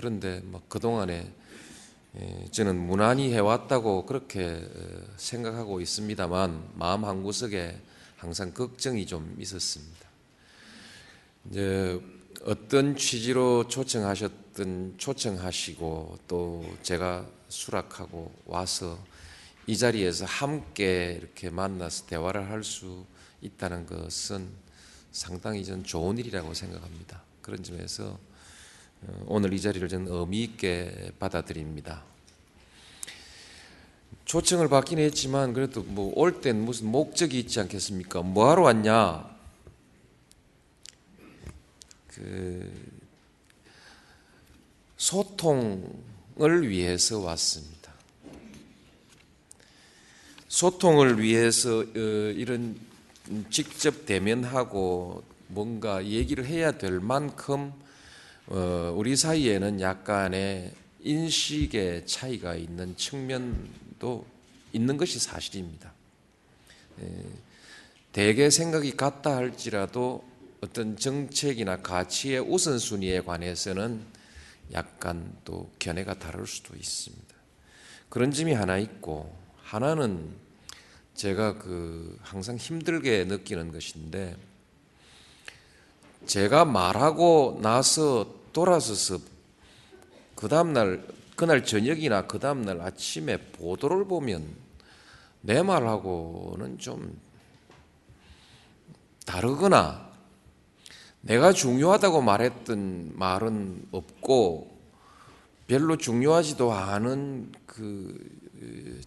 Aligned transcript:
그런데 0.00 0.40
뭐 0.44 0.62
그동안에 0.66 1.30
예, 2.18 2.48
저는 2.50 2.74
무난히 2.74 3.34
해왔다고 3.34 4.06
그렇게 4.06 4.46
어, 4.46 5.02
생각하고 5.18 5.82
있습니다만 5.82 6.70
마음 6.74 7.04
한구석에 7.04 7.78
항상 8.16 8.54
걱정이 8.54 9.04
좀 9.04 9.36
있었습니다. 9.38 10.08
이제 11.50 12.00
어떤 12.46 12.96
취지로 12.96 13.68
초청하셨든 13.68 14.94
초청하시고 14.96 16.18
또 16.26 16.64
제가 16.82 17.26
수락하고 17.50 18.32
와서 18.46 18.98
이 19.66 19.76
자리에서 19.76 20.24
함께 20.24 21.18
이렇게 21.20 21.50
만나서 21.50 22.06
대화를 22.06 22.48
할 22.48 22.64
수 22.64 23.04
있다는 23.42 23.84
것은 23.84 24.48
상당히 25.12 25.62
전 25.62 25.84
좋은 25.84 26.16
일이라고 26.16 26.54
생각합니다. 26.54 27.22
그런 27.42 27.62
점에서 27.62 28.06
어, 28.06 28.29
오늘 29.26 29.52
이 29.52 29.60
자리를 29.60 29.88
저는 29.88 30.08
의미 30.12 30.42
있게 30.44 31.12
받아들입니다. 31.18 32.04
초청을 34.24 34.68
받긴 34.68 34.98
했지만 34.98 35.52
그래도 35.54 35.82
뭐 35.82 36.12
올 36.14 36.40
땐 36.40 36.64
무슨 36.64 36.86
목적이 36.86 37.40
있지 37.40 37.58
않겠습니까? 37.60 38.22
뭐 38.22 38.50
하러 38.50 38.62
왔냐? 38.62 39.28
그 42.08 42.70
소통을 44.96 46.68
위해서 46.68 47.20
왔습니다. 47.20 47.92
소통을 50.48 51.20
위해서 51.20 51.78
어, 51.78 51.84
이런 51.84 52.78
직접 53.50 54.04
대면하고 54.04 55.24
뭔가 55.48 56.04
얘기를 56.04 56.44
해야 56.44 56.72
될 56.72 57.00
만큼 57.00 57.72
어, 57.72 57.89
우리 58.50 59.14
사이에는 59.14 59.80
약간의 59.80 60.72
인식의 61.02 62.06
차이가 62.06 62.56
있는 62.56 62.96
측면도 62.96 64.26
있는 64.72 64.96
것이 64.96 65.20
사실입니다. 65.20 65.92
대개 68.12 68.50
생각이 68.50 68.96
같다 68.96 69.36
할지라도 69.36 70.28
어떤 70.60 70.96
정책이나 70.96 71.76
가치의 71.76 72.40
우선순위에 72.40 73.20
관해서는 73.20 74.04
약간 74.72 75.32
또 75.44 75.70
견해가 75.78 76.18
다를 76.18 76.44
수도 76.44 76.74
있습니다. 76.76 77.34
그런 78.08 78.32
점이 78.32 78.52
하나 78.52 78.78
있고 78.78 79.32
하나는 79.62 80.34
제가 81.14 81.58
그 81.58 82.18
항상 82.20 82.56
힘들게 82.56 83.24
느끼는 83.24 83.70
것인데 83.70 84.36
제가 86.26 86.64
말하고 86.64 87.60
나서 87.62 88.39
돌아서서 88.52 89.18
그 90.34 90.48
다음날 90.48 91.06
그날 91.36 91.64
저녁이나 91.64 92.26
그 92.26 92.38
다음날 92.38 92.80
아침에 92.80 93.38
보도를 93.38 94.04
보면 94.04 94.46
내 95.40 95.62
말하고는 95.62 96.78
좀 96.78 97.18
다르거나 99.24 100.10
내가 101.22 101.52
중요하다고 101.52 102.22
말했던 102.22 103.12
말은 103.14 103.86
없고 103.90 104.78
별로 105.66 105.96
중요하지도 105.96 106.72
않은 106.72 107.52
그 107.64 108.18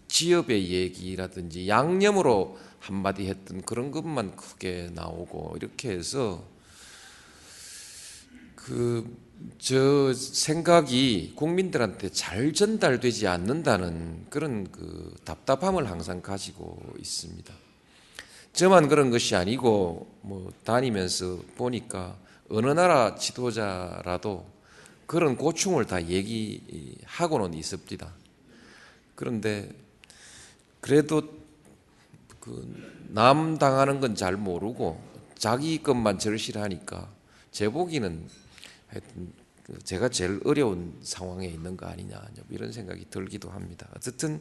지역의 0.08 0.70
얘기라든지 0.70 1.68
양념으로 1.68 2.58
한마디 2.80 3.26
했던 3.28 3.62
그런 3.62 3.90
것만 3.90 4.36
크게 4.36 4.90
나오고 4.94 5.54
이렇게 5.56 5.90
해서 5.90 6.42
그 8.54 9.06
저 9.58 10.12
생각이 10.12 11.32
국민들한테 11.36 12.10
잘 12.10 12.52
전달되지 12.52 13.26
않는다는 13.26 14.26
그런 14.30 14.70
그 14.70 15.14
답답함을 15.24 15.90
항상 15.90 16.22
가지고 16.22 16.78
있습니다. 16.98 17.52
저만 18.52 18.88
그런 18.88 19.10
것이 19.10 19.34
아니고 19.34 20.06
뭐 20.22 20.52
다니면서 20.64 21.40
보니까 21.56 22.16
어느 22.48 22.66
나라 22.70 23.16
지도자라도 23.16 24.46
그런 25.06 25.36
고충을 25.36 25.86
다 25.86 26.06
얘기하고는 26.06 27.54
있습니다. 27.54 28.12
그런데 29.14 29.70
그래도 30.80 31.22
그 32.40 32.94
남 33.14 33.58
당하는 33.58 34.00
건 34.00 34.16
잘 34.16 34.36
모르고 34.36 35.00
자기 35.38 35.80
것만 35.80 36.18
절실하니까 36.18 37.08
제 37.52 37.68
보기는 37.68 38.28
제가 39.84 40.08
제일 40.10 40.40
어려운 40.44 40.98
상황에 41.02 41.46
있는 41.46 41.76
거 41.76 41.86
아니냐 41.86 42.20
이런 42.50 42.72
생각이 42.72 43.06
들기도 43.10 43.50
합니다. 43.50 43.88
어쨌든 43.96 44.40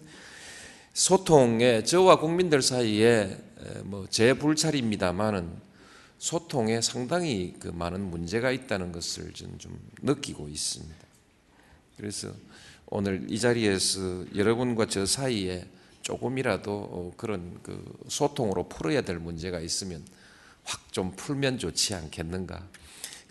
소통에 0.93 1.83
저와 1.83 2.19
국민들 2.19 2.61
사이에 2.61 3.37
뭐 3.83 4.05
제 4.09 4.33
불찰입니다만은 4.33 5.49
소통에 6.19 6.81
상당히 6.81 7.55
그 7.59 7.67
많은 7.67 7.99
문제가 8.09 8.51
있다는 8.51 8.91
것을 8.91 9.33
저는 9.33 9.59
좀 9.59 9.79
느끼고 10.01 10.47
있습니다. 10.47 10.95
그래서 11.97 12.31
오늘 12.87 13.25
이 13.29 13.39
자리에서 13.39 14.25
여러분과 14.35 14.87
저 14.87 15.05
사이에 15.05 15.65
조금이라도 16.01 16.71
어, 16.71 17.13
그런 17.17 17.59
그 17.63 17.83
소통으로 18.07 18.67
풀어야 18.69 19.01
될 19.01 19.19
문제가 19.19 19.59
있으면 19.59 20.03
확 20.63 20.91
좀 20.91 21.11
풀면 21.15 21.57
좋지 21.57 21.95
않겠는가 21.95 22.67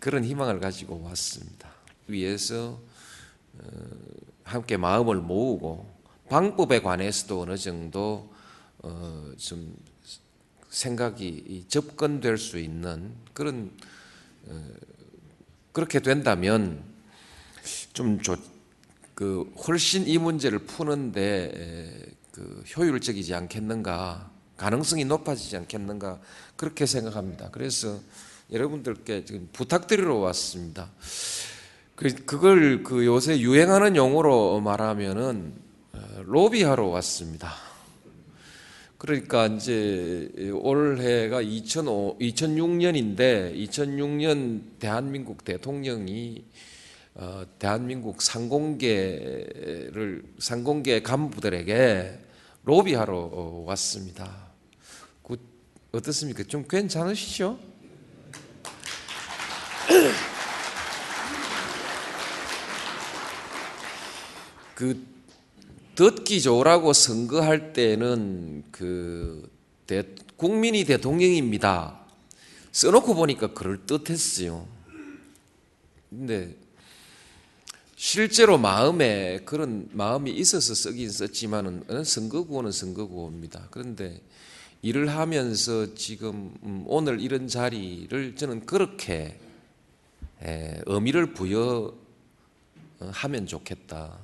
그런 0.02 0.24
희망을 0.24 0.58
가지고 0.58 1.00
왔습니다. 1.04 1.70
위해서 2.08 2.80
어, 3.56 3.68
함께 4.42 4.76
마음을 4.76 5.14
모으고 5.18 5.88
방법에 6.28 6.82
관해서도 6.82 7.42
어느 7.42 7.56
정도 7.56 8.34
어, 8.78 9.32
좀 9.36 9.76
생각이 10.70 11.66
접근될 11.68 12.36
수 12.36 12.58
있는 12.58 13.14
그런 13.32 13.70
그렇게 15.70 16.00
된다면 16.00 16.82
좀그 17.92 19.54
훨씬 19.68 20.08
이 20.08 20.18
문제를 20.18 20.60
푸는데 20.60 22.12
그 22.32 22.64
효율적이지 22.76 23.34
않겠는가, 23.34 24.32
가능성이 24.56 25.04
높아지지 25.04 25.58
않겠는가 25.58 26.20
그렇게 26.56 26.86
생각합니다. 26.86 27.50
그래서 27.50 28.00
여러분들께 28.52 29.24
지금 29.24 29.48
부탁드리러 29.52 30.16
왔습니다. 30.16 30.90
그 31.94 32.14
그걸 32.26 32.82
그 32.82 33.06
요새 33.06 33.40
유행하는 33.40 33.96
용어로 33.96 34.60
말하면은 34.60 35.54
어, 35.94 36.22
로비하러 36.26 36.88
왔습니다. 36.88 37.50
그러니까 38.98 39.46
이제 39.46 40.50
올해가 40.52 41.40
2005, 41.40 42.18
2006년인데 42.18 43.56
2006년 43.68 44.60
대한민국 44.78 45.44
대통령이 45.44 46.44
어, 47.14 47.44
대한민국 47.58 48.20
상공계를 48.20 50.24
상공계 50.38 51.00
간부들에게 51.00 52.18
로비하러 52.64 53.16
어, 53.16 53.64
왔습니다. 53.66 54.50
그, 55.22 55.38
어떻습니까? 55.92 56.42
좀 56.44 56.66
괜찮으시죠? 56.68 57.71
그 64.74 65.06
듣기 65.94 66.40
좋으라고 66.40 66.92
선거할 66.92 67.72
때는 67.72 68.64
그 68.70 69.50
대, 69.86 70.04
국민이 70.36 70.84
대통령입니다. 70.84 72.00
써놓고 72.72 73.14
보니까 73.14 73.52
그럴 73.52 73.86
듯했어요. 73.86 74.66
근데 76.10 76.56
실제로 77.96 78.58
마음에 78.58 79.40
그런 79.44 79.88
마음이 79.92 80.30
있어서 80.32 80.74
쓰긴 80.74 81.10
썼지만은 81.10 82.04
선거구호는 82.04 82.72
선거구호입니다. 82.72 83.68
그런데 83.70 84.20
일을 84.82 85.10
하면서 85.10 85.94
지금 85.94 86.52
음, 86.64 86.82
오늘 86.86 87.20
이런 87.20 87.46
자리를 87.46 88.34
저는 88.34 88.66
그렇게 88.66 89.38
의미를 90.86 91.32
부여 91.34 91.94
어, 93.00 93.10
하면 93.12 93.46
좋겠다. 93.46 94.18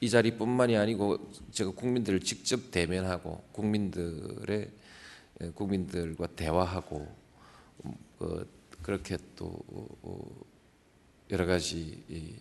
이 0.00 0.08
자리뿐만이 0.08 0.76
아니고 0.76 1.30
제가 1.50 1.72
국민들을 1.72 2.20
직접 2.20 2.70
대면하고 2.70 3.42
국민들의 3.52 4.70
에, 5.40 5.50
국민들과 5.50 6.26
대화하고 6.28 7.06
음, 7.84 7.92
어, 8.20 8.40
그렇게 8.82 9.18
또 9.36 9.58
어, 10.02 10.40
여러 11.30 11.46
가지 11.46 12.02
이 12.08 12.34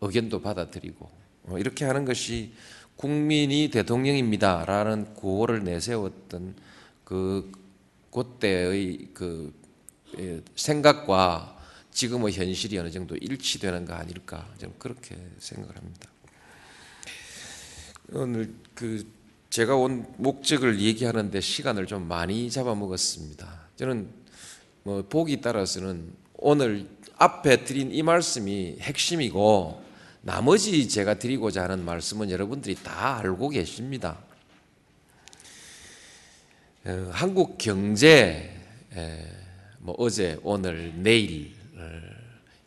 의견도 0.00 0.42
받아들이고 0.42 1.08
어, 1.44 1.58
이렇게 1.58 1.84
하는 1.84 2.04
것이 2.04 2.52
국민이 2.96 3.70
대통령입니다라는 3.70 5.14
구호를 5.14 5.62
내세웠던 5.64 6.56
그 7.04 7.52
그때의 8.10 9.08
그 9.14 9.54
예, 10.18 10.42
생각과 10.56 11.57
지금의 11.98 12.32
현실이 12.32 12.78
어느 12.78 12.92
정도 12.92 13.16
일치되는 13.16 13.84
거 13.84 13.92
아닐까 13.92 14.48
저는 14.58 14.72
그렇게 14.78 15.16
생각을 15.40 15.76
합니다. 15.76 16.08
오늘 18.12 18.54
그 18.72 19.04
제가 19.50 19.74
온 19.74 20.06
목적을 20.16 20.78
얘기하는데 20.78 21.40
시간을 21.40 21.86
좀 21.86 22.06
많이 22.06 22.52
잡아먹었습니다. 22.52 23.70
저는 23.74 24.08
뭐 24.84 25.02
보기 25.08 25.40
따라서는 25.40 26.12
오늘 26.34 26.88
앞에 27.16 27.64
드린 27.64 27.90
이 27.90 28.04
말씀이 28.04 28.76
핵심이고 28.78 29.82
나머지 30.22 30.88
제가 30.88 31.18
드리고자 31.18 31.64
하는 31.64 31.84
말씀은 31.84 32.30
여러분들이 32.30 32.76
다 32.76 33.18
알고 33.18 33.48
계십니다. 33.48 34.20
어, 36.84 37.10
한국 37.10 37.58
경제 37.58 38.54
에, 38.94 39.26
뭐 39.80 39.96
어제 39.98 40.38
오늘 40.44 40.92
내일 41.02 41.57
어, 41.57 41.57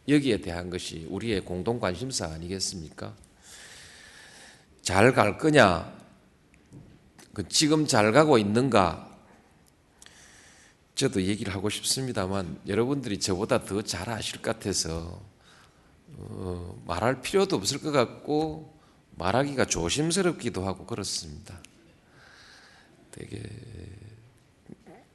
여기에 0.08 0.42
대한 0.42 0.69
것이 0.69 1.06
우리의 1.10 1.42
공동 1.42 1.80
관심사 1.80 2.28
아니겠습니까? 2.28 3.16
잘 4.81 5.13
갈 5.13 5.38
거냐? 5.38 5.94
그 7.34 7.48
지금 7.48 7.86
잘 7.88 8.12
가고 8.12 8.38
있는가? 8.38 9.10
저도 10.96 11.24
얘기를 11.24 11.54
하고 11.54 11.69
싶습니다만 11.69 12.60
여러분들이 12.68 13.19
저보다 13.19 13.63
더 13.63 13.81
잘 13.81 14.10
아실 14.10 14.42
것 14.42 14.54
같아서 14.54 15.22
어, 16.18 16.81
말할 16.86 17.22
필요도 17.22 17.56
없을 17.56 17.80
것 17.80 17.92
같고 17.92 18.78
말하기가 19.16 19.66
조심스럽기도 19.66 20.66
하고 20.66 20.86
그렇습니다. 20.86 21.60
되게 23.12 23.42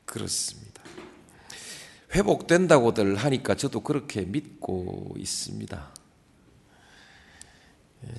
그렇습니다. 0.05 0.66
회복된다고들 2.17 3.17
하니까 3.17 3.55
저도 3.55 3.81
그렇게 3.81 4.23
믿고 4.23 5.15
있습니다. 5.19 5.95
예, 8.05 8.11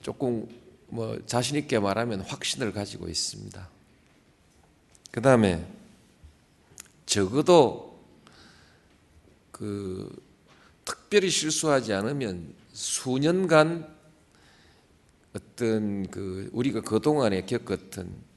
조금 0.00 0.48
뭐 0.88 1.18
자신 1.26 1.56
있게 1.56 1.78
말하면 1.78 2.22
확신을 2.22 2.72
가지고 2.72 3.08
있습니다. 3.08 3.68
그 5.10 5.20
다음에 5.22 5.66
적어도 7.06 8.00
그 9.50 10.14
특별히 10.84 11.30
실수하지 11.30 11.92
않으면 11.92 12.54
수년간 12.72 14.02
어떤 15.34 16.06
그 16.08 16.50
우리가 16.52 16.80
그 16.80 17.00
동안에 17.00 17.46
겪었던 17.46 18.06
뭐 18.06 18.31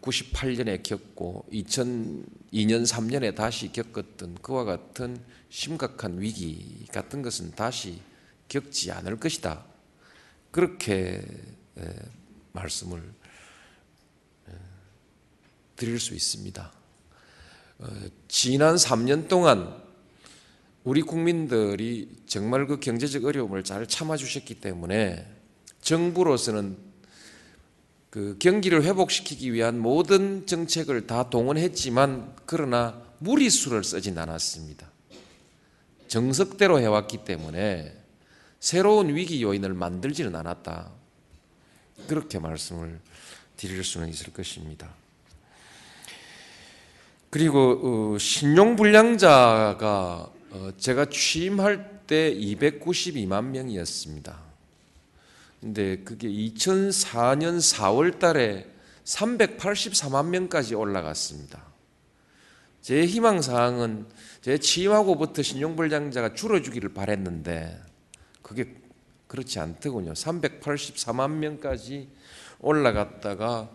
98년에 0.00 0.82
겪고 0.82 1.46
2002년 1.52 2.86
3년에 2.86 3.34
다시 3.34 3.72
겪었던 3.72 4.36
그와 4.42 4.64
같은 4.64 5.18
심각한 5.48 6.20
위기 6.20 6.86
같은 6.92 7.22
것은 7.22 7.52
다시 7.52 8.00
겪지 8.48 8.92
않을 8.92 9.18
것이다. 9.18 9.64
그렇게 10.50 11.22
말씀을 12.52 13.02
드릴 15.76 15.98
수 15.98 16.14
있습니다. 16.14 16.72
어, 17.78 17.86
지난 18.28 18.76
3년 18.76 19.28
동안 19.28 19.82
우리 20.84 21.02
국민들이 21.02 22.16
정말 22.26 22.66
그 22.66 22.78
경제적 22.78 23.24
어려움을 23.24 23.64
잘 23.64 23.86
참아주셨기 23.86 24.60
때문에 24.60 25.26
정부로서는 25.80 26.76
그 28.14 28.36
경기를 28.38 28.84
회복시키기 28.84 29.52
위한 29.52 29.80
모든 29.80 30.46
정책을 30.46 31.08
다 31.08 31.28
동원했지만 31.30 32.36
그러나 32.46 33.02
무리수를 33.18 33.82
쓰진 33.82 34.16
않았습니다. 34.16 34.88
정석대로 36.06 36.78
해왔기 36.78 37.24
때문에 37.24 37.92
새로운 38.60 39.16
위기 39.16 39.42
요인을 39.42 39.74
만들지는 39.74 40.36
않았다. 40.36 40.92
그렇게 42.06 42.38
말씀을 42.38 43.00
드릴 43.56 43.82
수는 43.82 44.08
있을 44.10 44.32
것입니다. 44.32 44.90
그리고 47.30 48.14
어, 48.14 48.16
신용불량자가 48.16 49.76
어, 50.50 50.70
제가 50.78 51.06
취임할 51.06 52.02
때 52.06 52.32
292만 52.32 53.46
명이었습니다. 53.46 54.53
근데 55.64 55.96
그게 56.04 56.28
2004년 56.28 57.56
4월 57.56 58.18
달에 58.18 58.66
384만 59.04 60.26
명까지 60.26 60.74
올라갔습니다. 60.74 61.64
제 62.82 63.06
희망 63.06 63.40
사항은 63.40 64.04
제 64.42 64.58
취임하고부터 64.58 65.40
신용불량자가 65.40 66.34
줄어주기를 66.34 66.92
바랬는데 66.92 67.80
그게 68.42 68.74
그렇지 69.26 69.58
않더군요. 69.58 70.12
384만 70.12 71.30
명까지 71.30 72.10
올라갔다가 72.60 73.70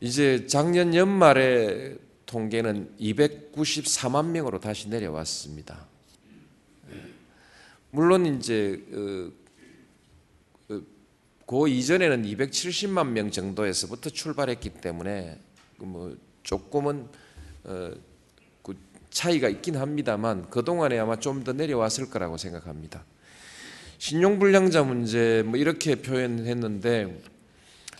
이제 0.00 0.46
작년 0.46 0.94
연말에 0.94 1.96
통계는 2.26 2.94
294만 3.00 4.26
명으로 4.26 4.60
다시 4.60 4.90
내려왔습니다. 4.90 5.86
물론 7.90 8.26
이제 8.26 8.84
어, 8.92 9.30
어, 9.30 9.45
그 11.46 11.68
이전에는 11.68 12.24
270만 12.24 13.10
명 13.10 13.30
정도에서부터 13.30 14.10
출발했기 14.10 14.70
때문에 14.70 15.38
뭐 15.78 16.16
조금은 16.42 17.06
어, 17.64 17.90
그 18.62 18.76
차이가 19.10 19.48
있긴 19.48 19.76
합니다만 19.76 20.50
그 20.50 20.64
동안에 20.64 20.98
아마 20.98 21.16
좀 21.18 21.44
더 21.44 21.52
내려왔을 21.52 22.10
거라고 22.10 22.36
생각합니다. 22.36 23.04
신용불량자 23.98 24.82
문제 24.82 25.42
뭐 25.46 25.56
이렇게 25.56 25.94
표현했는데 25.94 27.22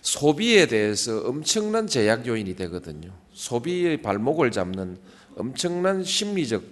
소비에 0.01 0.67
대해서 0.67 1.19
엄청난 1.21 1.87
제약 1.87 2.27
요인이 2.27 2.55
되거든요. 2.55 3.13
소비의 3.33 4.01
발목을 4.01 4.51
잡는 4.51 4.97
엄청난 5.35 6.03
심리적, 6.03 6.63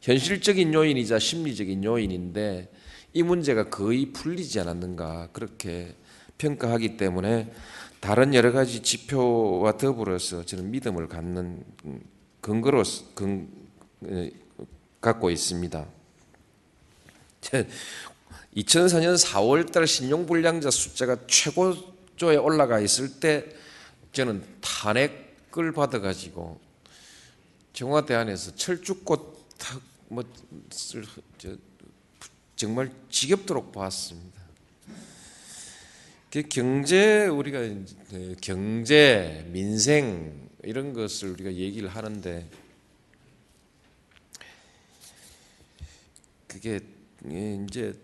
현실적인 0.00 0.72
요인이자 0.74 1.18
심리적인 1.18 1.82
요인인데 1.84 2.70
이 3.12 3.22
문제가 3.22 3.70
거의 3.70 4.12
풀리지 4.12 4.60
않았는가 4.60 5.30
그렇게 5.32 5.94
평가하기 6.38 6.96
때문에 6.96 7.52
다른 8.00 8.34
여러 8.34 8.52
가지 8.52 8.82
지표와 8.82 9.76
더불어서 9.78 10.44
저는 10.44 10.70
믿음을 10.70 11.08
갖는 11.08 11.64
근거로 12.40 12.82
근, 13.14 13.48
갖고 15.00 15.30
있습니다. 15.30 15.86
2004년 18.56 19.18
4월달 19.18 19.86
신용불량자 19.86 20.70
숫자가 20.70 21.26
최고조에 21.26 22.36
올라가 22.36 22.78
있을 22.80 23.20
때 23.20 23.46
저는 24.12 24.44
탄핵을 24.60 25.72
받아가지고 25.72 26.60
청와대 27.72 28.14
안에서 28.14 28.54
철쭉꽃 28.54 29.34
뭐 30.08 30.24
정말 32.54 32.92
지겹도록 33.10 33.72
봤습니다. 33.72 34.33
그 36.34 36.42
경제 36.48 37.26
우리가 37.26 37.60
경제 38.40 39.46
민생 39.50 40.50
이런 40.64 40.92
것을 40.92 41.28
우리가 41.28 41.52
얘기를 41.54 41.88
하는데 41.88 42.44
그게 46.48 46.80
이제 47.24 47.94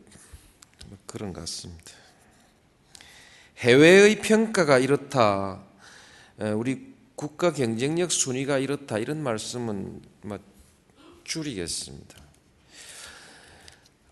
그런 1.07 1.33
것 1.33 1.41
같습니다. 1.41 1.93
해외의 3.57 4.21
평가가 4.21 4.79
이렇다. 4.79 5.65
우리 6.55 6.95
국가 7.17 7.53
경쟁력 7.53 8.13
순위가 8.13 8.59
이렇다. 8.59 8.99
이런 8.99 9.25
말씀은 9.25 10.03
뭐 10.23 10.39
줄이겠습니다. 11.25 12.17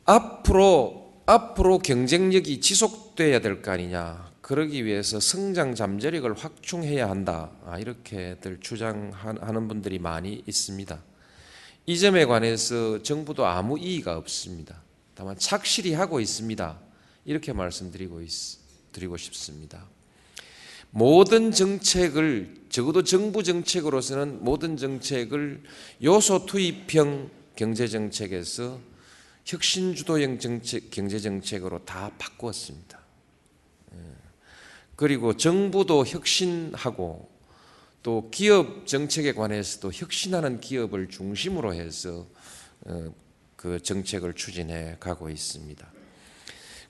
앞으로 0.06 1.07
앞으로 1.28 1.78
경쟁력이 1.78 2.58
지속돼야 2.62 3.40
될 3.40 3.60
거 3.60 3.70
아니냐. 3.72 4.32
그러기 4.40 4.86
위해서 4.86 5.20
성장 5.20 5.74
잠재력을 5.74 6.32
확충해야 6.32 7.10
한다. 7.10 7.50
아, 7.66 7.78
이렇게들 7.78 8.60
주장하는 8.60 9.68
분들이 9.68 9.98
많이 9.98 10.42
있습니다. 10.46 10.98
이 11.84 11.98
점에 11.98 12.24
관해서 12.24 13.02
정부도 13.02 13.44
아무 13.44 13.78
이의가 13.78 14.16
없습니다. 14.16 14.80
다만 15.14 15.36
착실히 15.36 15.92
하고 15.92 16.18
있습니다. 16.18 16.78
이렇게 17.26 17.52
말씀드리고 17.52 18.22
있, 18.22 18.30
드리고 18.92 19.18
싶습니다. 19.18 19.84
모든 20.90 21.50
정책을 21.50 22.54
적어도 22.70 23.04
정부 23.04 23.42
정책으로서는 23.42 24.42
모든 24.42 24.78
정책을 24.78 25.62
요소 26.02 26.46
투입형 26.46 27.28
경제 27.54 27.86
정책에서 27.86 28.80
혁신 29.48 29.94
주도형 29.94 30.38
정책 30.38 30.90
경제 30.90 31.18
정책으로 31.18 31.82
다 31.86 32.12
바꾸었습니다. 32.18 33.00
예. 33.94 33.98
그리고 34.94 35.38
정부도 35.38 36.04
혁신하고 36.04 37.30
또 38.02 38.28
기업 38.30 38.86
정책에 38.86 39.32
관해서도 39.32 39.90
혁신하는 39.90 40.60
기업을 40.60 41.08
중심으로 41.08 41.72
해서 41.72 42.26
어, 42.84 43.10
그 43.56 43.80
정책을 43.80 44.34
추진해 44.34 44.98
가고 45.00 45.30
있습니다. 45.30 45.92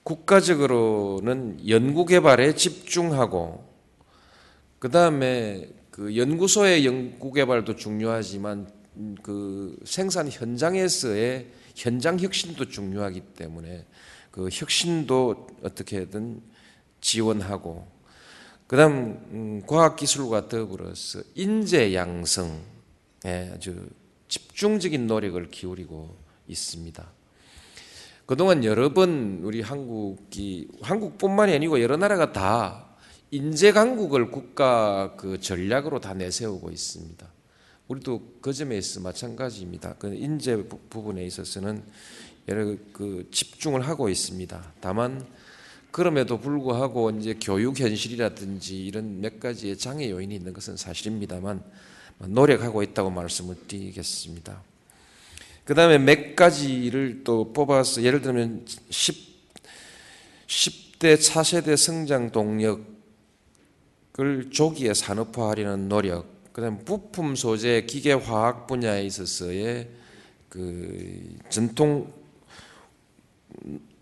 국가적으로는 0.03 1.69
연구 1.69 2.05
개발에 2.05 2.55
집중하고 2.55 3.63
그 4.79 4.91
다음에 4.91 5.69
그 5.91 6.17
연구소의 6.17 6.85
연구 6.85 7.31
개발도 7.31 7.77
중요하지만 7.77 8.69
그 9.23 9.79
생산 9.85 10.29
현장에서의 10.29 11.58
현장 11.79 12.19
혁신도 12.19 12.65
중요하기 12.67 13.21
때문에 13.37 13.85
그 14.31 14.49
혁신도 14.51 15.47
어떻게든 15.63 16.41
지원하고 16.99 17.87
그다음 18.67 19.17
음, 19.31 19.61
과학기술과 19.65 20.49
더불어서 20.49 21.21
인재 21.35 21.93
양성에 21.93 22.59
아주 23.53 23.89
집중적인 24.27 25.07
노력을 25.07 25.49
기울이고 25.49 26.15
있습니다. 26.49 27.11
그동안 28.25 28.63
여러 28.65 28.93
번 28.93 29.39
우리 29.43 29.61
한국이 29.61 30.67
한국뿐만이 30.81 31.53
아니고 31.53 31.81
여러 31.81 31.95
나라가 31.95 32.33
다 32.33 32.89
인재 33.31 33.71
강국을 33.71 34.31
국가 34.31 35.15
그 35.15 35.39
전략으로 35.39 36.01
다 36.01 36.13
내세우고 36.13 36.71
있습니다. 36.71 37.38
우리도 37.89 38.37
그 38.39 38.53
점에 38.53 38.77
있어 38.77 39.01
마찬가지입니다. 39.01 39.95
그 39.95 40.13
인재 40.13 40.63
부분에 40.89 41.25
있어서는 41.25 41.83
여러 42.47 42.75
그 42.93 43.27
집중을 43.31 43.81
하고 43.81 44.09
있습니다. 44.09 44.73
다만 44.79 45.25
그럼에도 45.91 46.39
불구하고 46.39 47.09
이제 47.11 47.35
교육 47.41 47.79
현실이라든지 47.79 48.85
이런 48.85 49.19
몇 49.21 49.39
가지의 49.39 49.77
장애 49.77 50.09
요인이 50.11 50.35
있는 50.35 50.53
것은 50.53 50.77
사실입니다만 50.77 51.63
노력하고 52.19 52.83
있다고 52.83 53.09
말씀을 53.09 53.55
드리겠습니다. 53.67 54.61
그 55.65 55.73
다음에 55.73 55.97
몇 55.97 56.35
가지를 56.35 57.23
또 57.23 57.51
뽑아서 57.53 58.03
예를 58.03 58.21
들면 58.21 58.67
10, 58.89 59.15
10대 60.45 61.19
차세대 61.19 61.75
성장 61.75 62.31
동력을 62.31 62.85
조기에 64.51 64.93
산업화하려는 64.93 65.89
노력, 65.89 66.38
그 66.51 66.61
다음에 66.61 66.79
부품 66.79 67.35
소재 67.35 67.85
기계 67.85 68.13
화학 68.13 68.67
분야에 68.67 69.03
있어서의 69.05 69.89
그 70.49 71.37
전통 71.49 72.11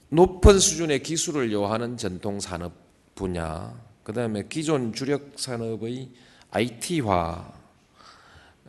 높은 0.09 0.59
수준의 0.59 1.03
기술을 1.03 1.51
요하는 1.51 1.97
전통 1.97 2.39
산업 2.39 2.73
분야, 3.13 3.73
그 4.03 4.13
다음에 4.13 4.47
기존 4.47 4.93
주력 4.93 5.33
산업의 5.35 6.09
IT화, 6.51 7.53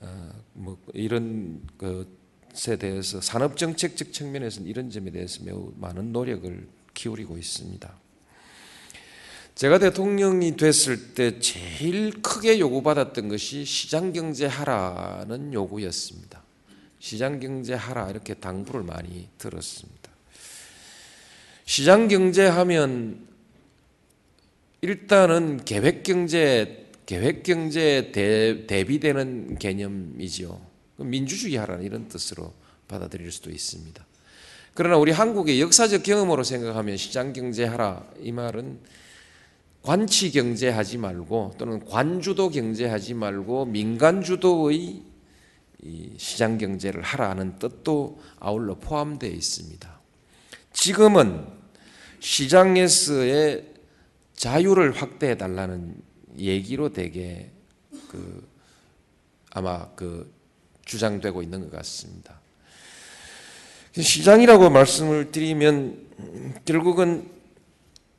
어, 0.00 0.30
뭐 0.52 0.78
이런 0.94 1.60
것에 1.78 2.76
대해서 2.76 3.20
산업 3.20 3.56
정책적 3.56 4.12
측면에서는 4.12 4.68
이런 4.68 4.90
점에 4.90 5.10
대해서 5.10 5.44
매우 5.44 5.72
많은 5.76 6.12
노력을 6.12 6.68
기울이고 6.94 7.38
있습니다. 7.38 8.07
제가 9.58 9.80
대통령이 9.80 10.56
됐을 10.56 11.14
때 11.14 11.40
제일 11.40 12.22
크게 12.22 12.60
요구받았던 12.60 13.28
것이 13.28 13.64
시장 13.64 14.12
경제 14.12 14.46
하라는 14.46 15.52
요구였습니다. 15.52 16.44
시장 17.00 17.40
경제 17.40 17.74
하라 17.74 18.08
이렇게 18.08 18.34
당부를 18.34 18.84
많이 18.84 19.28
들었습니다. 19.36 20.12
시장 21.64 22.06
경제 22.06 22.46
하면 22.46 23.26
일단은 24.80 25.64
계획 25.64 26.04
경제 26.04 26.86
계획 27.06 27.42
경제에 27.42 28.12
대비되는 28.12 29.58
개념이지요. 29.58 30.60
민주주의 30.98 31.56
하라는 31.56 31.84
이런 31.84 32.06
뜻으로 32.06 32.54
받아들일 32.86 33.32
수도 33.32 33.50
있습니다. 33.50 34.06
그러나 34.74 34.98
우리 34.98 35.10
한국의 35.10 35.60
역사적 35.60 36.04
경험으로 36.04 36.44
생각하면 36.44 36.96
시장 36.96 37.32
경제 37.32 37.64
하라 37.64 38.06
이 38.20 38.30
말은 38.30 38.78
관치 39.82 40.30
경제하지 40.30 40.98
말고 40.98 41.54
또는 41.58 41.84
관주도 41.86 42.50
경제하지 42.50 43.14
말고 43.14 43.66
민간 43.66 44.22
주도의 44.22 45.02
시장 46.16 46.58
경제를 46.58 47.02
하라는 47.02 47.58
뜻도 47.58 48.20
아울러 48.40 48.74
포함되어 48.74 49.30
있습니다. 49.30 50.00
지금은 50.72 51.46
시장에서의 52.20 53.64
자유를 54.34 54.92
확대해 54.92 55.36
달라는 55.36 55.96
얘기로 56.36 56.92
되게 56.92 57.50
그 58.08 58.46
아마 59.50 59.88
그 59.94 60.32
주장되고 60.84 61.42
있는 61.42 61.60
것 61.60 61.72
같습니다. 61.72 62.40
시장이라고 63.98 64.70
말씀을 64.70 65.32
드리면 65.32 66.60
결국은 66.64 67.37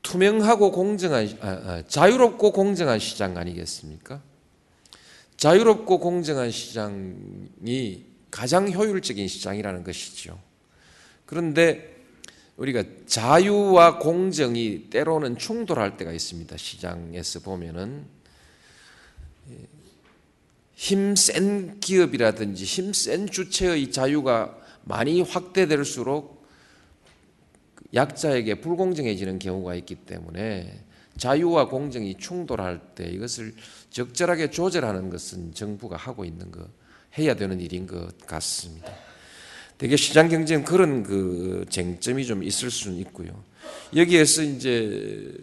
투명하고 0.01 0.71
공정한 0.71 1.29
아, 1.41 1.47
아, 1.47 1.83
자유롭고 1.87 2.51
공정한 2.51 2.99
시장 2.99 3.37
아니겠습니까? 3.37 4.21
자유롭고 5.37 5.99
공정한 5.99 6.51
시장이 6.51 8.05
가장 8.29 8.71
효율적인 8.71 9.27
시장이라는 9.27 9.83
것이죠. 9.83 10.39
그런데 11.25 11.97
우리가 12.57 12.83
자유와 13.05 13.99
공정이 13.99 14.89
때로는 14.89 15.37
충돌할 15.37 15.95
때가 15.95 16.11
있습니다. 16.11 16.57
시장에서 16.57 17.39
보면은 17.39 18.05
힘 20.75 21.15
센 21.15 21.79
기업이라든지 21.79 22.63
힘 22.63 22.93
센 22.93 23.29
주체의 23.29 23.91
자유가 23.91 24.57
많이 24.83 25.21
확대될수록 25.21 26.38
약자에게 27.93 28.55
불공정해지는 28.61 29.39
경우가 29.39 29.75
있기 29.75 29.95
때문에 29.95 30.83
자유와 31.17 31.67
공정이 31.67 32.15
충돌할 32.17 32.79
때 32.95 33.07
이것을 33.09 33.53
적절하게 33.89 34.51
조절하는 34.51 35.09
것은 35.09 35.53
정부가 35.53 35.97
하고 35.97 36.23
있는 36.23 36.51
것, 36.51 36.67
해야 37.17 37.35
되는 37.35 37.59
일인 37.59 37.87
것 37.87 38.17
같습니다. 38.25 38.91
되게 39.77 39.95
시장 39.95 40.29
경쟁 40.29 40.63
그런 40.63 41.03
그 41.03 41.65
쟁점이 41.69 42.25
좀 42.25 42.43
있을 42.43 42.69
수는 42.69 42.97
있고요. 42.99 43.43
여기에서 43.95 44.43
이제 44.43 45.33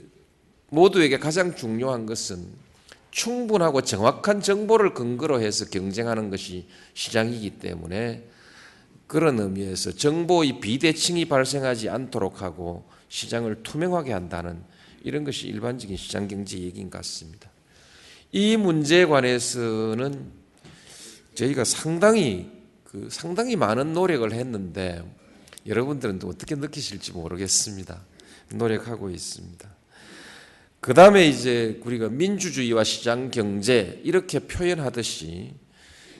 모두에게 0.68 1.18
가장 1.18 1.54
중요한 1.54 2.06
것은 2.06 2.46
충분하고 3.10 3.80
정확한 3.80 4.42
정보를 4.42 4.92
근거로 4.92 5.40
해서 5.40 5.64
경쟁하는 5.64 6.28
것이 6.28 6.66
시장이기 6.92 7.58
때문에 7.58 8.24
그런 9.06 9.38
의미에서 9.38 9.92
정보의 9.92 10.60
비대칭이 10.60 11.26
발생하지 11.26 11.88
않도록 11.88 12.42
하고 12.42 12.88
시장을 13.08 13.62
투명하게 13.62 14.12
한다는 14.12 14.62
이런 15.04 15.24
것이 15.24 15.46
일반적인 15.46 15.96
시장 15.96 16.26
경제 16.26 16.58
얘기인 16.58 16.90
것 16.90 16.98
같습니다. 16.98 17.50
이 18.32 18.56
문제에 18.56 19.04
관해서는 19.06 20.32
저희가 21.34 21.64
상당히 21.64 22.50
그 22.82 23.08
상당히 23.10 23.56
많은 23.56 23.92
노력을 23.92 24.30
했는데 24.32 25.02
여러분들은 25.66 26.18
또 26.18 26.28
어떻게 26.28 26.54
느끼실지 26.54 27.12
모르겠습니다. 27.12 28.02
노력하고 28.50 29.10
있습니다. 29.10 29.68
그 30.80 30.94
다음에 30.94 31.26
이제 31.26 31.80
우리가 31.84 32.08
민주주의와 32.08 32.84
시장 32.84 33.30
경제 33.30 34.00
이렇게 34.04 34.40
표현하듯이 34.40 35.54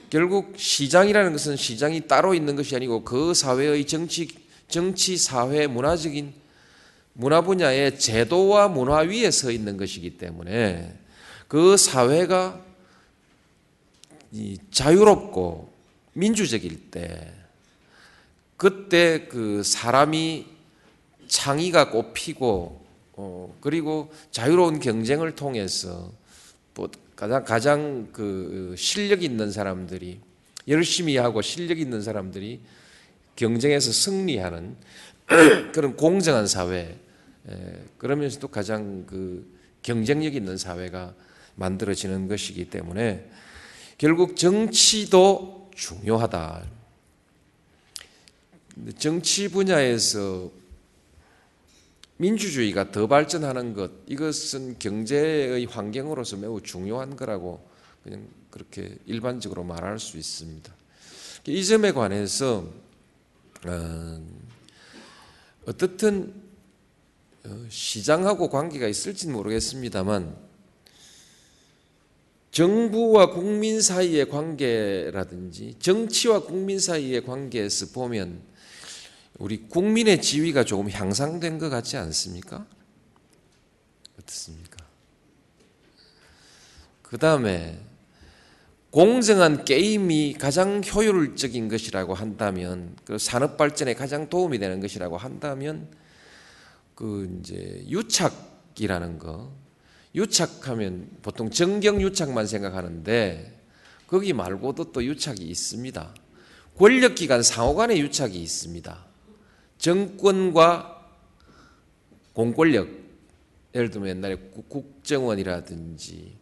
결국 0.09 0.53
시장이라는 0.57 1.31
것은 1.33 1.57
시장이 1.57 2.07
따로 2.07 2.33
있는 2.33 2.55
것이 2.55 2.75
아니고 2.75 3.03
그 3.03 3.33
사회의 3.33 3.85
정치, 3.85 4.29
정치, 4.67 5.17
사회, 5.17 5.67
문화적인 5.67 6.33
문화 7.13 7.41
분야의 7.41 7.99
제도와 7.99 8.67
문화 8.67 8.99
위에 8.99 9.31
서 9.31 9.51
있는 9.51 9.75
것이기 9.75 10.17
때문에 10.17 10.93
그 11.47 11.75
사회가 11.75 12.61
자유롭고 14.71 15.73
민주적일 16.13 16.91
때 16.91 17.33
그때 18.55 19.27
그 19.27 19.63
사람이 19.63 20.45
창의가 21.27 21.89
꽃피고 21.89 22.85
어 23.13 23.57
그리고 23.61 24.11
자유로운 24.31 24.79
경쟁을 24.79 25.35
통해서 25.35 26.11
뭐 26.75 26.89
가장 27.17 27.43
가장 27.43 28.07
그 28.13 28.75
실력 28.77 29.23
있는 29.23 29.51
사람들이 29.51 30.19
열심히 30.67 31.17
하고 31.17 31.41
실력 31.41 31.79
있는 31.79 32.01
사람들이 32.01 32.61
경쟁에서 33.35 33.91
승리하는 33.91 34.75
그런 35.73 35.95
공정한 35.95 36.45
사회 36.45 36.95
에, 37.49 37.83
그러면서도 37.97 38.49
가장 38.49 39.05
그 39.07 39.51
경쟁력 39.81 40.35
있는 40.35 40.57
사회가 40.57 41.15
만들어지는 41.55 42.27
것이기 42.27 42.69
때문에 42.69 43.27
결국 43.97 44.37
정치도 44.37 45.71
중요하다. 45.75 46.65
정치 48.99 49.47
분야에서 49.47 50.51
민주주의가 52.17 52.91
더 52.91 53.07
발전하는 53.07 53.73
것 53.73 53.91
이것은 54.07 54.79
경제의 54.79 55.65
환경으로서 55.65 56.37
매우 56.37 56.61
중요한 56.61 57.15
거라고 57.15 57.67
그냥 58.03 58.27
그렇게 58.49 58.97
일반적으로 59.05 59.63
말할 59.63 59.99
수 59.99 60.17
있습니다. 60.17 60.73
이 61.45 61.65
점에 61.65 61.91
관해서 61.91 62.67
어, 63.65 64.21
어떻든 65.65 66.33
어, 67.45 67.65
시장하고 67.69 68.49
관계가 68.49 68.87
있을지는 68.87 69.33
모르겠습니다만 69.35 70.35
정부와 72.51 73.29
국민 73.29 73.81
사이의 73.81 74.29
관계라든지 74.29 75.75
정치와 75.79 76.43
국민 76.43 76.79
사이의 76.79 77.23
관계에서 77.23 77.87
보면 77.93 78.41
우리 79.37 79.67
국민의 79.67 80.21
지위가 80.21 80.63
조금 80.65 80.89
향상된 80.89 81.59
것 81.59 81.69
같지 81.69 81.97
않습니까? 81.97 82.65
어떻습니까? 84.19 84.77
그 87.01 87.17
다음에 87.17 87.79
공정한 88.89 89.63
게임이 89.63 90.35
가장 90.39 90.81
효율적인 90.83 91.69
것이라고 91.69 92.13
한다면, 92.13 92.95
그 93.05 93.17
산업 93.17 93.57
발전에 93.57 93.93
가장 93.93 94.29
도움이 94.29 94.59
되는 94.59 94.79
것이라고 94.79 95.17
한다면, 95.17 95.87
그 96.95 97.39
이제 97.39 97.85
유착이라는 97.87 99.19
거, 99.19 99.53
유착하면 100.15 101.09
보통 101.21 101.51
정경 101.51 102.01
유착만 102.01 102.47
생각하는데 102.47 103.61
거기 104.07 104.33
말고도 104.33 104.91
또 104.91 105.03
유착이 105.03 105.41
있습니다. 105.41 106.15
권력기관 106.77 107.43
상호 107.43 107.75
간의 107.75 108.01
유착이 108.01 108.35
있습니다. 108.35 109.06
정권과 109.77 110.93
공권력, 112.33 112.87
예를 113.75 113.89
들면 113.89 114.09
옛날에 114.09 114.35
국정원이라든지 114.69 116.35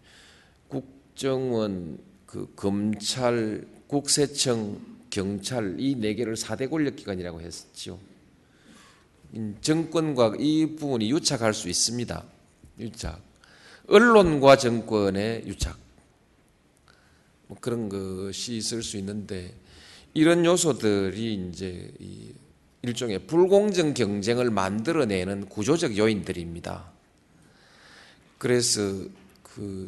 국정원, 0.68 2.00
그 2.26 2.52
검찰, 2.56 3.66
국세청, 3.88 4.80
경찰 5.10 5.76
이 5.80 5.96
네 5.96 6.14
개를 6.16 6.36
사대 6.36 6.68
권력기관이라고 6.68 7.40
했죠. 7.42 8.00
정권과 9.62 10.36
이 10.40 10.76
부분이 10.76 11.10
유착할 11.12 11.54
수 11.54 11.70
있습니다. 11.70 12.24
유착. 12.80 13.22
언론과 13.88 14.58
정권의 14.58 15.44
유착. 15.46 15.78
뭐 17.48 17.58
그런 17.62 17.90
것이 17.90 18.58
있을 18.58 18.82
수 18.82 18.98
있는데 18.98 19.54
이런 20.14 20.44
요소들이 20.44 21.50
이제 21.50 21.94
일종의 22.88 23.28
불공정 23.28 23.94
경쟁을 23.94 24.50
만들어내는 24.52 25.48
구조적 25.48 25.98
요인들입니다. 25.98 26.92
그래서 28.38 28.82
그 29.42 29.88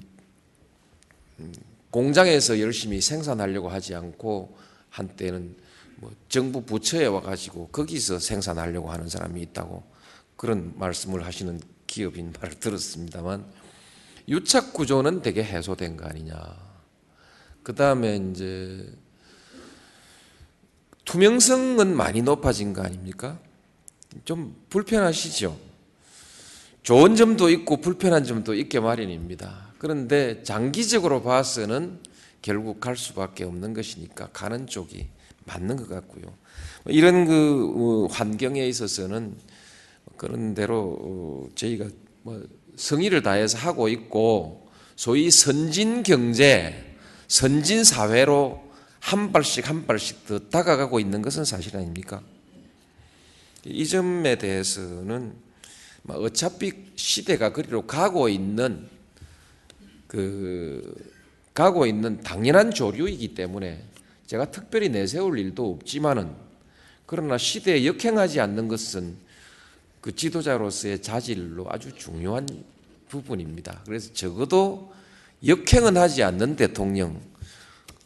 음, 1.40 1.54
공장에서 1.92 2.60
열심히 2.60 3.02
생산하려고 3.02 3.70
하지 3.70 3.96
않고 3.96 4.58
한때는 4.90 5.56
뭐 5.98 6.12
정부 6.30 6.64
부처에 6.64 7.06
와가지고 7.06 7.70
거기서 7.70 8.20
생산하려고 8.20 8.92
하는 8.92 9.10
사람이 9.10 9.42
있다고 9.42 9.84
그런 10.36 10.74
말씀을 10.78 11.26
하시는 11.26 11.60
기업인 11.88 12.34
말을 12.40 12.60
들었습니다만 12.60 13.46
유착 14.28 14.74
구조는 14.74 15.22
되게 15.22 15.44
해소된 15.44 15.98
거 15.98 16.06
아니냐. 16.06 16.36
그 17.64 17.74
다음에 17.74 18.18
이제 18.18 18.88
투명성은 21.08 21.96
많이 21.96 22.22
높아진 22.22 22.74
거 22.74 22.84
아닙니까? 22.84 23.40
좀 24.26 24.56
불편하시죠? 24.70 25.58
좋은 26.84 27.16
점도 27.16 27.50
있고 27.50 27.78
불편한 27.78 28.26
점도 28.26 28.54
있게 28.54 28.80
마련입니다. 28.82 29.74
그런데 29.78 30.44
장기적으로 30.44 31.24
봐서는 31.24 32.00
결국 32.42 32.82
갈 32.82 32.98
수밖에 32.98 33.46
없는 33.46 33.74
것이니까 33.74 34.28
가는 34.34 34.68
쪽이 34.68 35.08
맞는 35.46 35.78
것 35.78 35.90
같고요. 35.90 36.26
이런 36.88 37.26
그 37.26 37.74
어, 37.78 38.14
환경에 38.14 38.68
있어서는 38.68 39.36
그런 40.18 40.54
대로 40.54 40.98
어, 41.00 41.50
저희가 41.56 41.86
뭐 42.24 42.44
성의를 42.76 43.24
다해서 43.24 43.58
하고 43.58 43.88
있고 43.88 44.70
소위 44.98 45.32
선진 45.32 46.04
경제, 46.04 46.96
선진 47.30 47.86
사회로 47.86 48.67
한 49.08 49.32
발씩 49.32 49.70
한 49.70 49.88
발씩 49.88 50.26
더 50.28 50.38
다가가고 50.38 51.00
있는 51.00 51.22
것은 51.22 51.46
사실 51.46 51.78
아닙니까? 51.78 52.22
이 53.64 53.88
점에 53.88 54.38
대해서는 54.38 55.34
뭐 56.04 56.18
어차피 56.18 56.74
시대가 56.98 57.54
그리로 57.54 57.88
가고 57.88 58.28
있는 58.28 58.86
그 60.08 60.94
가고 61.54 61.86
있는 61.86 62.22
당연한 62.22 62.72
조류이기 62.72 63.34
때문에 63.34 63.82
제가 64.26 64.52
특별히 64.52 64.90
내세울 64.90 65.40
일도 65.40 65.72
없지만은 65.72 66.30
그러나 67.06 67.38
시대에 67.38 67.86
역행하지 67.86 68.42
않는 68.42 68.68
것은 68.68 69.16
그 70.02 70.14
지도자로서의 70.14 71.02
자질로 71.02 71.66
아주 71.70 71.96
중요한 71.96 72.46
부분입니다. 73.08 73.84
그래서 73.86 74.12
적어도 74.12 74.94
역행은 75.46 75.96
하지 75.96 76.24
않는 76.24 76.58
대통령, 76.58 77.22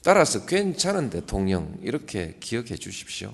따라서 0.04 0.46
괜찮은 0.46 1.12
대통령 1.12 1.78
이렇게 1.82 2.36
기억해 2.40 2.76
주십시오. 2.76 3.32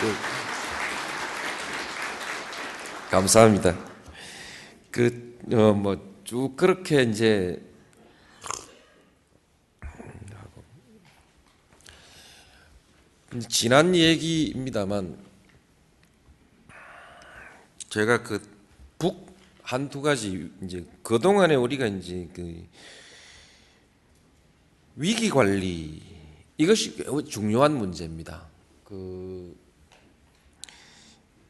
그, 0.00 0.12
감사합니다. 3.10 3.78
그, 4.90 5.38
어, 5.52 5.72
뭐, 5.72 5.96
쭉 6.24 6.56
그렇게 6.56 7.02
이제, 7.02 7.62
지난 13.48 13.94
얘기입니다만, 13.94 15.16
제가 17.90 18.24
그북 18.24 18.51
한 19.72 19.88
두 19.88 20.02
가지 20.02 20.50
이제 20.62 20.84
그 21.02 21.18
동안에 21.18 21.54
우리가 21.54 21.86
이제 21.86 22.28
그 22.34 22.62
위기 24.96 25.30
관리 25.30 26.02
이것이 26.58 27.02
중요한 27.26 27.78
문제입니다. 27.78 28.44
그 28.84 29.56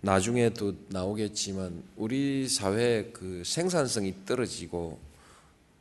나중에도 0.02 0.72
나오겠지만 0.88 1.82
우리 1.96 2.48
사회 2.48 3.11
그 3.12 3.42
생산성이 3.44 4.14
떨어지고 4.24 5.00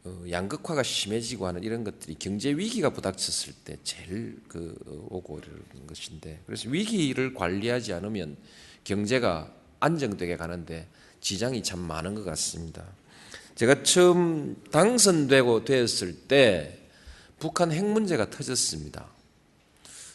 어, 0.03 0.23
양극화가 0.27 0.81
심해지고 0.81 1.45
하는 1.45 1.61
이런 1.61 1.83
것들이 1.83 2.15
경제 2.17 2.49
위기가 2.49 2.89
부닥쳤을 2.89 3.53
때 3.63 3.77
제일 3.83 4.41
그 4.47 4.75
오고 5.11 5.37
이러는 5.37 5.85
것인데 5.85 6.41
그래서 6.47 6.67
위기를 6.71 7.35
관리하지 7.35 7.93
않으면 7.93 8.35
경제가 8.83 9.53
안정되게 9.79 10.37
가는데 10.37 10.87
지장이 11.21 11.63
참 11.63 11.79
많은 11.79 12.15
것 12.15 12.25
같습니다. 12.25 12.83
제가 13.55 13.83
처음 13.83 14.55
당선되고 14.71 15.63
되었을 15.65 16.27
때 16.27 16.79
북한 17.39 17.71
핵 17.71 17.85
문제가 17.85 18.29
터졌습니다. 18.29 19.07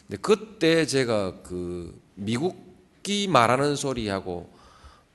근데 0.07 0.21
그때 0.21 0.85
제가 0.85 1.41
그 1.41 1.99
미국이 2.15 3.27
말하는 3.27 3.75
소리하고 3.75 4.49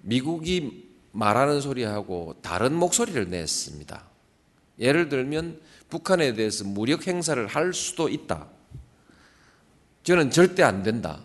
미국이 0.03 0.91
말하는 1.13 1.61
소리하고 1.61 2.37
다른 2.43 2.75
목소리를 2.75 3.29
냈습니다. 3.29 4.05
예를 4.79 5.09
들면 5.09 5.61
북한에 5.89 6.35
대해서 6.35 6.65
무력 6.65 7.07
행사를 7.07 7.47
할 7.47 7.75
수도 7.75 8.09
있다. 8.09 8.49
저는 10.05 10.31
절대 10.31 10.63
안 10.63 10.83
된다. 10.83 11.23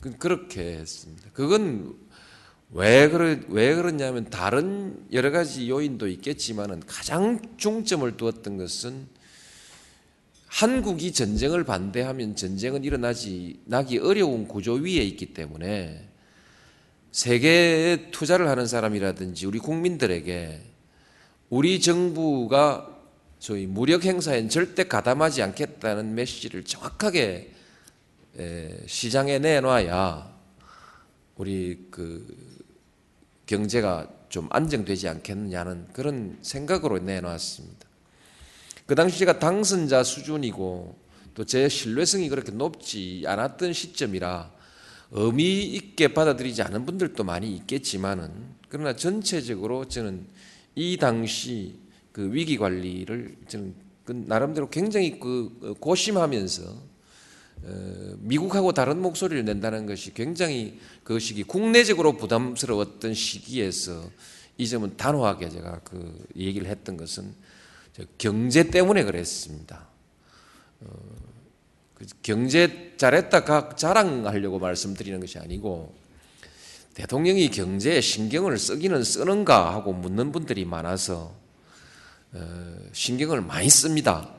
그, 0.00 0.16
그렇게 0.18 0.78
했습니다. 0.78 1.30
그건 1.32 1.96
왜, 2.74 3.08
그러, 3.08 3.36
왜 3.50 3.72
그러냐면 3.76 4.28
다른 4.30 4.98
여러 5.12 5.30
가지 5.30 5.70
요인도 5.70 6.08
있겠지만은 6.08 6.82
가장 6.86 7.40
중점을 7.56 8.16
두었던 8.16 8.56
것은 8.56 9.06
한국이 10.46 11.12
전쟁을 11.12 11.62
반대하면 11.62 12.34
전쟁은 12.34 12.82
일어나지, 12.82 13.60
나기 13.64 13.98
어려운 13.98 14.48
구조 14.48 14.74
위에 14.74 15.04
있기 15.04 15.34
때문에 15.34 16.08
세계에 17.12 18.10
투자를 18.10 18.48
하는 18.48 18.66
사람이라든지 18.66 19.46
우리 19.46 19.60
국민들에게 19.60 20.60
우리 21.50 21.80
정부가 21.80 22.90
소위 23.38 23.66
무력 23.66 24.04
행사엔 24.04 24.48
절대 24.48 24.88
가담하지 24.88 25.42
않겠다는 25.42 26.16
메시지를 26.16 26.64
정확하게 26.64 27.52
에, 28.36 28.76
시장에 28.86 29.38
내놔야 29.38 30.34
우리 31.36 31.86
그 31.90 32.43
경제가 33.46 34.08
좀 34.28 34.48
안정되지 34.50 35.08
않겠느냐는 35.08 35.86
그런 35.92 36.38
생각으로 36.42 36.98
내놨습니다. 36.98 37.86
그 38.86 38.94
당시 38.94 39.18
제가 39.18 39.38
당선자 39.38 40.02
수준이고 40.02 41.04
또 41.34 41.44
제 41.44 41.68
신뢰성이 41.68 42.28
그렇게 42.28 42.52
높지 42.52 43.24
않았던 43.26 43.72
시점이라 43.72 44.52
의미 45.10 45.64
있게 45.64 46.14
받아들이지 46.14 46.62
않은 46.62 46.86
분들도 46.86 47.22
많이 47.24 47.54
있겠지만은 47.56 48.30
그러나 48.68 48.94
전체적으로 48.96 49.86
저는 49.86 50.26
이 50.74 50.96
당시 50.96 51.78
그 52.12 52.32
위기 52.32 52.56
관리를 52.56 53.36
저는 53.48 53.74
그 54.04 54.12
나름대로 54.26 54.68
굉장히 54.70 55.18
그 55.18 55.74
고심하면서 55.80 56.62
어, 56.62 56.93
미국하고 58.18 58.72
다른 58.72 59.00
목소리를 59.00 59.44
낸다는 59.44 59.86
것이 59.86 60.12
굉장히 60.12 60.78
그 61.02 61.18
시기 61.18 61.42
국내적으로 61.42 62.16
부담스러웠던 62.16 63.14
시기에서 63.14 64.10
이 64.58 64.68
점은 64.68 64.96
단호하게 64.96 65.48
제가 65.48 65.80
그 65.84 66.26
얘기를 66.36 66.68
했던 66.68 66.96
것은 66.96 67.34
경제 68.18 68.70
때문에 68.70 69.04
그랬습니다. 69.04 69.86
어, 70.80 70.86
그 71.94 72.06
경제 72.22 72.92
잘했다 72.96 73.44
각 73.44 73.76
자랑하려고 73.76 74.58
말씀드리는 74.58 75.20
것이 75.20 75.38
아니고 75.38 75.94
대통령이 76.94 77.50
경제에 77.50 78.00
신경을 78.00 78.58
쓰기는 78.58 79.02
쓰는가 79.02 79.72
하고 79.74 79.92
묻는 79.92 80.32
분들이 80.32 80.64
많아서 80.64 81.34
어, 82.32 82.76
신경을 82.92 83.40
많이 83.40 83.70
씁니다. 83.70 84.32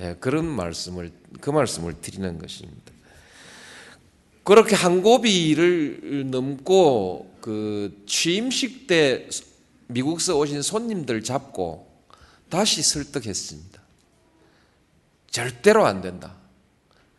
예, 0.00 0.16
그런 0.18 0.46
말씀을 0.46 1.12
그 1.40 1.50
말씀을 1.50 2.00
드리는 2.00 2.38
것입니다. 2.38 2.92
그렇게 4.42 4.74
한 4.74 5.02
고비를 5.02 6.30
넘고 6.30 7.36
그 7.40 8.02
취임식 8.06 8.86
때 8.86 9.28
미국서 9.88 10.38
오신 10.38 10.62
손님들 10.62 11.22
잡고 11.22 11.86
다시 12.48 12.82
설득했습니다. 12.82 13.80
절대로 15.30 15.86
안 15.86 16.00
된다. 16.00 16.34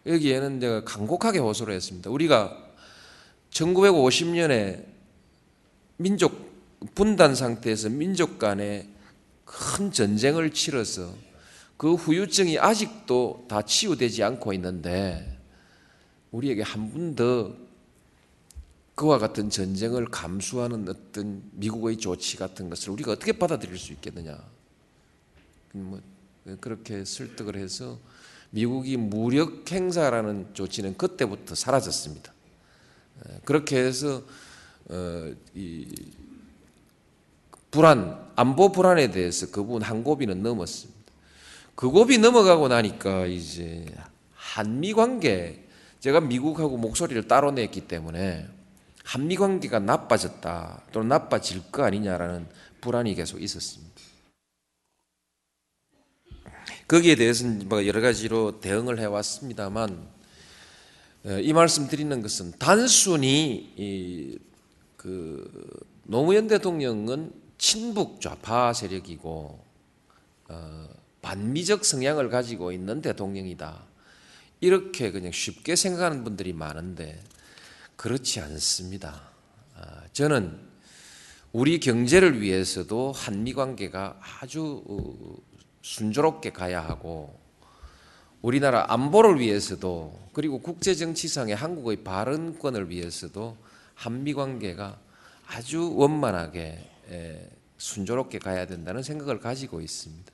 여기에는 0.06 0.60
제가 0.60 0.84
간곡하게 0.84 1.40
호소를 1.40 1.76
했습니다. 1.76 2.10
우리가 2.10 2.58
1950년에 3.52 4.86
민족 5.98 6.52
분단 6.96 7.36
상태에서 7.36 7.90
민족 7.90 8.40
간에 8.40 8.90
큰 9.46 9.92
전쟁을 9.92 10.52
치러서 10.52 11.14
그 11.82 11.96
후유증이 11.96 12.60
아직도 12.60 13.46
다 13.48 13.64
치유되지 13.64 14.22
않고 14.22 14.54
있는데 14.54 15.40
우리에게 16.30 16.62
한 16.62 16.92
번 16.92 17.16
더 17.16 17.56
그와 18.94 19.18
같은 19.18 19.50
전쟁을 19.50 20.06
감수하는 20.12 20.88
어떤 20.88 21.42
미국의 21.54 21.98
조치 21.98 22.38
같은 22.38 22.70
것을 22.70 22.92
우리가 22.92 23.14
어떻게 23.14 23.32
받아들일 23.32 23.80
수 23.80 23.94
있겠느냐. 23.94 24.38
뭐 25.72 26.00
그렇게 26.60 27.04
설득을 27.04 27.56
해서 27.56 27.98
미국이 28.52 28.96
무력 28.98 29.72
행사라는 29.72 30.54
조치는 30.54 30.98
그때부터 30.98 31.56
사라졌습니다. 31.56 32.32
그렇게 33.44 33.78
해서 33.78 34.22
어, 34.88 35.34
이 35.56 35.88
불안 37.72 38.30
안보 38.36 38.72
불안에 38.72 39.10
대해서 39.10 39.48
그 39.48 39.64
부분 39.64 39.82
한 39.82 40.04
고비는 40.04 40.44
넘었습니다. 40.44 41.01
그 41.76 41.90
고비 41.90 42.18
넘어가고 42.18 42.68
나니까 42.68 43.26
이제 43.26 43.86
한미 44.34 44.94
관계 44.94 45.68
제가 46.00 46.20
미국하고 46.20 46.78
목소리를 46.78 47.28
따로 47.28 47.52
냈기 47.52 47.82
때문에 47.82 48.48
한미 49.04 49.36
관계가 49.36 49.80
나빠졌다 49.80 50.84
또는 50.92 51.08
나빠질 51.10 51.72
거 51.72 51.84
아니냐라는 51.84 52.48
불안이 52.82 53.16
계속 53.16 53.42
있었습니다. 53.42 53.92
거기에 56.88 57.16
대해서는 57.16 57.70
뭐 57.70 57.86
여러 57.88 58.02
가지로 58.02 58.60
대응을 58.60 59.00
해왔습니다만 59.00 60.10
어, 61.24 61.40
이 61.40 61.54
말씀 61.54 61.88
드리는 61.88 62.22
것은 62.22 62.54
단순히 62.58 64.42
그 64.98 65.50
노무현 66.04 66.48
대통령은 66.48 67.32
친북 67.58 68.22
좌파 68.22 68.74
세력이고 68.74 69.64
어, 70.50 70.90
반미적 71.22 71.86
성향을 71.86 72.30
가지고 72.30 72.72
있는 72.72 73.02
대통령이다. 73.02 73.84
이렇게 74.60 75.12
그냥 75.12 75.32
쉽게 75.32 75.76
생각하는 75.76 76.24
분들이 76.24 76.54
많은데 76.54 77.22
그렇지 77.96 78.40
않습니다. 78.42 79.30
아, 79.76 80.04
저는 80.14 80.60
우리 81.52 81.80
경제를 81.80 82.42
위해서도 82.42 83.12
한미 83.12 83.54
관계가 83.54 84.20
아주 84.42 84.84
어, 84.88 85.38
순조롭게 85.82 86.52
가야 86.52 86.82
하고 86.82 87.40
우리나라 88.42 88.86
안보를 88.90 89.40
위해서도 89.40 90.30
그리고 90.34 90.60
국제 90.60 90.96
정치상의 90.96 91.56
한국의 91.56 92.04
발언권을 92.04 92.90
위해서도 92.90 93.58
한미 93.94 94.34
관계가 94.34 95.00
아주 95.48 95.94
원만하게 95.96 96.90
순조롭게 97.78 98.40
가야 98.40 98.66
된다는 98.66 99.04
생각을 99.04 99.40
가지고 99.40 99.82
있습니다. 99.82 100.31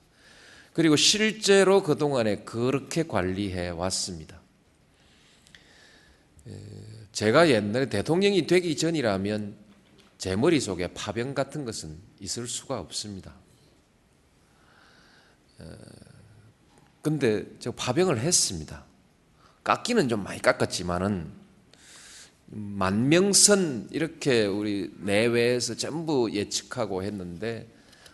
그리고 0.78 0.96
실제로 0.96 1.82
그동안에 1.82 2.44
그렇게 2.44 3.02
관리해 3.02 3.70
왔습니다. 3.70 4.40
제가 7.14 7.50
옛날에 7.50 7.90
대통령이 7.90 8.46
되기 8.46 8.78
전이라면 8.78 9.56
제 10.20 10.36
머릿속에 10.36 10.94
파병 10.94 11.34
같은 11.34 11.66
것은 11.66 11.98
있을 12.20 12.48
수가 12.48 12.80
없습니다. 12.80 13.34
근데 17.02 17.44
저 17.58 17.72
파병을 17.72 18.20
했습니다. 18.20 18.86
깎기는 19.64 20.08
좀 20.10 20.24
많이 20.24 20.40
깎았지만은 20.40 21.32
만명선 22.46 23.90
이렇게 23.90 24.46
우리 24.46 24.94
내외에서 25.00 25.74
전부 25.74 26.30
예측하고 26.32 27.02
했는데 27.02 27.68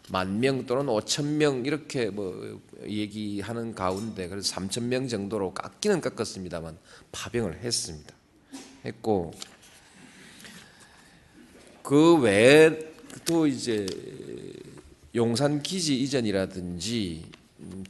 만 0.10 0.40
명 0.40 0.66
또는 0.66 0.90
오천 0.90 1.38
명 1.38 1.66
이렇게 1.66 2.10
뭐 2.10 2.62
얘기하는 2.86 3.74
가운데 3.74 4.28
그래서 4.28 4.48
삼천 4.50 4.90
명 4.90 5.08
정도로 5.08 5.54
깎기는 5.54 6.02
깎았습니다만 6.02 6.78
파병을 7.12 7.60
했습니다. 7.60 8.14
했고 8.86 9.32
그 11.82 12.18
외에 12.20 12.94
또 13.26 13.48
이제 13.48 13.86
용산 15.16 15.62
기지 15.62 16.00
이전이라든지 16.02 17.26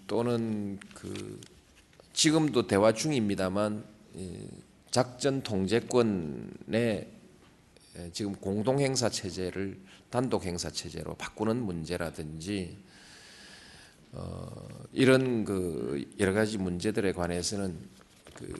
또는 0.06 0.80
그 0.93 1.39
지금도 2.13 2.67
대화 2.67 2.93
중입니다만 2.93 3.84
작전 4.91 5.41
통제권의 5.41 7.08
지금 8.12 8.36
공동 8.36 8.80
행사 8.80 9.10
체제를 9.10 9.80
단독 10.13 10.45
행사 10.45 10.69
체제로 10.69 11.15
바꾸는 11.15 11.58
문제라든지 11.63 12.78
어, 14.12 14.67
이런 14.91 15.43
그 15.43 16.08
여러 16.19 16.34
가지 16.34 16.60
문제들에 16.60 17.13
관해서는 17.13 17.76
그 18.36 18.54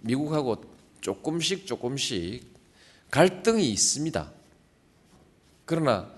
미국하고 0.00 0.64
조금씩 1.02 1.66
조금씩 1.66 2.46
갈등이 3.10 3.70
있습니다. 3.70 4.32
그러나 5.66 6.10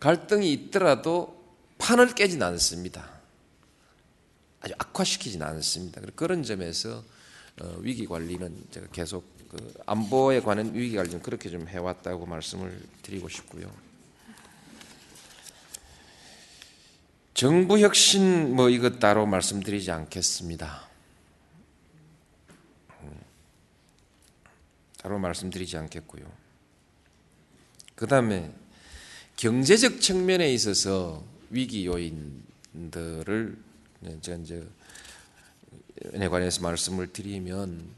갈등이 0.00 0.52
있더라도 0.52 1.40
판을 1.78 2.16
깨진 2.16 2.42
않습니다. 2.42 3.08
아주 4.62 4.74
악화시키진 4.78 5.44
않습니다. 5.44 6.00
그런 6.16 6.42
점에서 6.42 7.04
어, 7.60 7.76
위기 7.82 8.04
관리는 8.04 8.64
제가 8.72 8.88
계속 8.88 9.24
그 9.48 9.74
안보에 9.86 10.40
관한 10.40 10.74
위기 10.74 10.96
관리는 10.96 11.22
그렇게 11.22 11.50
좀 11.50 11.68
해왔다고 11.68 12.26
말씀을 12.26 12.82
드리고 13.02 13.28
싶고요. 13.28 13.83
정부 17.44 17.78
혁신 17.78 18.56
뭐 18.56 18.70
이것 18.70 18.98
따로 18.98 19.26
말씀드리지 19.26 19.90
않겠습니다. 19.90 20.88
음, 23.02 23.20
따로 24.96 25.18
말씀드리지 25.18 25.76
않겠고요. 25.76 26.24
그 27.94 28.06
다음에 28.06 28.50
경제적 29.36 30.00
측면에 30.00 30.54
있어서 30.54 31.22
위기 31.50 31.84
요인들을 31.84 33.58
제가 34.22 34.38
이제 34.38 34.66
에 36.14 36.28
관해서 36.28 36.62
말씀을 36.62 37.12
드리면 37.12 37.90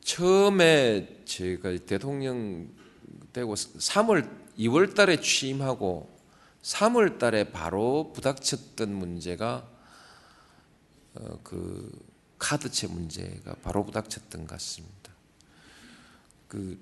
처음에 0.00 1.22
제가 1.26 1.76
대통령 1.86 2.68
되고 3.32 3.54
3월 3.54 4.28
2월 4.58 4.96
달에 4.96 5.20
취임하고 5.20 6.21
3월 6.62 7.18
달에 7.18 7.50
바로 7.50 8.12
부닥쳤던 8.14 8.94
문제가 8.94 9.68
어, 11.14 11.38
그 11.42 11.90
카드채 12.38 12.86
문제가 12.86 13.54
바로 13.62 13.84
부닥쳤던 13.84 14.46
것 14.46 14.50
같습니다. 14.52 15.12
그 16.48 16.78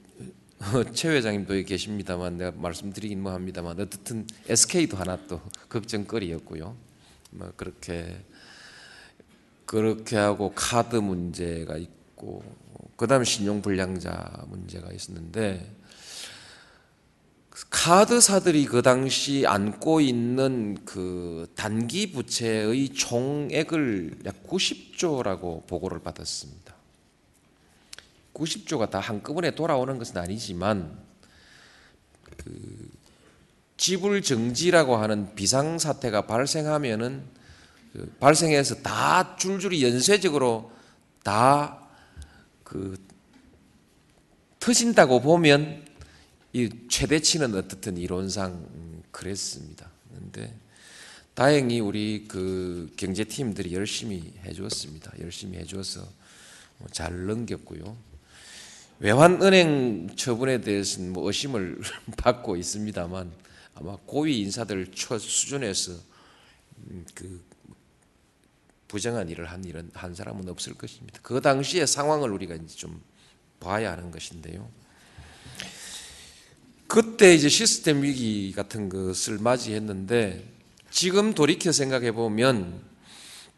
최 0.95 1.09
회장님도 1.09 1.55
계십니다만 1.65 2.37
내가 2.37 2.51
말씀드리긴 2.53 3.23
뭐 3.23 3.33
합니다만 3.33 3.81
어떻든 3.81 4.27
SK도 4.47 4.97
하나 4.97 5.19
또 5.27 5.41
걱정거리였고요. 5.69 6.77
뭐 7.31 7.53
그렇게 7.57 8.23
그렇게 9.65 10.17
하고 10.17 10.53
카드 10.55 10.97
문제가 10.97 11.77
있고 11.77 12.43
그다음 12.97 13.25
신용 13.25 13.63
불량자 13.63 14.45
문제가 14.49 14.93
있었는데 14.93 15.80
카드사들이 17.69 18.65
그 18.67 18.83
당시 18.83 19.45
안고 19.47 20.01
있는 20.01 20.79
그 20.85 21.51
단기 21.55 22.13
부채의 22.13 22.91
총액을 22.91 24.21
약 24.25 24.43
90조라고 24.45 25.67
보고를 25.67 26.01
받았습니다. 26.01 26.75
90조가 28.35 28.91
다 28.91 29.01
한꺼번에 29.01 29.51
돌아오는 29.51 29.99
것은 29.99 30.17
아니지만 30.17 30.99
그 32.37 32.91
지불 33.77 34.23
정지라고 34.23 34.97
하는 34.97 35.35
비상 35.35 35.79
사태가 35.79 36.23
발생하면은 36.23 37.23
그 37.93 38.15
발생해서 38.21 38.77
다 38.77 39.37
줄줄이 39.37 39.85
연쇄적으로 39.85 40.73
다 41.23 41.81
그 42.71 42.97
터진다고 44.61 45.21
보면 45.21 45.85
이 46.53 46.69
최대치는 46.89 47.55
어떻든 47.55 47.97
이론상 47.97 48.53
음, 48.53 49.03
그랬습니다. 49.11 49.91
그런데 50.09 50.55
다행히 51.35 51.81
우리 51.81 52.27
그 52.27 52.93
경제팀들이 52.97 53.73
열심히 53.73 54.33
해주었습니다. 54.45 55.13
열심히 55.21 55.59
해주어서 55.59 56.07
뭐잘 56.79 57.27
넘겼고요. 57.27 57.97
외환은행 58.99 60.15
처분에 60.17 60.61
대해서는 60.61 61.13
뭐 61.13 61.27
의심을 61.27 61.81
받고 62.19 62.57
있습니다만 62.57 63.33
아마 63.75 63.97
고위 64.05 64.41
인사들 64.41 64.93
첫 64.93 65.19
수준에서 65.19 65.93
음, 66.91 67.07
그 67.15 67.43
부정한 68.89 69.29
일을 69.29 69.47
한 69.47 69.65
일은 69.65 69.91
한 69.95 70.15
사람은 70.15 70.49
없을 70.49 70.75
것입니다. 70.75 71.21
그 71.23 71.41
당시의 71.41 71.87
상황을 71.87 72.31
우리가 72.33 72.57
이제 72.57 72.75
좀 72.75 73.01
봐야 73.61 73.93
하는 73.93 74.11
것인데요. 74.11 74.69
그때 76.91 77.33
이제 77.33 77.49
시스템 77.49 78.03
위기 78.03 78.51
같은 78.51 78.89
것을 78.89 79.39
맞이했는데 79.39 80.45
지금 80.91 81.35
돌이켜 81.35 81.71
생각해 81.71 82.11
보면 82.11 82.83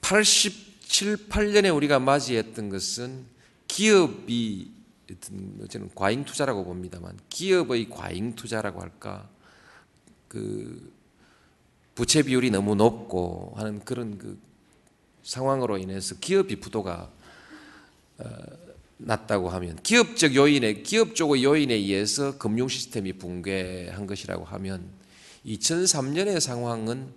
87, 0.02 1.28
8년에 1.30 1.74
우리가 1.74 1.98
맞이했던 1.98 2.68
것은 2.68 3.24
기업이 3.68 4.70
저는 5.70 5.88
과잉 5.94 6.26
투자라고 6.26 6.62
봅니다만 6.66 7.18
기업의 7.30 7.88
과잉 7.88 8.34
투자라고 8.34 8.82
할까? 8.82 9.30
그 10.28 10.92
부채 11.94 12.22
비율이 12.22 12.50
너무 12.50 12.74
높고 12.74 13.54
하는 13.56 13.82
그런 13.82 14.18
그 14.18 14.38
상황으로 15.22 15.78
인해서 15.78 16.16
기업이 16.16 16.56
부도가 16.56 17.10
어, 18.18 18.28
났다고 19.04 19.50
하면 19.50 19.76
기업적 19.82 20.34
요인에 20.34 20.82
기업 20.82 21.14
쪽의 21.14 21.44
요인에 21.44 21.74
의해서 21.74 22.38
금융 22.38 22.68
시스템이 22.68 23.14
붕괴한 23.14 24.06
것이라고 24.06 24.44
하면 24.44 24.88
2003년의 25.46 26.40
상황은 26.40 27.12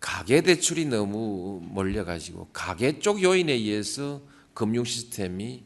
가계 0.00 0.42
대출이 0.42 0.86
너무 0.86 1.60
몰려 1.62 2.04
가지고 2.04 2.48
가계 2.52 2.98
쪽 2.98 3.22
요인에 3.22 3.52
의해서 3.52 4.20
금융 4.54 4.84
시스템이 4.84 5.62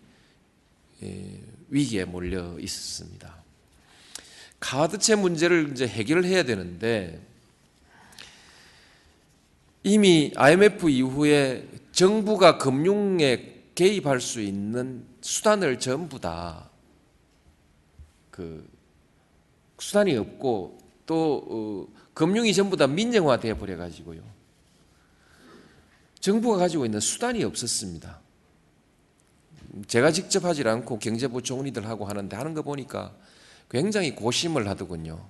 예, 1.02 1.40
위기에 1.68 2.04
몰려 2.04 2.58
있었습니다. 2.58 3.34
카드채 4.60 5.16
문제를 5.16 5.70
이제 5.72 5.86
해결해야 5.86 6.44
되는데 6.44 7.20
이미 9.82 10.32
IMF 10.36 10.88
이후에 10.88 11.68
정부가 11.92 12.58
금융에 12.58 13.55
개입할 13.76 14.20
수 14.20 14.40
있는 14.40 15.06
수단을 15.20 15.78
전부 15.78 16.20
다 16.20 16.76
그 18.36 18.68
수단이 19.78 20.14
없고 20.14 20.78
또 21.06 21.46
어, 21.48 22.00
금융이 22.12 22.52
전부 22.52 22.76
다 22.76 22.86
민영화되어 22.86 23.56
버려 23.56 23.78
가지고요. 23.78 24.20
정부가 26.20 26.58
가지고 26.58 26.84
있는 26.84 27.00
수단이 27.00 27.42
없었습니다. 27.44 28.20
제가 29.86 30.10
직접 30.10 30.44
하질 30.44 30.68
않고 30.68 30.98
경제부 30.98 31.42
총리들하고 31.42 32.04
하는데 32.04 32.36
하는 32.36 32.52
거 32.52 32.60
보니까 32.60 33.14
굉장히 33.70 34.14
고심을 34.14 34.68
하더군요. 34.68 35.26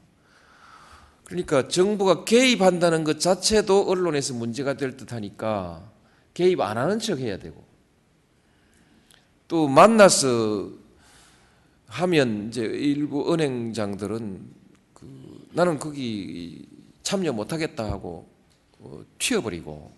그러니까 1.24 1.68
정부가 1.68 2.24
개입한다는 2.24 3.04
것 3.04 3.20
자체도 3.20 3.88
언론에서 3.88 4.34
문제가 4.34 4.74
될 4.74 4.96
듯 4.96 5.12
하니까 5.12 5.92
개입 6.34 6.60
안 6.60 6.76
하는 6.76 6.98
척 6.98 7.20
해야 7.20 7.38
되고 7.38 7.64
또 9.48 9.68
만나서 9.68 10.70
하면 11.86 12.48
이제 12.48 12.62
일부 12.62 13.32
은행장들은 13.32 14.50
그 14.94 15.48
나는 15.52 15.78
거기 15.78 16.66
참여 17.02 17.32
못하겠다 17.32 17.84
하고 17.84 18.28
어, 18.80 19.04
튀어버리고 19.18 19.92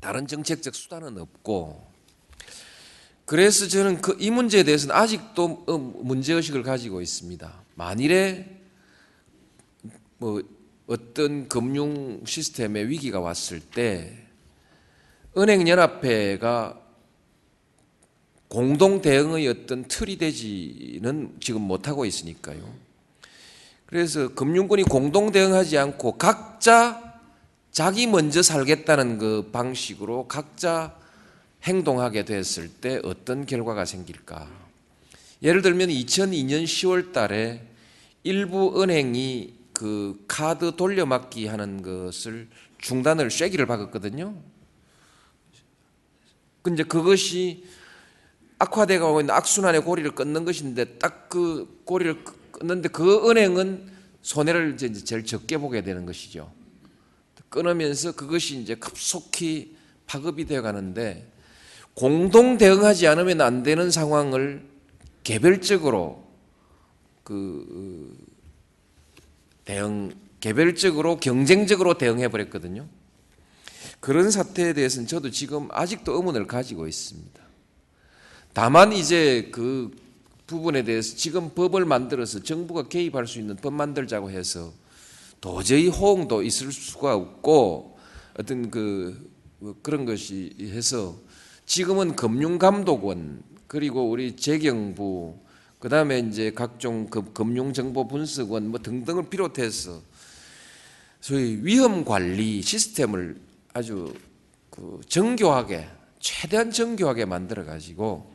다른 0.00 0.26
정책적 0.26 0.74
수단은 0.74 1.18
없고 1.18 1.88
그래서 3.26 3.66
저는 3.68 4.00
그 4.00 4.16
이 4.20 4.30
문제에 4.30 4.62
대해서는 4.62 4.94
아직도 4.94 5.64
어, 5.66 5.76
문제 5.76 6.32
의식을 6.32 6.62
가지고 6.62 7.00
있습니다. 7.02 7.62
만일에 7.74 8.60
뭐 10.18 10.42
어떤 10.86 11.48
금융 11.48 12.24
시스템에 12.24 12.86
위기가 12.88 13.20
왔을 13.20 13.60
때 13.60 14.27
은행연합회가 15.38 16.80
공동 18.48 19.00
대응의 19.00 19.46
어떤 19.48 19.84
틀이 19.84 20.18
되지는 20.18 21.36
지금 21.38 21.62
못하고 21.62 22.04
있으니까요. 22.04 22.62
그래서 23.86 24.28
금융권이 24.34 24.82
공동 24.84 25.30
대응하지 25.30 25.78
않고 25.78 26.18
각자 26.18 27.14
자기 27.70 28.06
먼저 28.06 28.42
살겠다는 28.42 29.18
그 29.18 29.50
방식으로 29.52 30.26
각자 30.26 30.96
행동하게 31.62 32.24
됐을 32.24 32.68
때 32.68 33.00
어떤 33.04 33.46
결과가 33.46 33.84
생길까? 33.84 34.48
예를 35.42 35.62
들면 35.62 35.88
2002년 35.88 36.64
10월 36.64 37.12
달에 37.12 37.62
일부 38.24 38.82
은행이 38.82 39.54
그 39.72 40.24
카드 40.26 40.74
돌려막기 40.74 41.46
하는 41.46 41.82
것을 41.82 42.48
중단을 42.78 43.30
쐐기를 43.30 43.66
박았거든요. 43.66 44.34
근데 46.68 46.82
그것이 46.82 47.64
악화돼 48.58 48.98
가고 48.98 49.20
있는 49.20 49.34
악순환의 49.34 49.82
고리를 49.82 50.14
끊는 50.14 50.44
것인데 50.44 50.98
딱 50.98 51.28
그 51.28 51.80
고리를 51.84 52.24
끊는데 52.52 52.88
그 52.88 53.30
은행은 53.30 53.90
손해를 54.22 54.74
이제 54.74 54.92
제일 54.92 55.24
적게 55.24 55.58
보게 55.58 55.82
되는 55.82 56.06
것이죠. 56.06 56.50
끊으면서 57.48 58.12
그것이 58.12 58.60
이제 58.60 58.74
급속히 58.74 59.76
파급이 60.06 60.44
되어 60.44 60.60
가는데 60.62 61.30
공동 61.94 62.58
대응하지 62.58 63.06
않으면 63.06 63.40
안 63.40 63.62
되는 63.62 63.90
상황을 63.90 64.66
개별적으로 65.22 66.26
그 67.22 68.16
대응 69.64 70.12
개별적으로 70.40 71.18
경쟁적으로 71.18 71.98
대응해 71.98 72.28
버렸거든요. 72.28 72.86
그런 74.00 74.30
사태에 74.30 74.72
대해서는 74.72 75.06
저도 75.06 75.30
지금 75.30 75.68
아직도 75.70 76.14
의문을 76.14 76.46
가지고 76.46 76.86
있습니다. 76.86 77.42
다만 78.52 78.92
이제 78.92 79.50
그 79.52 79.94
부분에 80.46 80.82
대해서 80.82 81.14
지금 81.14 81.50
법을 81.50 81.84
만들어서 81.84 82.42
정부가 82.42 82.88
개입할 82.88 83.26
수 83.26 83.38
있는 83.38 83.56
법 83.56 83.74
만들자고 83.74 84.30
해서 84.30 84.72
도저히 85.40 85.88
호응도 85.88 86.42
있을 86.42 86.72
수가 86.72 87.14
없고 87.14 87.98
어떤 88.38 88.70
그 88.70 89.30
그런 89.82 90.04
것이 90.04 90.54
해서 90.60 91.16
지금은 91.66 92.16
금융감독원 92.16 93.42
그리고 93.66 94.08
우리 94.08 94.36
재경부 94.36 95.36
그다음에 95.78 96.20
이제 96.20 96.50
각종 96.50 97.08
금융정보분석원 97.08 98.68
뭐 98.68 98.80
등등을 98.80 99.28
비롯해서 99.28 100.00
소위 101.20 101.58
위험 101.62 102.04
관리 102.04 102.62
시스템을 102.62 103.47
아주 103.72 104.12
그 104.70 105.00
정교하게 105.08 105.88
최대한 106.20 106.70
정교하게 106.70 107.24
만들어 107.24 107.64
가지고 107.64 108.34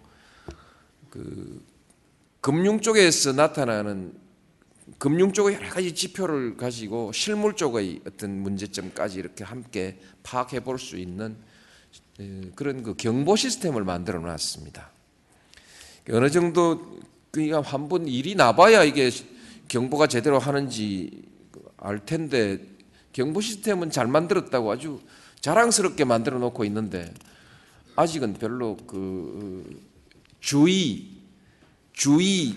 그 1.09 1.63
금융 2.41 2.79
쪽에서 2.79 3.33
나타나는 3.33 4.13
금융 4.97 5.31
쪽의 5.31 5.55
여러 5.55 5.69
가지 5.69 5.93
지표를 5.95 6.57
가지고 6.57 7.11
실물 7.11 7.55
쪽의 7.55 8.01
어떤 8.05 8.41
문제점까지 8.41 9.19
이렇게 9.19 9.43
함께 9.43 9.99
파악해 10.23 10.59
볼 10.61 10.77
수 10.77 10.97
있는 10.97 11.37
에, 12.19 12.51
그런 12.55 12.83
그 12.83 12.95
경보 12.95 13.35
시스템을 13.35 13.83
만들어 13.83 14.19
놨습니다. 14.19 14.91
어느 16.11 16.29
정도 16.29 16.99
그러니까 17.31 17.61
한 17.61 17.87
번 17.87 18.07
일이 18.07 18.35
나봐야 18.35 18.83
이게 18.83 19.09
경보가 19.69 20.07
제대로 20.07 20.37
하는지 20.37 21.23
알 21.77 22.05
텐데 22.05 22.59
경보 23.13 23.41
시스템은 23.41 23.89
잘 23.89 24.07
만들었다고 24.07 24.71
아주 24.71 24.99
자랑스럽게 25.43 26.06
만들어 26.06 26.39
놓고 26.39 26.63
있는데 26.63 27.13
아직은 27.97 28.36
별로 28.36 28.77
그 28.88 29.82
주의 30.39 31.10
주의 31.91 32.56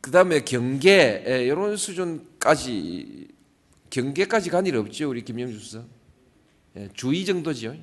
그 0.00 0.12
다음에 0.12 0.44
경계 0.44 1.24
이런 1.44 1.76
수준까지 1.76 3.26
경계까지 3.90 4.50
간 4.50 4.64
일 4.66 4.76
없죠 4.76 5.10
우리 5.10 5.24
김영주 5.24 5.58
수석 5.58 5.84
예, 6.76 6.88
주의 6.94 7.24
정도지요 7.24 7.74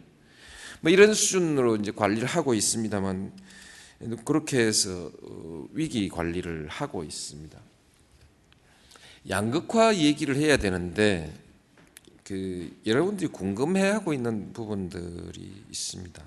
뭐 0.80 0.90
이런 0.90 1.14
수준으로 1.14 1.76
이제 1.76 1.92
관리를 1.92 2.26
하고 2.26 2.54
있습니다만 2.54 3.34
그렇게 4.24 4.60
해서 4.60 5.12
어, 5.22 5.68
위기 5.74 6.08
관리를 6.10 6.68
하고 6.70 7.04
있습니다. 7.04 7.60
양극화 9.28 9.96
얘기를 9.98 10.36
해야 10.36 10.58
되는데 10.58 11.34
그 12.26 12.76
여러분들이 12.86 13.30
궁금해하고 13.30 14.14
있는 14.14 14.52
부분들이 14.52 15.64
있습니다. 15.70 16.22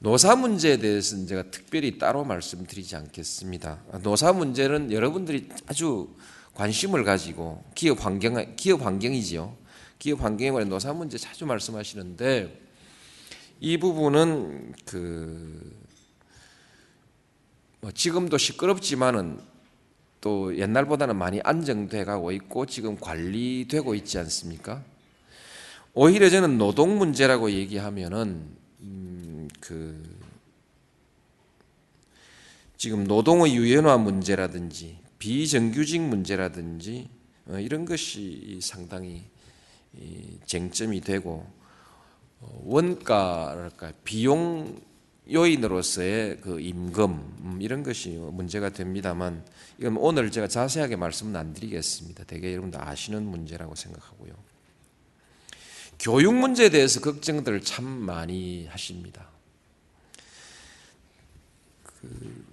노사 0.00 0.36
문제에 0.36 0.76
대해서는 0.76 1.26
제가 1.26 1.50
특별히 1.50 1.98
따로 1.98 2.24
말씀드리지 2.24 2.96
않겠습니다. 2.96 3.78
노사 4.02 4.34
문제는 4.34 4.92
여러분들이 4.92 5.48
아주 5.66 6.14
관심을 6.54 7.04
가지고 7.04 7.64
기업 7.74 8.04
환경 8.04 8.54
기업 8.56 8.84
환경이지요. 8.84 9.56
기업 9.98 10.22
환경에 10.22 10.50
관한 10.50 10.68
노사 10.68 10.92
문제 10.92 11.16
자주 11.16 11.46
말씀하시는데 11.46 12.60
이 13.60 13.78
부분은 13.78 14.74
그 14.84 15.80
뭐 17.80 17.90
지금도 17.90 18.36
시끄럽지만은 18.36 19.40
또 20.20 20.56
옛날보다는 20.56 21.16
많이 21.16 21.40
안정돼 21.42 22.04
가고 22.04 22.30
있고 22.32 22.66
지금 22.66 22.98
관리되고 23.00 23.94
있지 23.94 24.18
않습니까? 24.18 24.84
오히려 25.92 26.30
저는 26.30 26.58
노동 26.58 26.98
문제라고 26.98 27.50
얘기하면은 27.50 28.56
음, 28.80 29.48
그 29.60 30.20
지금 32.76 33.04
노동의 33.04 33.54
유연화 33.54 33.98
문제라든지 33.98 34.98
비정규직 35.18 36.00
문제라든지 36.00 37.08
어, 37.46 37.58
이런 37.58 37.84
것이 37.84 38.58
상당히 38.62 39.24
쟁점이 40.46 41.00
되고 41.00 41.46
어, 42.40 42.62
원가랄까 42.64 43.92
비용 44.04 44.80
요인으로서의 45.30 46.40
그 46.40 46.60
임금 46.60 47.10
음, 47.10 47.58
이런 47.60 47.82
것이 47.82 48.10
문제가 48.10 48.70
됩니다만 48.70 49.44
이건 49.78 49.96
오늘 49.96 50.30
제가 50.30 50.48
자세하게 50.48 50.96
말씀은 50.96 51.36
안 51.36 51.52
드리겠습니다. 51.52 52.24
대개 52.24 52.52
여러분들 52.52 52.80
아시는 52.80 53.24
문제라고 53.24 53.74
생각하고요. 53.74 54.32
교육 56.00 56.34
문제에 56.34 56.70
대해서 56.70 56.98
걱정들을 57.00 57.60
참 57.60 57.84
많이 57.84 58.66
하십니다. 58.68 59.28
그 61.84 62.44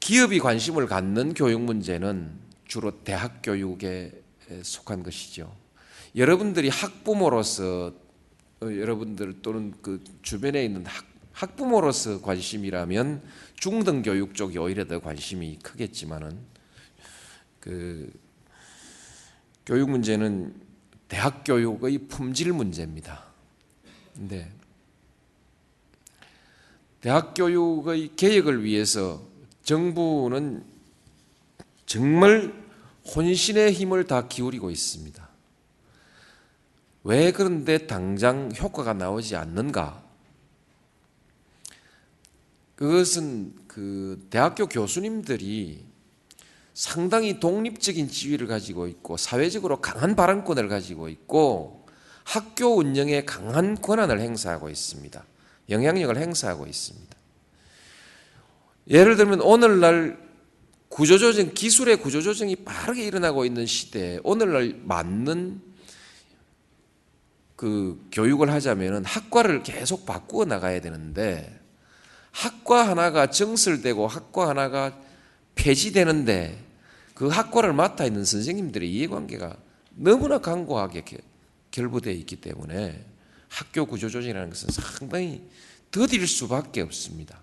기업이 0.00 0.38
관심을 0.38 0.86
갖는 0.86 1.34
교육 1.34 1.60
문제는 1.60 2.32
주로 2.66 3.04
대학 3.04 3.42
교육에 3.42 4.10
속한 4.62 5.02
것이죠. 5.02 5.54
여러분들이 6.16 6.70
학부모로서 6.70 7.92
어, 8.62 8.64
여러분들 8.64 9.42
또는 9.42 9.74
그 9.82 10.02
주변에 10.22 10.64
있는 10.64 10.86
학, 10.86 11.04
학부모로서 11.32 12.22
관심이라면 12.22 13.22
중등 13.56 14.00
교육 14.00 14.34
쪽이 14.34 14.56
오히려 14.56 14.86
더 14.86 14.98
관심이 14.98 15.58
크겠지만은 15.58 16.38
그 17.60 18.10
교육 19.66 19.90
문제는 19.90 20.65
대학 21.08 21.44
교육의 21.44 22.08
품질 22.08 22.52
문제입니다. 22.52 23.24
근데 24.14 24.50
대학 27.00 27.34
교육의 27.34 28.16
개혁을 28.16 28.64
위해서 28.64 29.22
정부는 29.62 30.64
정말 31.86 32.52
혼신의 33.14 33.72
힘을 33.72 34.04
다 34.04 34.26
기울이고 34.26 34.70
있습니다. 34.70 35.28
왜 37.04 37.30
그런데 37.30 37.86
당장 37.86 38.50
효과가 38.58 38.92
나오지 38.92 39.36
않는가? 39.36 40.02
그것은 42.74 43.54
그 43.68 44.26
대학교 44.28 44.66
교수님들이 44.66 45.85
상당히 46.76 47.40
독립적인 47.40 48.10
지위를 48.10 48.46
가지고 48.46 48.86
있고 48.86 49.16
사회적으로 49.16 49.80
강한 49.80 50.14
발언권을 50.14 50.68
가지고 50.68 51.08
있고 51.08 51.86
학교 52.22 52.76
운영에 52.76 53.24
강한 53.24 53.80
권한을 53.80 54.20
행사하고 54.20 54.68
있습니다. 54.68 55.24
영향력을 55.70 56.14
행사하고 56.18 56.66
있습니다. 56.66 57.16
예를 58.90 59.16
들면 59.16 59.40
오늘날 59.40 60.18
구조조정, 60.90 61.54
기술의 61.54 61.96
구조조정이 61.96 62.56
빠르게 62.56 63.06
일어나고 63.06 63.46
있는 63.46 63.64
시대에 63.64 64.20
오늘날 64.22 64.78
맞는 64.84 65.62
그 67.56 68.06
교육을 68.12 68.52
하자면은 68.52 69.06
학과를 69.06 69.62
계속 69.62 70.04
바꾸어 70.04 70.44
나가야 70.44 70.82
되는데 70.82 71.58
학과 72.32 72.86
하나가 72.86 73.30
정설되고 73.30 74.06
학과 74.06 74.50
하나가 74.50 74.94
폐지되는데 75.54 76.65
그 77.16 77.28
학과를 77.28 77.72
맡아 77.72 78.04
있는 78.04 78.26
선생님들의 78.26 78.92
이해관계가 78.92 79.56
너무나 79.94 80.36
강고하게 80.36 81.02
결부되어 81.70 82.12
있기 82.12 82.36
때문에 82.36 83.06
학교 83.48 83.86
구조조정이라는 83.86 84.50
것은 84.50 84.68
상당히 84.68 85.42
더딜 85.90 86.28
수밖에 86.28 86.82
없습니다. 86.82 87.40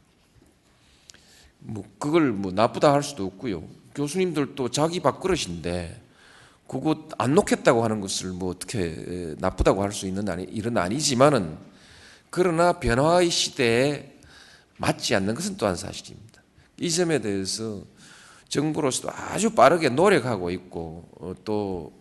뭐 1.58 1.84
그걸 1.98 2.32
뭐 2.32 2.52
나쁘다 2.52 2.94
할 2.94 3.02
수도 3.02 3.26
없고요. 3.26 3.68
교수님들도 3.96 4.70
자기 4.70 5.00
밥그릇인데 5.00 6.04
그거 6.68 7.10
안 7.18 7.34
놓겠다고 7.34 7.84
하는 7.84 8.00
것을 8.00 8.30
뭐 8.30 8.52
어떻게 8.52 9.36
나쁘다고 9.40 9.82
할 9.82 9.92
수 9.92 10.06
있는 10.06 10.30
아니, 10.30 10.44
일은 10.44 10.78
아니지만은 10.78 11.58
그러나 12.30 12.74
변화의 12.74 13.32
시대에 13.32 14.20
맞지 14.78 15.16
않는 15.16 15.34
것은 15.34 15.58
또한 15.58 15.76
사실입니다. 15.76 16.44
이 16.80 16.92
점에 16.92 17.22
대해서 17.22 17.84
정부로서도 18.50 19.10
아주 19.12 19.52
빠르게 19.52 19.90
노력하고 19.90 20.52
있고 20.52 21.10
어, 21.20 21.34
또 21.44 21.94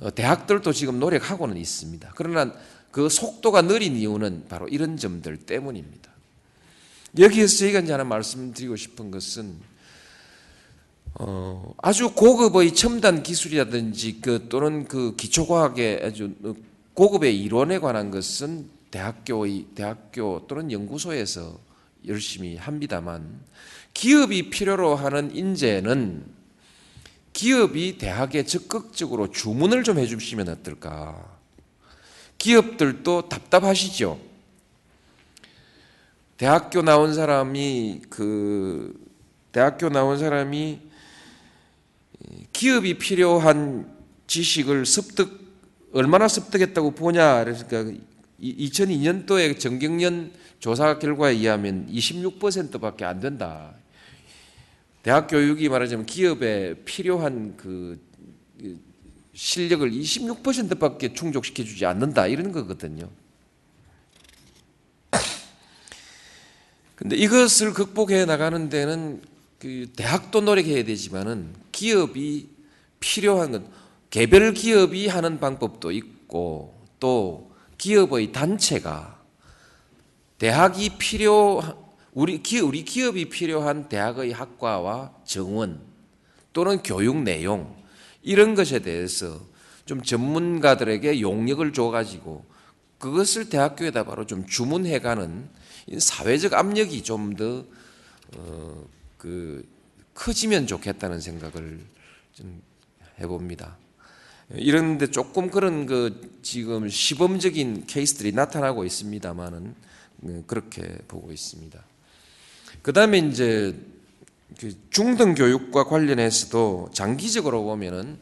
어, 0.00 0.10
대학들도 0.10 0.72
지금 0.72 0.98
노력하고는 0.98 1.56
있습니다. 1.56 2.12
그러나 2.16 2.52
그 2.90 3.08
속도가 3.08 3.62
느린 3.62 3.96
이유는 3.96 4.46
바로 4.48 4.68
이런 4.68 4.96
점들 4.96 5.36
때문입니다. 5.38 6.10
여기에서 7.18 7.58
저희가 7.58 7.80
이제 7.80 7.92
하나 7.92 8.04
말씀드리고 8.04 8.76
싶은 8.76 9.10
것은 9.10 9.54
어, 11.16 11.74
아주 11.78 12.12
고급의 12.12 12.74
첨단 12.74 13.22
기술이라든지 13.22 14.20
그 14.20 14.48
또는 14.48 14.84
그 14.86 15.14
기초과학의 15.16 16.00
아주 16.04 16.34
고급의 16.94 17.40
이론에 17.40 17.78
관한 17.78 18.10
것은 18.10 18.68
대학교의 18.90 19.66
대학교 19.74 20.44
또는 20.48 20.72
연구소에서 20.72 21.58
열심히 22.06 22.56
합니다만 22.56 23.40
기업이 23.94 24.50
필요로 24.50 24.96
하는 24.96 25.34
인재는 25.34 26.26
기업이 27.32 27.98
대학에 27.98 28.44
적극적으로 28.44 29.30
주문을 29.30 29.82
좀 29.82 29.98
해주시면 29.98 30.48
어떨까? 30.48 31.38
기업들도 32.38 33.28
답답하시죠. 33.28 34.20
대학교 36.36 36.82
나온 36.82 37.14
사람이 37.14 38.02
그 38.10 38.92
대학교 39.52 39.88
나온 39.88 40.18
사람이 40.18 40.80
기업이 42.52 42.98
필요한 42.98 43.90
지식을 44.26 44.84
습득 44.84 45.44
얼마나 45.92 46.26
습득했다고 46.26 46.92
보냐 46.92 47.44
그러니까 47.44 48.02
2002년도에 48.42 49.58
정경련 49.58 50.32
조사 50.58 50.98
결과에 50.98 51.34
의하면 51.34 51.86
26%밖에 51.88 53.04
안 53.04 53.20
된다. 53.20 53.74
대학 55.04 55.26
교육이 55.26 55.68
말하자면 55.68 56.06
기업에 56.06 56.82
필요한 56.86 57.58
그 57.58 58.00
실력을 59.34 59.88
26%밖에 59.90 61.12
충족시켜 61.12 61.62
주지 61.62 61.84
않는다 61.84 62.26
이런 62.26 62.52
거거든요. 62.52 63.10
근데 66.96 67.16
이것을 67.16 67.74
극복해 67.74 68.24
나가는 68.24 68.70
데는 68.70 69.20
그 69.58 69.92
대학도 69.94 70.40
노력해야 70.40 70.84
되지만은 70.84 71.52
기업이 71.70 72.48
필요한 72.98 73.52
건 73.52 73.68
개별 74.08 74.54
기업이 74.54 75.08
하는 75.08 75.38
방법도 75.38 75.92
있고 75.92 76.82
또 76.98 77.52
기업의 77.76 78.32
단체가 78.32 79.20
대학이 80.38 80.96
필요 80.96 81.83
우리 82.14 82.42
기 82.42 82.60
우리 82.60 82.84
기업이 82.84 83.28
필요한 83.28 83.88
대학의 83.88 84.32
학과와 84.32 85.12
정원 85.24 85.80
또는 86.52 86.82
교육 86.82 87.18
내용 87.22 87.76
이런 88.22 88.54
것에 88.54 88.78
대해서 88.78 89.40
좀 89.84 90.02
전문가들에게 90.02 91.20
용역을 91.20 91.72
줘 91.72 91.90
가지고 91.90 92.44
그것을 92.98 93.48
대학교에다 93.48 94.04
바로 94.04 94.26
좀 94.26 94.46
주문해가는 94.46 95.48
사회적 95.98 96.54
압력이 96.54 97.02
좀 97.02 97.34
더 97.34 97.64
어, 98.36 98.86
그 99.18 99.66
커지면 100.14 100.66
좋겠다는 100.66 101.20
생각을 101.20 101.80
좀 102.32 102.62
해봅니다. 103.20 103.76
이런데 104.50 105.10
조금 105.10 105.50
그런 105.50 105.86
그 105.86 106.38
지금 106.42 106.88
시범적인 106.88 107.86
케이스들이 107.86 108.32
나타나고 108.32 108.84
있습니다만은 108.84 109.74
음, 110.24 110.44
그렇게 110.46 110.82
보고 111.08 111.32
있습니다. 111.32 111.82
그 112.84 112.92
다음에 112.92 113.16
이제 113.16 113.74
그 114.60 114.74
중등 114.90 115.34
교육과 115.34 115.84
관련해서도 115.84 116.90
장기적으로 116.92 117.64
보면은 117.64 118.18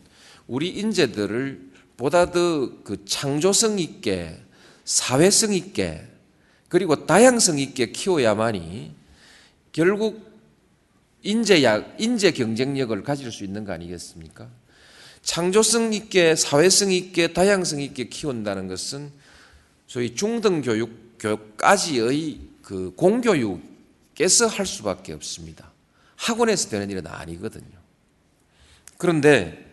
우리 0.46 0.68
인재들을 0.68 1.72
보다 1.96 2.30
더 2.30 2.70
그 2.84 3.04
창조성 3.04 3.80
있게 3.80 4.38
사회성 4.84 5.52
있게 5.52 6.06
그리고 6.68 7.06
다양성 7.06 7.58
있게 7.58 7.90
키워야만이 7.90 8.94
결국 9.72 10.30
인재약, 11.24 11.96
인재 11.98 12.30
경쟁력을 12.30 13.02
가질 13.02 13.32
수 13.32 13.42
있는 13.42 13.64
거 13.64 13.72
아니겠습니까? 13.72 14.48
창조성 15.22 15.92
있게, 15.92 16.36
사회성 16.36 16.92
있게, 16.92 17.32
다양성 17.32 17.80
있게 17.80 18.08
키운다는 18.08 18.68
것은 18.68 19.10
소위 19.88 20.14
중등 20.14 20.62
교육, 20.62 21.18
교육까지의 21.18 22.38
그 22.62 22.92
공교육 22.94 23.71
에서 24.20 24.46
할 24.46 24.66
수밖에 24.66 25.12
없습니다. 25.14 25.72
학원에서 26.16 26.68
되는 26.68 26.90
일은 26.90 27.06
아니거든요. 27.06 27.78
그런데 28.98 29.72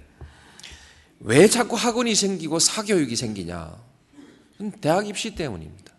왜 1.19 1.47
자꾸 1.47 1.75
학원이 1.75 2.15
생기고 2.15 2.59
사교육이 2.59 3.15
생기냐? 3.15 3.77
대학 4.81 5.07
입시 5.07 5.35
때문입니다. 5.35 5.93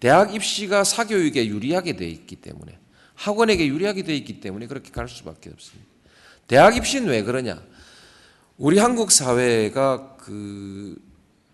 대학 0.00 0.34
입시가 0.34 0.84
사교육에 0.84 1.46
유리하게 1.46 1.96
되어 1.96 2.08
있기 2.08 2.36
때문에 2.36 2.78
학원에게 3.14 3.66
유리하게 3.66 4.02
되어 4.02 4.14
있기 4.16 4.40
때문에 4.40 4.66
그렇게 4.66 4.90
갈 4.90 5.08
수밖에 5.08 5.50
없습니다. 5.50 5.90
대학 6.46 6.76
입시는 6.76 7.08
왜 7.08 7.22
그러냐? 7.22 7.62
우리 8.56 8.78
한국 8.78 9.10
사회가 9.10 10.16
그 10.18 10.96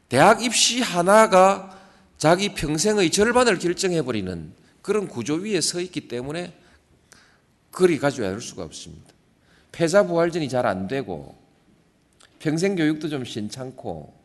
대학 0.09 0.43
입시 0.43 0.81
하나가 0.83 1.79
자기 2.19 2.55
평생의 2.55 3.11
절반을 3.11 3.59
결정해 3.59 4.03
버리는 4.03 4.53
그런 4.83 5.09
구조 5.09 5.35
위에 5.35 5.61
서 5.61 5.81
있기 5.81 6.09
때문에 6.09 6.57
그리 7.71 7.99
가지고 7.99 8.27
않을 8.27 8.41
수가 8.41 8.63
없습니다. 8.65 9.13
패자 9.73 10.07
부활전이 10.07 10.49
잘 10.49 10.67
안 10.67 10.89
되고 10.89 11.39
평생 12.39 12.75
교육도 12.75 13.09
좀 13.09 13.25
신찮고 13.25 14.19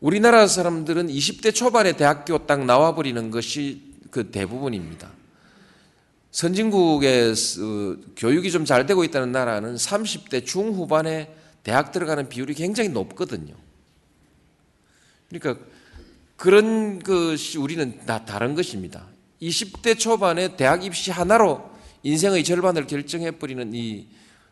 우리나라 0.00 0.46
사람들은 0.46 1.08
20대 1.08 1.54
초반에 1.54 1.92
대학교 1.92 2.46
딱 2.46 2.64
나와 2.64 2.94
버리는 2.94 3.30
것이 3.30 3.82
그 4.10 4.30
대부분입니다. 4.30 5.10
선진국의 6.30 7.34
교육이 8.16 8.50
좀 8.50 8.64
잘 8.64 8.86
되고 8.86 9.04
있다는 9.04 9.32
나라는 9.32 9.74
30대 9.76 10.46
중후반에 10.46 11.34
대학 11.62 11.92
들어가는 11.92 12.28
비율이 12.28 12.54
굉장히 12.54 12.88
높거든요. 12.88 13.54
그러니까 15.28 15.62
그런 16.40 17.00
것이 17.00 17.58
우리는 17.58 18.00
다 18.06 18.24
다른 18.24 18.54
것입니다. 18.54 19.06
20대 19.42 19.98
초반에 19.98 20.56
대학 20.56 20.82
입시 20.82 21.10
하나로 21.10 21.70
인생의 22.02 22.44
절반을 22.44 22.86
결정해버리는 22.86 23.74
이 23.74 24.08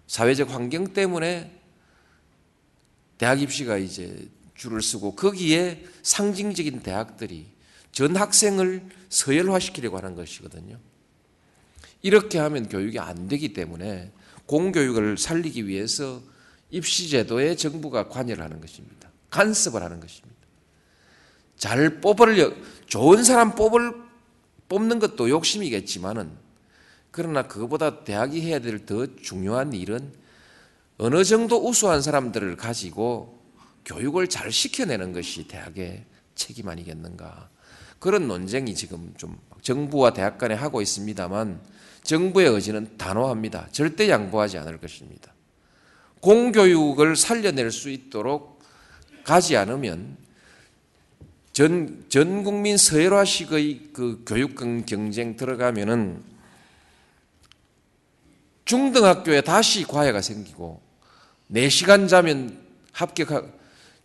사회적 0.07 0.53
환경 0.53 0.93
때문에 0.93 1.51
대학 3.17 3.41
입시가 3.41 3.79
이제 3.79 4.29
줄을 4.55 4.83
쓰고 4.83 5.15
거기에 5.15 5.83
상징적인 6.03 6.81
대학들이 6.81 7.47
전 7.91 8.17
학생을 8.17 8.83
서열화시키려고 9.09 9.97
하는 9.97 10.15
것이거든요. 10.15 10.79
이렇게 12.03 12.39
하면 12.39 12.69
교육이 12.69 12.99
안 12.99 13.29
되기 13.29 13.55
때문에 13.55 14.13
공교육을 14.45 15.17
살리기 15.17 15.67
위해서 15.67 16.21
입시제도에 16.69 17.57
정부가 17.57 18.09
관여를 18.09 18.45
하는 18.45 18.61
것입니다. 18.61 19.11
간섭을 19.31 19.83
하는 19.83 20.01
것입니다. 20.01 20.38
잘 21.59 22.01
뽑을, 22.01 22.57
좋은 22.87 23.25
사람 23.25 23.55
뽑을, 23.55 23.95
뽑는 24.69 24.99
것도 24.99 25.29
욕심이겠지만은 25.29 26.31
그러나 27.11 27.47
그것보다 27.49 28.05
대학이 28.05 28.41
해야 28.43 28.59
될 28.61 28.87
더 28.87 29.07
중요한 29.17 29.73
일은 29.73 30.13
어느 30.99 31.25
정도 31.25 31.69
우수한 31.69 32.03
사람들을 32.03 32.57
가지고 32.57 33.43
교육을 33.85 34.29
잘 34.29 34.53
시켜내는 34.53 35.13
것이 35.13 35.49
대학의 35.49 36.05
책임 36.35 36.69
아니겠는가. 36.69 37.49
그런 37.99 38.29
논쟁이 38.29 38.75
지금 38.75 39.13
좀 39.17 39.39
정부와 39.63 40.13
대학 40.13 40.39
간에 40.39 40.55
하고 40.55 40.81
있습니다만 40.81 41.61
정부의 42.03 42.49
의지는 42.49 42.97
단호합니다. 42.97 43.69
절대 43.73 44.09
양보하지 44.09 44.59
않을 44.59 44.79
것입니다. 44.79 45.35
공교육을 46.21 47.17
살려낼 47.17 47.71
수 47.71 47.91
있도록 47.91 48.63
가지 49.25 49.57
않으면 49.57 50.17
전, 51.59 52.05
전 52.09 52.45
국민 52.45 52.77
서열화식의 52.77 53.89
그 53.93 54.23
교육 54.25 54.55
경쟁 54.55 55.35
들어가면은 55.35 56.23
중등학교에 58.65 59.41
다시 59.41 59.83
과외가 59.83 60.23
생기고 60.23 60.81
4시간 61.51 62.09
자면 62.09 62.65
합격하 62.93 63.43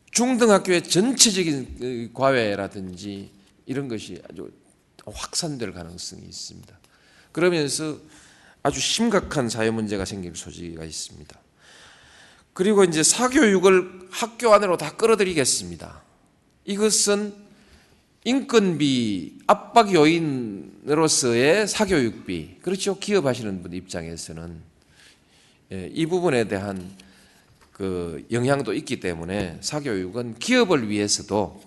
중등학교의 0.10 0.82
전체적인 0.82 1.76
그 1.78 2.10
과외라든지 2.16 3.30
이런 3.68 3.88
것이 3.88 4.20
아주 4.28 4.50
확산될 5.06 5.74
가능성이 5.74 6.24
있습니다. 6.24 6.76
그러면서 7.32 8.00
아주 8.64 8.80
심각한 8.80 9.48
사회 9.48 9.70
문제가 9.70 10.06
생길 10.06 10.36
소지가 10.36 10.86
있습니다. 10.86 11.40
그리고 12.54 12.84
이제 12.84 13.04
사교육을 13.04 14.08
학교 14.10 14.52
안으로 14.56 14.78
다 14.78 14.96
끌어들이겠습니다. 14.96 16.02
이것은 16.66 17.43
인건비 18.26 19.40
압박 19.48 19.94
요인으로서의 19.94 21.68
사교육비, 21.68 22.60
그렇죠. 22.62 22.98
기업하시는 22.98 23.62
분 23.62 23.74
입장에서는 23.74 24.62
예, 25.74 25.90
이 25.94 26.06
부분에 26.06 26.48
대한 26.48 26.90
그 27.74 28.26
영향도 28.32 28.74
있기 28.76 29.02
때문에 29.02 29.58
사교육은 29.60 30.36
기업을 30.40 30.90
위해서도 30.90 31.62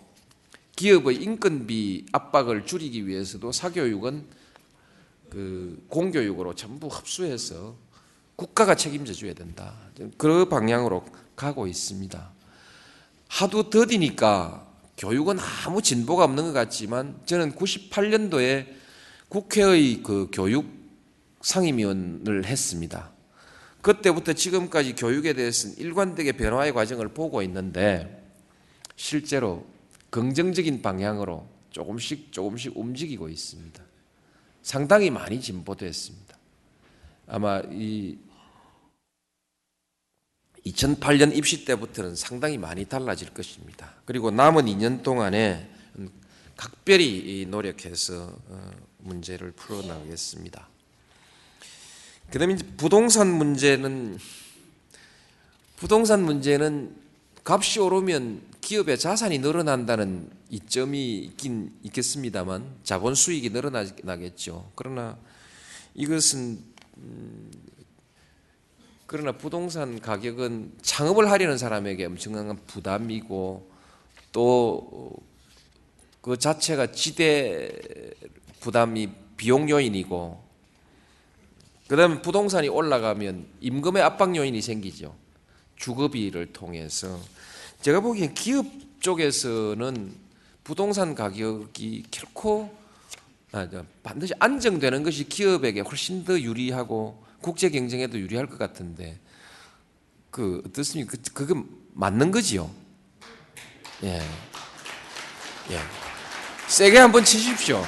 기업의 0.76 1.16
인건비 1.16 2.07
압박을 2.12 2.64
줄이기 2.64 3.07
위해서도 3.07 3.52
사교육은 3.52 4.24
그 5.28 5.84
공교육으로 5.88 6.54
전부 6.54 6.86
흡수해서 6.86 7.74
국가가 8.36 8.74
책임져 8.74 9.12
줘야 9.12 9.34
된다. 9.34 9.74
그 10.16 10.48
방향으로 10.48 11.04
가고 11.34 11.66
있습니다. 11.66 12.30
하도 13.28 13.68
더디니까 13.68 14.66
교육은 14.97 15.38
아무 15.38 15.82
진보가 15.82 16.24
없는 16.24 16.44
것 16.44 16.53
같지만 16.53 17.20
저는 17.26 17.53
98년도에 17.53 18.66
국회의 19.28 20.03
그 20.03 20.28
교육 20.32 20.66
상임위원을 21.42 22.47
했습니다. 22.47 23.11
그때부터 23.82 24.32
지금까지 24.32 24.94
교육에 24.94 25.32
대해서는 25.32 25.76
일관되게 25.78 26.32
변화의 26.32 26.72
과정을 26.72 27.09
보고 27.09 27.42
있는데 27.42 28.24
실제로 28.97 29.66
긍정적인 30.11 30.82
방향으로 30.82 31.47
조금씩 31.70 32.32
조금씩 32.32 32.76
움직이고 32.76 33.28
있습니다. 33.28 33.82
상당히 34.62 35.11
많이 35.11 35.40
진보됐습니다. 35.40 36.36
아마 37.28 37.61
이 37.70 38.16
2008년 40.67 41.35
입시 41.37 41.64
때부터는 41.64 42.17
상당히 42.17 42.59
많이 42.59 42.85
달라질 42.85 43.31
것입니다. 43.31 43.95
그리고 44.05 44.31
남은 44.31 44.67
2년 44.67 45.03
동안에 45.03 45.71
각별히 46.57 47.47
노력해서 47.49 48.37
어, 48.49 48.71
문제를 48.99 49.53
풀어나가겠습니다. 49.53 50.69
그 52.31 52.39
다음에 52.39 52.57
부동산 52.77 53.29
문제는, 53.29 54.19
부동산 55.77 56.25
문제는 56.25 56.97
값이 57.45 57.79
오르면 57.79 58.43
기업의 58.61 58.99
자산이 58.99 59.39
늘어난다는 59.39 60.29
이점이 60.51 61.19
있긴 61.19 61.73
있겠습니다만 61.85 62.79
자본 62.83 63.14
수익이 63.14 63.51
늘어나겠죠. 63.51 64.73
그러나 64.75 65.17
이것은 65.95 66.59
음, 66.97 67.51
그러나 69.07 69.32
부동산 69.32 70.00
가격은 70.00 70.72
창업을 70.82 71.30
하려는 71.30 71.59
사람에게 71.59 72.04
엄청난 72.04 72.59
부담이고 72.66 73.70
또 74.32 75.26
그 76.26 76.36
자체가 76.36 76.90
지대 76.90 77.70
부담이 78.59 79.09
비용 79.36 79.70
요인이고 79.70 80.42
그다음에 81.86 82.20
부동산이 82.20 82.68
올라가면 82.68 83.46
임금의 83.61 84.02
압박 84.02 84.34
요인이 84.34 84.61
생기죠. 84.61 85.14
주거비를 85.76 86.52
통해서 86.52 87.20
제가 87.80 88.00
보기엔 88.00 88.34
기업 88.34 88.66
쪽에서는 88.98 90.14
부동산 90.64 91.14
가격이 91.14 92.07
결코 92.11 92.74
아, 93.52 93.70
저, 93.70 93.84
반드시 94.02 94.34
안정되는 94.40 95.04
것이 95.04 95.28
기업에게 95.28 95.78
훨씬 95.82 96.24
더 96.24 96.40
유리하고 96.40 97.24
국제 97.41 97.70
경쟁에도 97.70 98.18
유리할 98.18 98.47
것 98.47 98.59
같은데 98.59 99.18
그 100.30 100.62
어떻습니까? 100.66 101.12
그, 101.12 101.32
그건 101.32 101.68
맞는 101.93 102.30
거지요. 102.30 102.70
예, 104.03 104.20
예. 105.70 105.80
세게 106.68 106.99
한번 106.99 107.24
치십시오. 107.24 107.82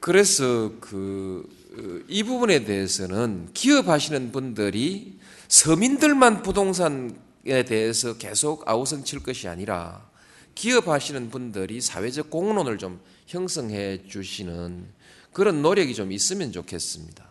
그래서 0.00 0.72
그 0.80 1.62
이 2.08 2.22
부분에 2.22 2.64
대해서는 2.64 3.48
기업하시는 3.54 4.32
분들이 4.32 5.18
서민들만 5.48 6.42
부동산에 6.42 7.64
대해서 7.66 8.16
계속 8.18 8.68
아우성 8.68 9.04
칠 9.04 9.22
것이 9.22 9.48
아니라 9.48 10.10
기업하시는 10.54 11.30
분들이 11.30 11.80
사회적 11.80 12.30
공론을 12.30 12.78
좀 12.78 13.00
형성해 13.26 14.06
주시는 14.08 14.86
그런 15.32 15.62
노력이 15.62 15.94
좀 15.94 16.12
있으면 16.12 16.52
좋겠습니다. 16.52 17.24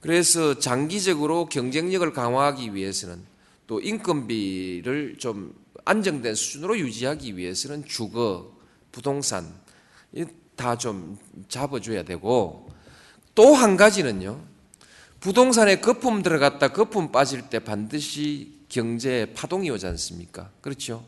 그래서 0.00 0.58
장기적으로 0.58 1.46
경쟁력을 1.46 2.10
강화하기 2.12 2.74
위해서는 2.74 3.22
또 3.66 3.80
인건비를 3.80 5.16
좀 5.18 5.54
안정된 5.84 6.34
수준으로 6.34 6.78
유지하기 6.78 7.36
위해서는 7.36 7.84
주거, 7.86 8.52
부동산 8.92 9.52
다 10.56 10.76
좀 10.76 11.18
잡아줘야 11.48 12.02
되고 12.04 12.70
또 13.34 13.54
한 13.54 13.76
가지는요. 13.76 14.42
부동산에 15.20 15.80
거품 15.80 16.22
들어갔다 16.22 16.68
거품 16.68 17.12
빠질 17.12 17.42
때 17.42 17.58
반드시 17.58 18.52
경제에 18.68 19.34
파동이 19.34 19.70
오지 19.70 19.86
않습니까? 19.86 20.50
그렇죠? 20.62 21.04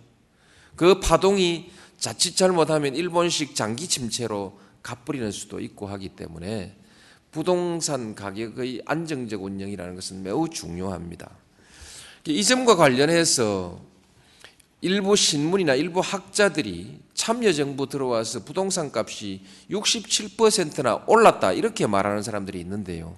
그 0.78 1.00
파동이 1.00 1.72
자칫 1.98 2.36
잘못하면 2.36 2.94
일본식 2.94 3.56
장기 3.56 3.88
침체로 3.88 4.60
갚부리는 4.84 5.32
수도 5.32 5.58
있고 5.58 5.88
하기 5.88 6.10
때문에 6.10 6.76
부동산 7.32 8.14
가격의 8.14 8.82
안정적 8.86 9.42
운영이라는 9.42 9.96
것은 9.96 10.22
매우 10.22 10.48
중요합니다. 10.48 11.30
이 12.26 12.44
점과 12.44 12.76
관련해서 12.76 13.80
일부 14.80 15.16
신문이나 15.16 15.74
일부 15.74 15.98
학자들이 15.98 17.00
참여정부 17.12 17.88
들어와서 17.88 18.44
부동산 18.44 18.92
값이 18.94 19.42
67%나 19.72 21.02
올랐다 21.08 21.54
이렇게 21.54 21.88
말하는 21.88 22.22
사람들이 22.22 22.60
있는데요. 22.60 23.16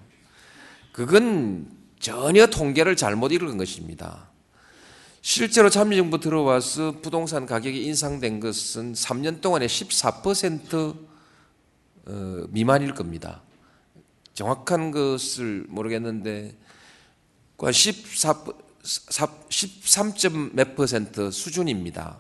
그건 0.93 1.71
전혀 1.99 2.47
통계를 2.47 2.97
잘못 2.97 3.33
읽은 3.33 3.59
것입니다. 3.59 4.30
실제로 5.23 5.69
참여정부 5.69 6.19
들어와서 6.19 7.01
부동산 7.03 7.45
가격이 7.45 7.85
인상된 7.85 8.41
것은 8.41 8.95
3년 8.95 9.43
동안에 9.43 9.67
14% 9.67 10.97
어, 12.07 12.45
미만일 12.49 12.95
겁니다. 12.95 13.43
정확한 14.33 14.91
것을 14.91 15.67
모르겠는데 15.69 16.57
14, 17.63 18.45
13점 18.83 20.55
몇 20.55 20.75
퍼센트 20.75 21.31
수준입니다. 21.31 22.17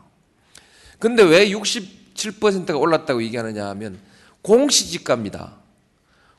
근데 0.98 1.22
왜 1.22 1.48
67%가 1.48 2.76
올랐다고 2.76 3.22
얘기하느냐 3.22 3.66
하면 3.70 3.98
공시지가입니다. 4.42 5.56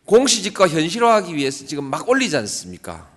공시지가 0.05 0.67
현실화하기 0.67 1.35
위해서 1.35 1.65
지금 1.65 1.85
막 1.85 2.07
올리지 2.07 2.37
않습니까? 2.37 3.10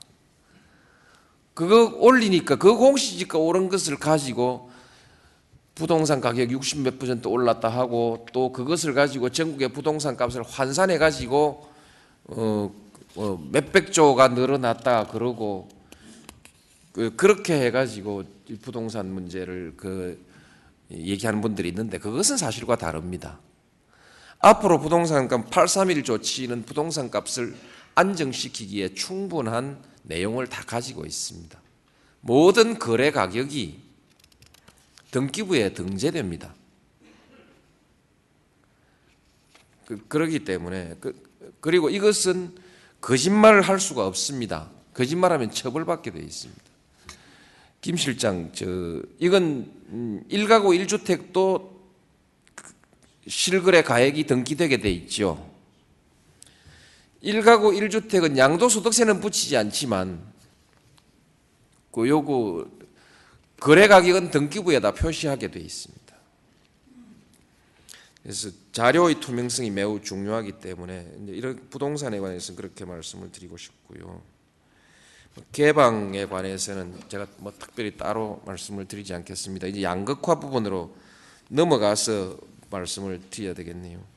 그거 1.55 1.97
올리니까 1.97 2.57
그 2.57 2.75
공시지가 2.77 3.39
오른 3.39 3.69
것을 3.69 3.97
가지고 3.97 4.71
부동산 5.75 6.21
가격 6.21 6.51
60 6.51 6.81
몇 6.81 6.99
퍼센트 6.99 7.27
올랐다 7.29 7.69
하고 7.69 8.27
또 8.33 8.53
그것을 8.53 8.95
가지고 8.95 9.31
전국의 9.31 9.73
부동산 9.73 10.17
값을 10.17 10.43
환산해 10.43 10.99
가지고 10.99 11.69
어, 12.25 12.73
어 13.17 13.49
몇백 13.51 13.93
조가 13.93 14.29
늘어났다 14.29 15.09
그러고 15.09 15.69
그 16.93 17.15
그렇게 17.17 17.61
해 17.61 17.71
가지고 17.71 18.25
부동산 18.63 19.13
문제를 19.13 19.75
그 19.77 20.25
얘기하는 20.91 21.41
분들이 21.41 21.69
있는데 21.69 21.99
그것은 21.99 22.37
사실과 22.37 22.77
다릅니다. 22.77 23.41
앞으로 24.39 24.79
부동산값 24.79 25.51
831 25.51 26.05
조치는 26.05 26.65
부동산 26.65 27.11
값을 27.11 27.57
안정시키기에 27.95 28.95
충분한 28.95 29.79
내용을 30.05 30.47
다 30.47 30.63
가지고 30.65 31.05
있습니다. 31.05 31.61
모든 32.21 32.79
거래 32.79 33.11
가격이 33.11 33.81
등기부에 35.11 35.75
등재됩니다. 35.75 36.55
그, 39.87 40.03
그러기 40.09 40.45
때문에 40.45 40.97
그, 41.01 41.15
그리고 41.61 41.91
이것은 41.91 42.55
거짓말을 43.01 43.63
할 43.63 43.81
수가 43.81 44.07
없습니다. 44.07 44.71
거짓말하면 44.95 45.51
처벌받게 45.51 46.11
되어 46.11 46.23
있습니다. 46.23 46.63
김 47.81 47.97
실장, 47.97 48.51
저 48.55 48.65
이건 49.19 49.71
1가구 50.31 50.73
음, 50.73 50.87
1주택도 50.87 51.71
실거래 53.27 53.83
가액이 53.83 54.25
등기되게 54.25 54.79
돼 54.79 54.91
있죠. 54.91 55.54
1가구 57.25 57.75
1주택은 57.81 58.37
양도소득세는 58.37 59.21
붙이지 59.21 59.57
않지만 59.57 60.23
그 61.91 62.09
요구 62.09 62.69
거래 63.59 63.89
가격은 63.89 64.31
등기부에다 64.31 64.93
표시하게 64.93 65.51
돼 65.51 65.61
있습니다. 65.61 66.05
그래서 68.23 68.51
자료의 68.73 69.21
투명성이 69.21 69.71
매우 69.71 70.01
중요하기 70.01 70.53
때문에 70.53 71.07
이런 71.29 71.69
부동산에 71.71 72.19
관해서는 72.19 72.57
그렇게 72.57 72.85
말씀을 72.85 73.31
드리고 73.33 73.57
싶고요. 73.57 74.23
개방에 75.53 76.27
관해서는 76.27 76.95
제가 77.09 77.27
뭐 77.39 77.53
특별히 77.59 77.97
따로 77.97 78.43
말씀을 78.47 78.87
드리지 78.87 79.15
않겠습니다. 79.15 79.67
이제 79.67 79.83
양극화 79.83 80.41
부분으로 80.41 80.95
넘어가서 81.49 82.39
말씀을 82.71 83.21
드려야 83.31 83.55
되겠네요. 83.55 84.14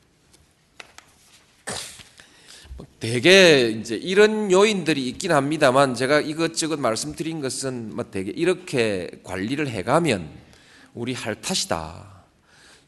뭐 2.78 2.86
대개 3.00 3.74
이제 3.76 3.96
이런 3.96 4.52
요인들이 4.52 5.08
있긴 5.08 5.32
합니다만 5.32 5.96
제가 5.96 6.20
이것저것 6.20 6.78
말씀드린 6.78 7.40
것은 7.40 7.94
뭐 7.94 8.04
대개 8.08 8.30
이렇게 8.30 9.10
관리를 9.24 9.68
해가면 9.68 10.30
우리 10.94 11.12
할 11.12 11.40
탓이다. 11.40 12.22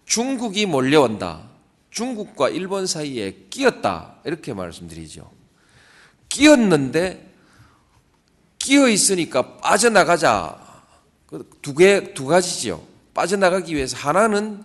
중국이 0.07 0.67
몰려온다. 0.67 1.43
중국과 1.91 2.51
일본 2.51 2.87
사이에 2.87 3.47
끼었다. 3.51 4.15
이렇게 4.25 4.55
말씀드리죠. 4.55 5.29
끼었는데 6.29 7.29
끼어 8.61 8.89
있으니까 8.89 9.57
빠져나가자. 9.57 10.85
그두 11.27 11.75
개, 11.75 12.15
두 12.15 12.27
가지죠. 12.27 12.87
빠져나가기 13.13 13.75
위해서 13.75 13.97
하나는 13.97 14.63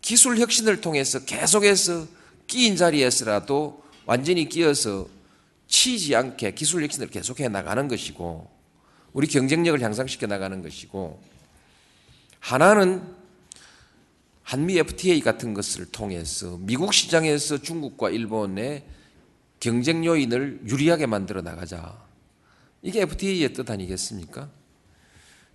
기술 0.00 0.38
혁신을 0.38 0.80
통해서 0.80 1.26
계속해서 1.26 2.06
끼인 2.46 2.76
자리에서라도 2.76 3.81
완전히 4.06 4.48
끼어서 4.48 5.06
치지 5.66 6.14
않게 6.14 6.54
기술 6.54 6.82
혁신을 6.82 7.08
계속해 7.08 7.48
나가는 7.48 7.88
것이고 7.88 8.50
우리 9.12 9.26
경쟁력을 9.26 9.80
향상시켜 9.80 10.26
나가는 10.26 10.62
것이고 10.62 11.22
하나는 12.40 13.02
한미 14.42 14.78
FTA 14.78 15.20
같은 15.20 15.54
것을 15.54 15.86
통해서 15.86 16.58
미국 16.60 16.92
시장에서 16.92 17.58
중국과 17.58 18.10
일본의 18.10 18.84
경쟁 19.60 20.04
요인을 20.04 20.62
유리하게 20.66 21.06
만들어 21.06 21.40
나가자. 21.40 21.96
이게 22.82 23.02
FTA의 23.02 23.52
뜻 23.52 23.70
아니겠습니까? 23.70 24.50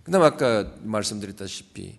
그 0.02 0.10
다음 0.10 0.24
아까 0.24 0.72
말씀드렸다시피 0.82 1.98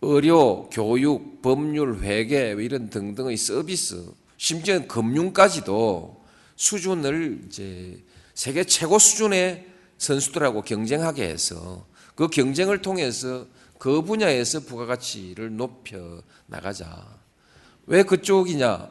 의료, 0.00 0.70
교육, 0.70 1.42
법률, 1.42 2.00
회계 2.00 2.56
이런 2.58 2.88
등등의 2.88 3.36
서비스, 3.36 4.10
심지어 4.40 4.86
금융까지도 4.86 6.24
수준을 6.56 7.42
이제 7.46 8.02
세계 8.32 8.64
최고 8.64 8.98
수준의 8.98 9.66
선수들하고 9.98 10.62
경쟁하게 10.62 11.28
해서 11.28 11.86
그 12.14 12.26
경쟁을 12.28 12.80
통해서 12.80 13.46
그 13.78 14.00
분야에서 14.00 14.60
부가가치를 14.60 15.54
높여 15.54 16.22
나가자. 16.46 17.06
왜 17.84 18.02
그쪽이냐? 18.02 18.88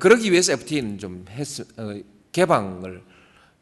그러기 0.00 0.32
위해서 0.32 0.52
FTA는 0.54 0.98
좀 0.98 1.26
했, 1.28 1.60
어, 1.78 2.00
개방을 2.32 3.04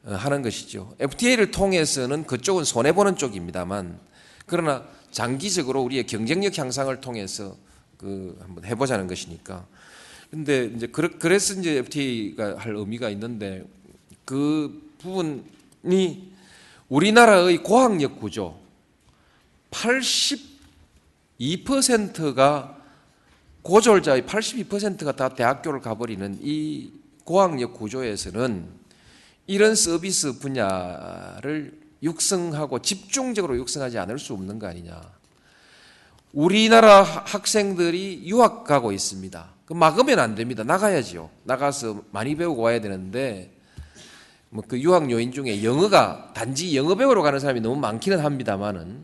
어, 0.05 0.15
하는 0.15 0.41
것이죠. 0.41 0.97
FTA를 0.99 1.51
통해서는 1.51 2.25
그쪽은 2.25 2.65
손해 2.65 2.93
보는 2.93 3.17
쪽입니다만 3.17 4.01
그러나 4.47 4.87
장기적으로 5.11 5.83
우리의 5.83 6.07
경쟁력 6.07 6.57
향상을 6.57 6.99
통해서 7.03 7.59
그 7.99 8.39
한번 8.41 8.65
해보자는 8.65 9.07
것이니까. 9.07 9.67
근데 10.31 10.67
이제 10.77 10.87
그래- 10.87 11.09
그래서 11.19 11.55
이제 11.55 11.77
FTA가 11.79 12.57
할 12.59 12.77
의미가 12.77 13.11
있는데 13.11 13.65
그 14.25 14.93
부분이 14.99 16.31
우리나라의 16.89 17.63
고학력 17.63 18.21
구조 18.21 18.59
82%가 21.39 22.77
고졸자의 23.63 24.23
82%가 24.23 25.13
다 25.17 25.29
대학교를 25.31 25.81
가버리는 25.81 26.39
이 26.43 26.93
고학력 27.25 27.75
구조에서는 27.75 28.67
이런 29.47 29.75
서비스 29.75 30.39
분야를 30.39 31.79
육성하고 32.03 32.81
집중적으로 32.81 33.57
육성하지 33.59 33.99
않을 33.99 34.19
수 34.19 34.33
없는 34.33 34.59
거 34.59 34.67
아니냐. 34.69 35.01
우리나라 36.33 37.03
학생들이 37.03 38.23
유학 38.25 38.65
가고 38.65 38.93
있습니다. 38.93 39.60
그 39.71 39.75
막으면 39.75 40.19
안 40.19 40.35
됩니다. 40.35 40.65
나가야지요. 40.65 41.31
나가서 41.45 42.03
많이 42.11 42.35
배우고 42.35 42.61
와야 42.61 42.81
되는데 42.81 43.57
뭐 44.49 44.65
그 44.67 44.81
유학 44.81 45.09
요인 45.13 45.31
중에 45.31 45.63
영어가 45.63 46.33
단지 46.35 46.77
영어 46.77 46.97
배우러 46.97 47.23
가는 47.23 47.39
사람이 47.39 47.61
너무 47.61 47.77
많기는 47.77 48.19
합니다만은 48.19 49.01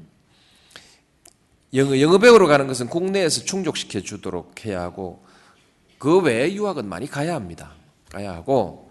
영어 1.75 2.01
영어 2.01 2.19
배우러 2.19 2.49
가는 2.49 2.67
것은 2.67 2.89
국내에서 2.89 3.45
충족시켜 3.45 4.01
주도록 4.01 4.67
해야 4.67 4.83
하고 4.83 5.25
그 5.99 6.19
외에 6.19 6.53
유학은 6.53 6.89
많이 6.89 7.07
가야 7.07 7.37
합니다. 7.37 7.75
가야 8.11 8.33
하고 8.33 8.91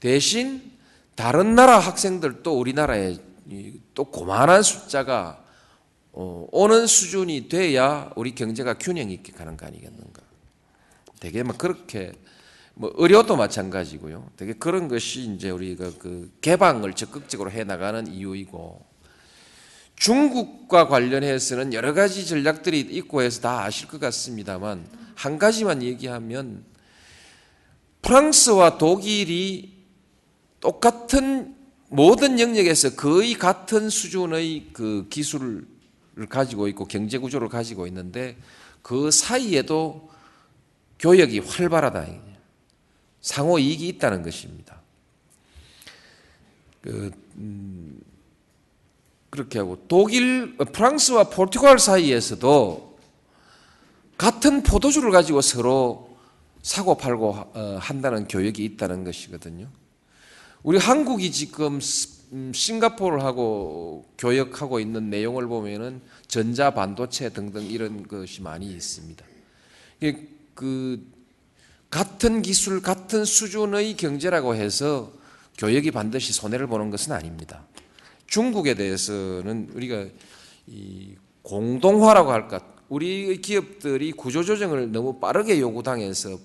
대신 0.00 0.72
다른 1.16 1.54
나라 1.54 1.78
학생들도 1.78 2.52
우리나라에 2.54 3.16
이또 3.50 4.04
고만한 4.04 4.62
숫자가 4.62 5.42
어, 6.12 6.46
오는 6.52 6.86
수준이 6.86 7.48
돼야 7.48 8.10
우리 8.14 8.34
경제가 8.34 8.74
균형 8.74 9.10
있게 9.10 9.32
가는 9.32 9.56
거 9.56 9.64
아니겠는가. 9.64 10.23
되게 11.24 11.42
막 11.42 11.56
그렇게 11.56 12.12
뭐 12.74 12.92
의료도 12.96 13.36
마찬가지고요. 13.36 14.30
되게 14.36 14.52
그런 14.52 14.88
것이 14.88 15.22
이제 15.22 15.48
우리가 15.48 15.92
그 15.98 16.30
개방을 16.42 16.92
적극적으로 16.92 17.50
해 17.50 17.64
나가는 17.64 18.06
이유이고 18.06 18.84
중국과 19.96 20.88
관련해서는 20.88 21.72
여러 21.72 21.94
가지 21.94 22.26
전략들이 22.26 22.78
있고 22.78 23.22
해서 23.22 23.40
다 23.40 23.64
아실 23.64 23.88
것 23.88 23.98
같습니다만 24.00 24.86
한 25.14 25.38
가지만 25.38 25.82
얘기하면 25.82 26.62
프랑스와 28.02 28.76
독일이 28.76 29.72
똑같은 30.60 31.54
모든 31.88 32.38
영역에서 32.38 32.96
거의 32.96 33.32
같은 33.32 33.88
수준의 33.88 34.66
그 34.74 35.06
기술을 35.08 35.64
가지고 36.28 36.68
있고 36.68 36.84
경제 36.84 37.16
구조를 37.16 37.48
가지고 37.48 37.86
있는데 37.86 38.36
그 38.82 39.10
사이에도 39.10 40.12
교역이 40.98 41.40
활발하다. 41.40 42.06
상호 43.20 43.58
이익이 43.58 43.88
있다는 43.88 44.22
것입니다. 44.22 44.80
그, 46.82 47.10
음, 47.36 47.98
그렇게 49.30 49.58
하고 49.58 49.82
독일, 49.88 50.56
프랑스와 50.56 51.30
포르투갈 51.30 51.78
사이에서도 51.78 52.98
같은 54.18 54.62
포도주를 54.62 55.10
가지고 55.10 55.40
서로 55.40 56.16
사고 56.62 56.96
팔고 56.96 57.30
어, 57.30 57.78
한다는 57.80 58.28
교역이 58.28 58.64
있다는 58.64 59.04
것이거든요. 59.04 59.68
우리 60.62 60.78
한국이 60.78 61.32
지금 61.32 61.80
음, 62.32 62.52
싱가포르하고 62.54 64.04
교역하고 64.18 64.80
있는 64.80 65.10
내용을 65.10 65.46
보면은 65.46 66.00
전자 66.26 66.72
반도체 66.72 67.28
등등 67.30 67.66
이런 67.66 68.06
것이 68.06 68.42
많이 68.42 68.66
있습니다. 68.72 69.24
그 70.54 71.04
같은 71.90 72.42
기술, 72.42 72.82
같은 72.82 73.24
수준의 73.24 73.96
경제라고 73.96 74.54
해서 74.54 75.12
교역이 75.58 75.90
반드시 75.92 76.32
손해를 76.32 76.66
보는 76.66 76.90
것은 76.90 77.12
아닙니다. 77.12 77.64
중국에 78.26 78.74
대해서는 78.74 79.70
우리가 79.74 80.06
이 80.66 81.14
공동화라고 81.42 82.32
할까, 82.32 82.66
우리 82.88 83.40
기업들이 83.40 84.12
구조조정을 84.12 84.90
너무 84.90 85.20
빠르게 85.20 85.60
요구당해서 85.60 86.38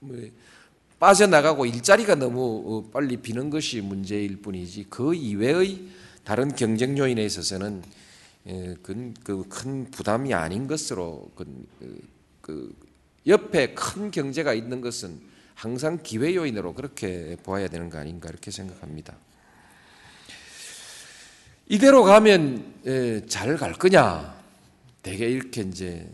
뭐 0.00 0.16
빠져나가고 0.98 1.66
일자리가 1.66 2.14
너무 2.14 2.62
어, 2.66 2.90
빨리 2.92 3.16
비는 3.16 3.50
것이 3.50 3.80
문제일 3.80 4.40
뿐이지 4.40 4.86
그 4.88 5.14
이외의 5.14 5.88
다른 6.22 6.54
경쟁 6.54 6.96
요인에 6.96 7.24
있어서는 7.24 7.82
그큰 8.82 9.90
부담이 9.90 10.32
아닌 10.34 10.66
것으로 10.66 11.30
그, 11.34 11.46
그 12.40 12.74
옆에 13.26 13.74
큰 13.74 14.10
경제가 14.10 14.54
있는 14.54 14.80
것은 14.80 15.20
항상 15.54 15.98
기회 16.02 16.34
요인으로 16.34 16.74
그렇게 16.74 17.36
보아야 17.42 17.68
되는 17.68 17.88
거 17.88 17.98
아닌가 17.98 18.28
이렇게 18.28 18.50
생각합니다. 18.50 19.14
이대로 21.68 22.02
가면 22.04 23.24
잘 23.28 23.56
갈 23.56 23.72
거냐? 23.74 24.42
되게 25.02 25.28
이렇게 25.28 25.62
이제 25.62 26.08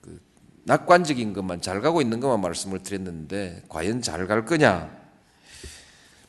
그 0.00 0.20
낙관적인 0.64 1.32
것만 1.32 1.60
잘 1.60 1.80
가고 1.80 2.00
있는 2.00 2.20
것만 2.20 2.40
말씀을 2.40 2.82
드렸는데 2.82 3.62
과연 3.68 4.02
잘 4.02 4.26
갈 4.26 4.44
거냐? 4.44 4.90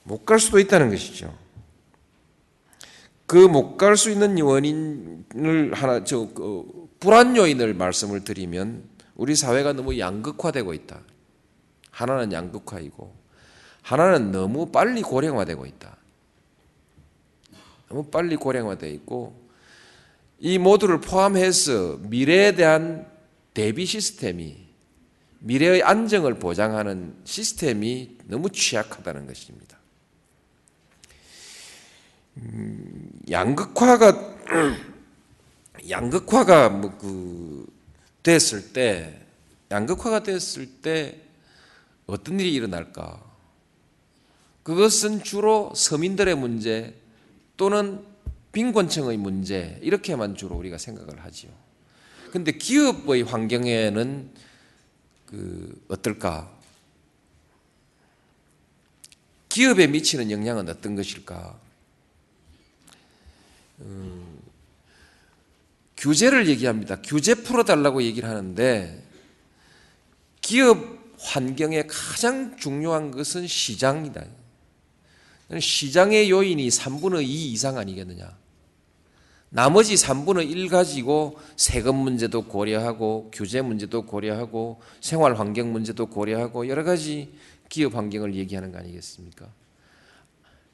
못 0.03 0.25
갈 0.25 0.39
수도 0.39 0.59
있다는 0.59 0.89
것이죠. 0.89 1.35
그 3.27 3.47
못 3.47 3.77
갈 3.77 3.97
수 3.97 4.09
있는 4.11 4.39
원인을 4.39 5.73
하나 5.73 6.03
저 6.03 6.27
그 6.33 6.89
불안 6.99 7.35
요인을 7.35 7.73
말씀을 7.75 8.23
드리면 8.23 8.94
우리 9.15 9.35
사회가 9.35 9.73
너무 9.73 9.97
양극화되고 9.97 10.73
있다. 10.73 11.01
하나는 11.89 12.31
양극화이고 12.33 13.15
하나는 13.81 14.31
너무 14.31 14.71
빨리 14.71 15.01
고령화되고 15.01 15.65
있다. 15.65 15.95
너무 17.87 18.03
빨리 18.09 18.35
고령화되어 18.35 18.89
있고 18.91 19.45
이 20.39 20.57
모두를 20.57 20.99
포함해서 20.99 21.97
미래에 22.01 22.55
대한 22.55 23.09
대비 23.53 23.85
시스템이 23.85 24.65
미래의 25.39 25.83
안정을 25.83 26.39
보장하는 26.39 27.15
시스템이 27.23 28.17
너무 28.25 28.49
취약하다는 28.49 29.27
것입니다. 29.27 29.77
음, 32.37 33.09
양극화가 33.29 34.35
양극화가 35.89 36.69
뭐 36.69 36.97
그 36.97 37.74
됐을 38.25 38.73
때 38.73 39.21
양극화가 39.69 40.23
됐을 40.23 40.65
때 40.81 41.21
어떤 42.07 42.39
일이 42.39 42.55
일어날까? 42.55 43.23
그것은 44.63 45.23
주로 45.23 45.71
서민들의 45.75 46.35
문제 46.35 46.95
또는 47.55 48.03
빈곤층의 48.51 49.17
문제 49.17 49.77
이렇게만 49.83 50.35
주로 50.35 50.55
우리가 50.55 50.79
생각을 50.79 51.23
하지요. 51.23 51.51
근데 52.31 52.51
기업의 52.51 53.21
환경에는 53.21 54.31
그 55.27 55.85
어떨까? 55.87 56.51
기업에 59.49 59.85
미치는 59.85 60.31
영향은 60.31 60.67
어떤 60.67 60.95
것일까? 60.95 61.59
음, 63.81 64.34
규제를 65.97 66.47
얘기합니다. 66.47 67.01
규제 67.01 67.35
풀어달라고 67.35 68.03
얘기를 68.03 68.27
하는데 68.29 69.03
기업 70.41 70.77
환경에 71.19 71.83
가장 71.87 72.57
중요한 72.57 73.11
것은 73.11 73.47
시장이다. 73.47 74.23
시장의 75.59 76.29
요인이 76.29 76.67
3분의 76.67 77.23
2 77.23 77.51
이상 77.51 77.77
아니겠느냐. 77.77 78.37
나머지 79.49 79.95
3분의 79.95 80.49
1 80.49 80.69
가지고 80.69 81.39
세금 81.55 81.95
문제도 81.95 82.43
고려하고 82.43 83.31
규제 83.33 83.61
문제도 83.61 84.05
고려하고 84.05 84.81
생활 84.99 85.39
환경 85.39 85.71
문제도 85.71 86.05
고려하고 86.05 86.67
여러 86.67 86.83
가지 86.83 87.33
기업 87.69 87.95
환경을 87.95 88.35
얘기하는 88.35 88.71
거 88.71 88.79
아니겠습니까? 88.79 89.47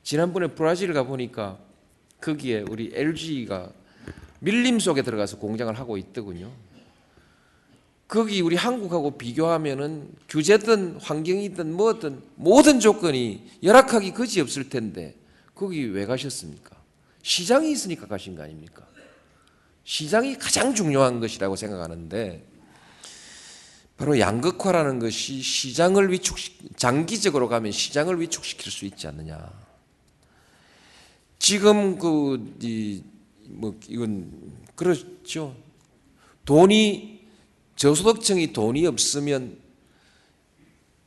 지난번에 0.03 0.47
브라질 0.47 0.93
가 0.93 1.03
보니까 1.03 1.59
거기에 2.21 2.65
우리 2.69 2.91
LG가 2.93 3.71
밀림 4.41 4.79
속에 4.79 5.03
들어가서 5.03 5.37
공장을 5.37 5.73
하고 5.77 5.97
있더군요. 5.97 6.51
거기 8.07 8.41
우리 8.41 8.55
한국하고 8.55 9.17
비교하면은 9.17 10.11
규제든 10.27 10.99
환경이든 10.99 11.73
뭐든 11.73 12.21
모든 12.35 12.79
조건이 12.79 13.49
열악하기 13.63 14.13
거지 14.13 14.41
없을 14.41 14.67
텐데 14.67 15.15
거기 15.55 15.85
왜 15.85 16.05
가셨습니까? 16.05 16.75
시장이 17.21 17.71
있으니까 17.71 18.07
가신 18.07 18.35
거 18.35 18.43
아닙니까? 18.43 18.85
시장이 19.83 20.37
가장 20.37 20.73
중요한 20.73 21.19
것이라고 21.19 21.55
생각하는데 21.55 22.43
바로 23.95 24.19
양극화라는 24.19 24.97
것이 24.97 25.41
시장을 25.41 26.11
위축시 26.11 26.57
장기적으로 26.75 27.47
가면 27.47 27.71
시장을 27.71 28.19
위축시킬 28.19 28.71
수 28.71 28.85
있지 28.85 29.05
않느냐. 29.07 29.51
지금 31.37 31.99
그이 31.99 33.03
뭐 33.53 33.79
이건 33.87 34.31
그렇죠. 34.75 35.55
돈이 36.45 37.27
저소득층이 37.75 38.53
돈이 38.53 38.85
없으면 38.87 39.59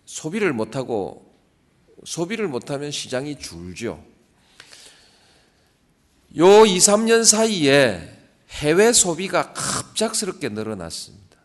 소비를 0.05 0.53
못 0.53 0.77
하고 0.77 1.35
소비를 2.05 2.49
못 2.49 2.71
하면 2.71 2.91
시장이 2.91 3.39
줄죠. 3.39 4.05
요 6.37 6.67
2, 6.67 6.79
3년 6.79 7.25
사이에 7.25 8.11
해외 8.51 8.93
소비가 8.93 9.53
갑작스럽게 9.53 10.49
늘어났습니다. 10.51 11.39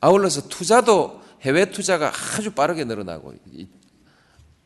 아울러서 0.00 0.48
투자도 0.48 1.22
해외 1.42 1.70
투자가 1.70 2.12
아주 2.36 2.52
빠르게 2.52 2.84
늘어나고 2.84 3.34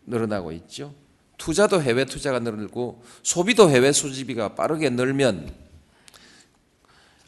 늘어나고 0.06 0.52
있죠. 0.52 0.94
투자도 1.38 1.82
해외 1.82 2.04
투자가 2.04 2.38
늘고 2.38 3.02
소비도 3.22 3.70
해외 3.70 3.92
소비가 3.92 4.54
빠르게 4.54 4.90
늘면 4.90 5.52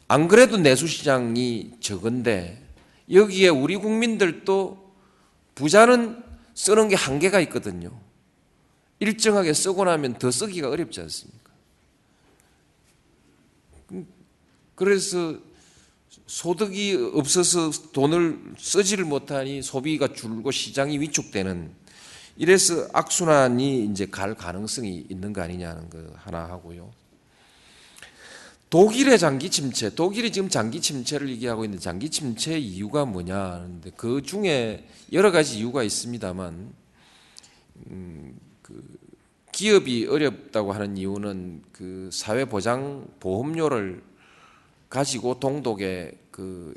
안 0.07 0.27
그래도 0.27 0.57
내수 0.57 0.87
시장이 0.87 1.73
적은데 1.79 2.63
여기에 3.11 3.49
우리 3.49 3.75
국민들도 3.75 4.89
부자는 5.55 6.23
쓰는 6.53 6.89
게 6.89 6.95
한계가 6.95 7.39
있거든요. 7.41 7.91
일정하게 8.99 9.53
쓰고 9.53 9.85
나면 9.85 10.17
더 10.17 10.29
쓰기가 10.31 10.69
어렵지 10.69 10.99
않습니까? 11.01 11.51
그래서 14.75 15.37
소득이 16.27 17.11
없어서 17.13 17.71
돈을 17.91 18.39
쓰지를 18.57 19.05
못하니 19.05 19.61
소비가 19.61 20.13
줄고 20.13 20.51
시장이 20.51 20.99
위축되는 20.99 21.71
이래서 22.39 22.87
악순환이 22.93 23.83
이제 23.83 24.05
갈 24.05 24.33
가능성이 24.33 25.05
있는 25.09 25.33
거 25.33 25.41
아니냐는 25.41 25.89
거 25.89 25.99
하나 26.15 26.45
하고요. 26.45 26.89
독일의 28.69 29.19
장기 29.19 29.49
침체, 29.49 29.93
독일이 29.93 30.31
지금 30.31 30.47
장기 30.47 30.79
침체를 30.79 31.27
얘기하고 31.31 31.65
있는데 31.65 31.83
장기 31.83 32.09
침체 32.09 32.57
이유가 32.57 33.03
뭐냐 33.03 33.37
하는데 33.37 33.91
그 33.97 34.21
중에 34.21 34.87
여러 35.11 35.31
가지 35.31 35.57
이유가 35.57 35.83
있습니다만 35.83 36.73
음, 37.91 38.39
그 38.61 38.97
기업이 39.51 40.07
어렵다고 40.07 40.71
하는 40.71 40.95
이유는 40.95 41.63
그 41.73 42.09
사회 42.13 42.45
보장 42.45 43.05
보험료를 43.19 44.01
가지고 44.87 45.41
동독에 45.41 46.17
그 46.31 46.73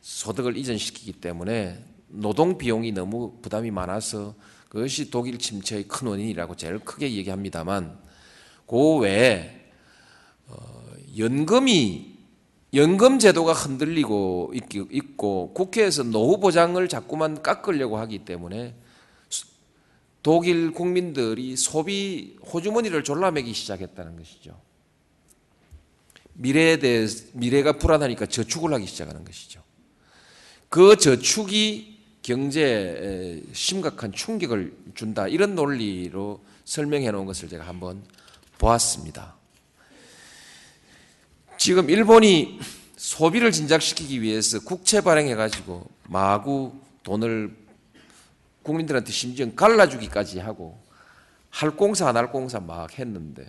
소득을 0.00 0.56
이전시키기 0.56 1.14
때문에 1.14 1.84
노동 2.06 2.56
비용이 2.56 2.92
너무 2.92 3.38
부담이 3.42 3.72
많아서 3.72 4.36
그것이 4.72 5.10
독일 5.10 5.38
침체의 5.38 5.86
큰 5.86 6.08
원인이라고 6.08 6.56
제일 6.56 6.78
크게 6.78 7.12
얘기합니다만 7.12 7.98
그 8.66 8.96
외에 9.00 9.66
어, 10.46 10.56
연금이 11.18 12.16
연금 12.72 13.18
제도가 13.18 13.52
흔들리고 13.52 14.54
있고 14.90 15.52
국회에서 15.52 16.04
노후 16.04 16.40
보장을 16.40 16.88
자꾸만 16.88 17.42
깎으려고 17.42 17.98
하기 17.98 18.24
때문에 18.24 18.74
독일 20.22 20.72
국민들이 20.72 21.54
소비 21.54 22.38
호주머니를 22.50 23.04
졸라매기 23.04 23.52
시작했다는 23.52 24.16
것이죠. 24.16 24.58
미래에 26.32 26.78
대해 26.78 27.06
미래가 27.34 27.72
불안하니까 27.72 28.24
저축을 28.24 28.72
하기 28.72 28.86
시작하는 28.86 29.22
것이죠. 29.22 29.62
그 30.70 30.96
저축이 30.96 31.91
경제에 32.22 33.42
심각한 33.52 34.12
충격을 34.12 34.76
준다 34.94 35.26
이런 35.28 35.54
논리로 35.54 36.42
설명해 36.64 37.10
놓은 37.10 37.26
것을 37.26 37.48
제가 37.48 37.66
한번 37.66 38.02
보았습니다. 38.58 39.34
지금 41.58 41.90
일본이 41.90 42.60
소비를 42.96 43.50
진작시키기 43.50 44.22
위해서 44.22 44.60
국채 44.60 45.00
발행해 45.00 45.34
가지고 45.34 45.88
마구 46.08 46.72
돈을 47.02 47.56
국민들한테 48.62 49.10
심지어 49.10 49.52
갈라주기까지 49.54 50.38
하고 50.38 50.80
할 51.50 51.72
공사 51.72 52.08
안 52.08 52.16
할 52.16 52.30
공사 52.30 52.60
막 52.60 52.96
했는데 52.98 53.48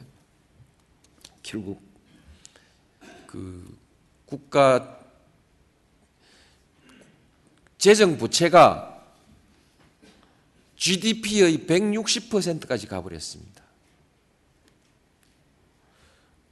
결국 1.43 1.81
그 3.27 3.77
국가 4.25 5.02
재정 7.83 8.17
부채가 8.17 9.03
GDP의 10.77 11.65
160%까지 11.67 12.87
가버렸습니다. 12.87 13.61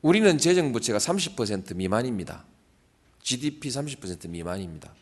우리는 0.01 0.37
재정 0.37 0.73
부채가 0.73 0.99
30% 0.99 1.73
미만입니다. 1.73 2.43
GDP 3.23 3.69
30% 3.69 4.27
미만입니다. 4.27 4.93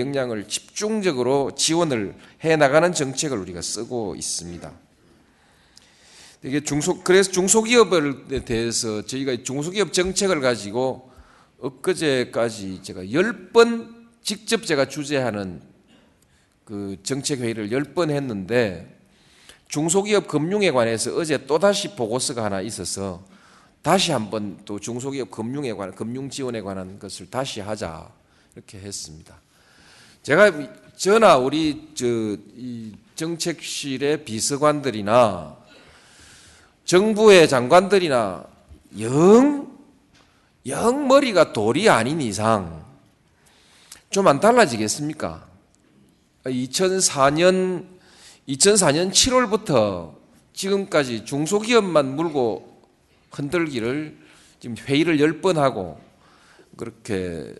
역량을 0.00 0.48
집중적으로 0.48 1.54
지원을 1.54 2.16
해 2.44 2.56
나가는 2.56 2.90
정책을 2.90 3.36
우리가 3.36 3.60
쓰고 3.60 4.16
있습니다. 4.16 4.72
이게 6.42 6.64
중소 6.64 7.02
그래서 7.02 7.30
중소기업에 7.32 8.46
대해서 8.46 9.04
저희가 9.04 9.42
중소기업 9.42 9.92
정책을 9.92 10.40
가지고 10.40 11.12
엊그제까지 11.58 12.80
제가 12.82 13.02
10번 13.02 13.95
직접 14.26 14.66
제가 14.66 14.88
주재하는 14.88 15.62
그 16.64 16.96
정책 17.04 17.42
회의를 17.42 17.70
10번 17.70 18.10
했는데 18.10 18.98
중소기업 19.68 20.26
금융에 20.26 20.72
관해서 20.72 21.14
어제 21.16 21.46
또다시 21.46 21.94
보고서가 21.94 22.42
하나 22.42 22.60
있어서 22.60 23.22
다시 23.82 24.10
한번 24.10 24.58
또 24.64 24.80
중소기업 24.80 25.30
금융에 25.30 25.72
관한 25.74 25.94
금융 25.94 26.28
지원에 26.28 26.60
관한 26.60 26.98
것을 26.98 27.30
다시 27.30 27.60
하자 27.60 28.10
이렇게 28.56 28.80
했습니다. 28.80 29.32
제가 30.24 30.50
저나 30.96 31.36
우리 31.36 31.94
저이 31.94 32.94
정책실의 33.14 34.24
비서관들이나 34.24 35.56
정부의 36.84 37.48
장관들이나 37.48 38.44
영, 38.98 39.78
영 40.66 41.06
머리가 41.06 41.52
돌이 41.52 41.88
아닌 41.88 42.20
이상 42.20 42.85
좀 44.10 44.26
안 44.28 44.40
달라지겠습니까? 44.40 45.46
2004년, 46.44 47.86
2004년 48.48 49.10
7월부터 49.10 50.14
지금까지 50.52 51.24
중소기업만 51.24 52.14
물고 52.16 52.80
흔들기를 53.32 54.16
지금 54.60 54.76
회의를 54.76 55.18
10번 55.18 55.56
하고 55.56 56.00
그렇게 56.76 57.54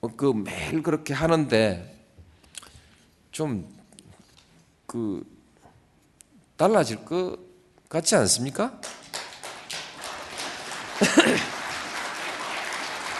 어, 0.00 0.08
그 0.16 0.32
매일 0.32 0.82
그렇게 0.82 1.12
하는데 1.14 2.06
좀 3.30 3.82
그 4.92 5.24
달라질 6.54 7.02
것 7.02 7.38
같지 7.88 8.14
않습니까? 8.16 8.78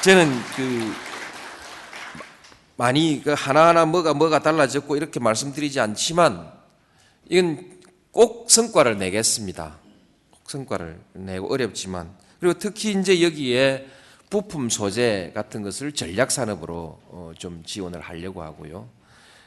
저는 0.04 0.30
그 0.54 0.92
많이 2.82 3.22
그 3.22 3.32
하나하나 3.32 3.86
뭐가 3.86 4.12
뭐가 4.12 4.40
달라졌고 4.40 4.96
이렇게 4.96 5.20
말씀드리지 5.20 5.78
않지만 5.78 6.52
이건 7.28 7.78
꼭 8.10 8.50
성과를 8.50 8.98
내겠습니다. 8.98 9.78
꼭 10.32 10.50
성과를 10.50 10.98
내고 11.12 11.52
어렵지만 11.52 12.12
그리고 12.40 12.58
특히 12.58 12.90
이제 12.90 13.22
여기에 13.22 13.86
부품 14.30 14.68
소재 14.68 15.30
같은 15.32 15.62
것을 15.62 15.92
전략 15.92 16.32
산업으로 16.32 16.98
어, 17.06 17.32
좀 17.38 17.62
지원을 17.64 18.00
하려고 18.00 18.42
하고요. 18.42 18.88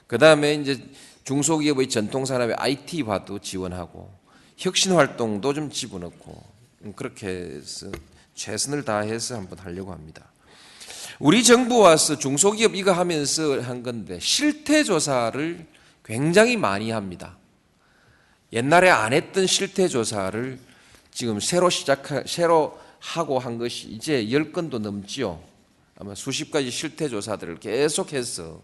그 0.08 0.18
다음에 0.18 0.54
이제 0.54 0.82
중소기업의 1.26 1.90
전통 1.90 2.24
산업의 2.24 2.56
IT화도 2.58 3.40
지원하고 3.40 4.14
혁신 4.56 4.94
활동도 4.94 5.54
좀 5.54 5.70
집어넣고 5.70 6.42
음, 6.86 6.94
그렇게 6.96 7.28
해서 7.28 7.88
최선을 8.34 8.86
다해서 8.86 9.36
한번 9.36 9.60
하려고 9.60 9.92
합니다. 9.92 10.24
우리 11.20 11.44
정부 11.44 11.80
와서 11.80 12.18
중소기업 12.18 12.76
이거 12.76 12.92
하면서 12.92 13.62
한 13.62 13.84
건데 13.84 14.20
실태 14.20 14.84
조사를 14.84 15.66
굉장히 16.04 16.58
많이 16.58 16.92
합니다. 16.92 17.38
옛날에 18.52 18.90
안 18.90 19.14
했던 19.14 19.48
실태 19.48 19.88
조사를 19.88 20.60
지금 21.12 21.40
새로 21.40 21.70
시작 21.70 22.04
새로 22.28 22.78
하고 23.00 23.40
한 23.40 23.58
것이 23.58 23.88
이제 23.88 24.30
열 24.32 24.52
건도 24.52 24.80
넘지요. 24.80 25.42
아마 25.98 26.14
수십 26.16 26.52
가지 26.52 26.70
실태 26.70 27.08
조사들을 27.08 27.60
계속해서 27.60 28.62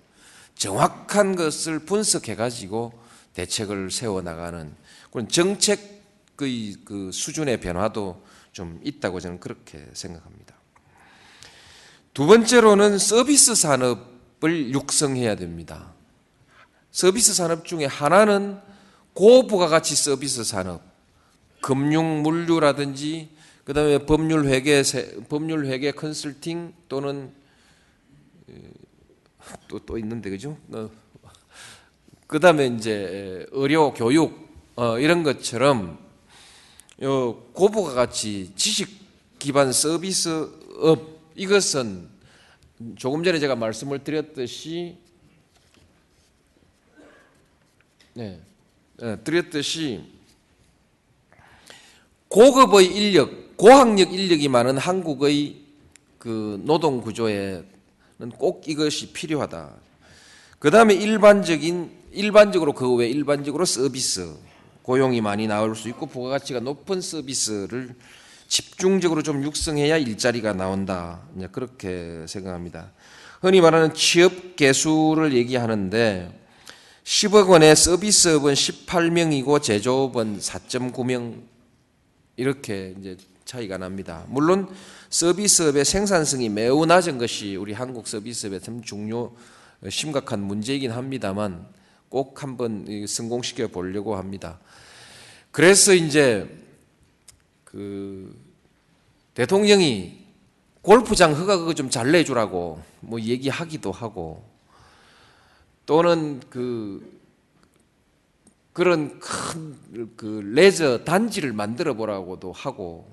정확한 0.56 1.38
것을 1.38 1.80
분석해 1.80 2.36
가지고 2.36 2.92
대책을 3.34 3.92
세워 3.92 4.22
나가는 4.22 4.76
그런 5.10 5.30
정책의 5.30 6.76
그 6.84 7.12
수준의 7.14 7.62
변화도 7.62 8.22
좀 8.52 8.82
있다고 8.84 9.22
저는 9.22 9.40
그렇게 9.40 9.86
생각합니다. 9.94 10.51
두 12.14 12.28
번째로는 12.28 12.98
서비스 12.98 13.56
산업 13.56 14.12
육성해야 14.44 15.36
됩니다. 15.36 15.94
서비스 16.92 17.34
산업 17.34 17.66
중에 17.66 17.86
하나는 17.86 18.60
고부가가치 19.14 19.96
서비스 19.96 20.44
산업, 20.44 20.82
금융 21.62 22.22
물류라든지 22.24 23.30
그다음에 23.64 24.00
법률 24.00 24.48
회계 24.48 24.84
법률 25.30 25.68
회계 25.68 25.92
컨설팅 25.92 26.74
또는 26.90 27.32
또 29.68 29.80
또 29.80 29.98
있는데 29.98 30.30
그죠? 30.30 30.58
어, 30.74 30.90
그다음에 32.28 32.68
이제 32.68 33.46
의료 33.52 33.94
교육 33.94 34.50
어, 34.76 35.00
이런 35.00 35.24
것처럼 35.24 36.00
요 37.04 37.36
고부가 37.54 37.94
같이 37.94 38.52
지식 38.56 38.90
기반 39.40 39.72
서비스업 39.72 41.21
이것은 41.42 42.08
조금 42.98 43.24
전에 43.24 43.40
제가 43.40 43.56
말씀을 43.56 44.04
드렸듯이 44.04 44.96
네, 48.14 48.40
네 48.98 49.18
드렸듯이 49.24 50.04
고급의 52.28 52.86
인력, 52.86 53.58
고학력 53.58 54.14
인력이 54.14 54.50
많은 54.50 54.78
한국의 54.78 55.62
그 56.20 56.62
노동 56.64 57.02
구조에는 57.02 57.66
꼭 58.38 58.68
이것이 58.68 59.12
필요하다. 59.12 59.74
그 60.60 60.70
다음에 60.70 60.94
일반적인 60.94 62.02
일반적으로 62.12 62.74
그 62.74 62.96
외 62.98 63.10
일반적으로 63.10 63.66
서비스 63.66 64.32
고용이 64.84 65.22
많이 65.22 65.48
나올 65.48 65.76
수 65.76 65.90
있고 65.90 66.06
부가가치가 66.06 66.60
높은 66.60 67.02
서비스를 67.02 67.96
집중적으로 68.52 69.24
좀 69.24 69.46
육성해야 69.46 69.96
일자리가 69.96 70.52
나온다. 70.52 71.22
그렇게 71.54 72.26
생각합니다. 72.28 72.92
흔히 73.40 73.62
말하는 73.62 73.94
취업 73.94 74.58
개수를 74.58 75.32
얘기하는데 75.32 76.38
10억 77.06 77.48
원의 77.48 77.78
서비스업은 77.78 78.54
18명이고 78.54 79.64
제조업은 79.64 80.40
4.9명 80.40 81.44
이렇게 82.36 82.94
이제 83.00 83.16
차이가 83.46 83.78
납니다. 83.78 84.26
물론 84.28 84.68
서비스업의 85.10 85.86
생산성이 85.86 86.50
매우 86.50 86.86
낮은 86.86 87.20
것이 87.20 87.56
우리 87.56 87.72
한국 87.72 88.06
서비스업의 88.06 88.60
참 88.60 88.82
중요 88.82 89.32
심각한 89.90 90.42
문제이긴 90.44 90.92
합니다만 90.92 91.66
꼭 92.10 92.44
한번 92.44 93.06
성공시켜 93.08 93.70
보려고 93.70 94.18
합니다. 94.18 94.60
그래서 95.52 95.94
이제 95.94 96.58
그 97.64 98.41
대통령이 99.34 100.20
골프장 100.82 101.34
허가 101.34 101.58
그거 101.58 101.74
좀 101.74 101.90
잘 101.90 102.12
내주라고 102.12 102.82
뭐 103.02 103.20
얘기하기도 103.20 103.92
하고 103.92 104.44
또는 105.86 106.42
그 106.50 107.20
그런 108.74 109.20
큰 109.20 109.82
그 110.16 110.42
레저 110.54 111.04
단지를 111.04 111.52
만들어 111.54 111.94
보라고도 111.94 112.52
하고 112.54 113.06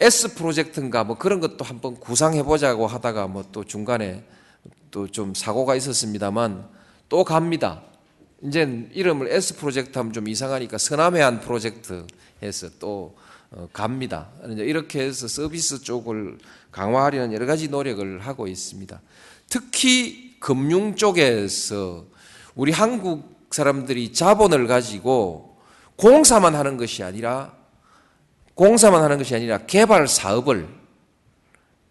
S 0.00 0.34
프로젝트인가 0.34 1.04
뭐 1.04 1.16
그런 1.16 1.38
것도 1.40 1.64
한번 1.64 1.94
구상해 1.96 2.42
보자고 2.42 2.86
하다가 2.86 3.28
뭐 3.28 3.44
또 3.52 3.64
중간에 3.64 4.24
또 4.90 5.06
좀 5.08 5.34
사고가 5.34 5.74
있었습니다만 5.76 6.68
또 7.08 7.24
갑니다. 7.24 7.82
이제 8.42 8.88
이름을 8.92 9.28
S 9.28 9.56
프로젝트 9.56 9.96
하면 9.98 10.12
좀 10.12 10.28
이상하니까 10.28 10.78
서남해안 10.78 11.40
프로젝트 11.40 12.06
해서 12.42 12.68
또 12.80 13.14
어, 13.16 13.23
갑니다. 13.72 14.28
이제 14.50 14.64
이렇게 14.64 15.00
해서 15.02 15.28
서비스 15.28 15.82
쪽을 15.82 16.38
강화하려는 16.72 17.32
여러 17.32 17.46
가지 17.46 17.68
노력을 17.68 18.18
하고 18.20 18.46
있습니다. 18.46 19.00
특히 19.48 20.36
금융 20.40 20.96
쪽에서 20.96 22.06
우리 22.54 22.72
한국 22.72 23.46
사람들이 23.50 24.12
자본을 24.12 24.66
가지고 24.66 25.58
공사만 25.96 26.54
하는 26.54 26.76
것이 26.76 27.02
아니라 27.02 27.54
공사만 28.54 29.02
하는 29.02 29.18
것이 29.18 29.34
아니라 29.34 29.58
개발 29.58 30.08
사업을 30.08 30.68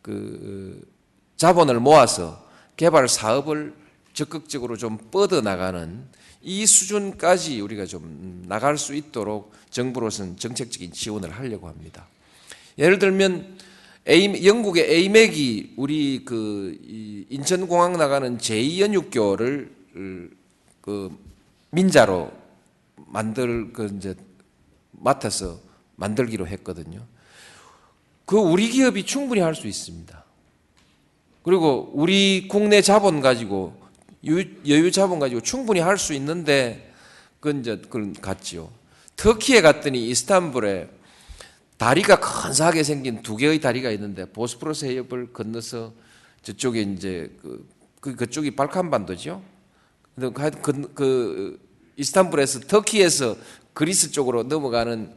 그 0.01 0.82
자본을 1.38 1.80
모아서 1.80 2.45
개발 2.76 3.07
사업을 3.07 3.74
적극적으로 4.14 4.78
좀 4.78 4.97
뻗어 5.11 5.41
나가는 5.41 6.05
이 6.44 6.66
수준까지 6.66 7.62
우리가 7.62 7.86
좀 7.86 8.44
나갈 8.48 8.78
수 8.78 8.94
있도록 8.94 9.54
정부로서는 9.70 10.38
정책적인 10.38 10.91
지원을 10.91 11.32
하려고 11.32 11.70
합니다. 11.70 12.08
예를 12.78 13.00
들면 13.00 13.58
영국의 14.06 14.91
에이맥이 14.91 15.74
우리 15.78 16.26
그 16.26 16.78
인천공항 17.30 17.94
나가는 17.94 18.38
제2연육교를 18.38 19.70
그 20.82 21.18
민자로 21.70 22.32
만들 23.08 23.72
그 23.72 23.94
이제 23.98 24.16
맡아서 24.91 25.60
만들기로 25.96 26.46
했거든요. 26.48 27.06
그 28.26 28.38
우리 28.38 28.70
기업이 28.70 29.06
충분히 29.06 29.41
할 29.41 29.56
수 29.56 29.68
있습니다. 29.68 30.24
그리고 31.44 31.91
우리 31.94 32.48
국내 32.50 32.82
자본 32.82 33.22
가지고 33.22 33.82
여유 34.26 34.91
자본 34.91 35.19
가지고 35.19 35.41
충분히 35.41 35.80
할 35.80 35.97
수 35.97 36.13
있는데 36.13 36.93
그건 37.39 37.59
이제 37.59 37.82
그런 37.89 38.13
같지요. 38.13 38.71
터키에 39.15 39.61
갔더니 39.61 40.07
이스탄불에 40.09 40.89
다리가 41.78 42.19
근사하게 42.19 42.84
생긴 42.84 43.21
두 43.21 43.36
개의 43.36 43.59
다리가 43.59 43.91
있는데 43.91 44.26
보스포러스 44.26 44.86
해협을 44.86 45.34
건너서 45.34 45.93
저쪽에 46.41 46.82
이제 46.82 47.36
그, 47.41 47.67
그 47.99 48.15
그쪽이 48.15 48.51
발칸반도죠. 48.51 49.41
근데 50.15 50.51
그, 50.61 50.93
그 50.93 51.59
이스탄불에서 51.97 52.61
터키에서 52.61 53.36
그리스 53.74 54.11
쪽으로 54.11 54.43
넘어가는 54.43 55.13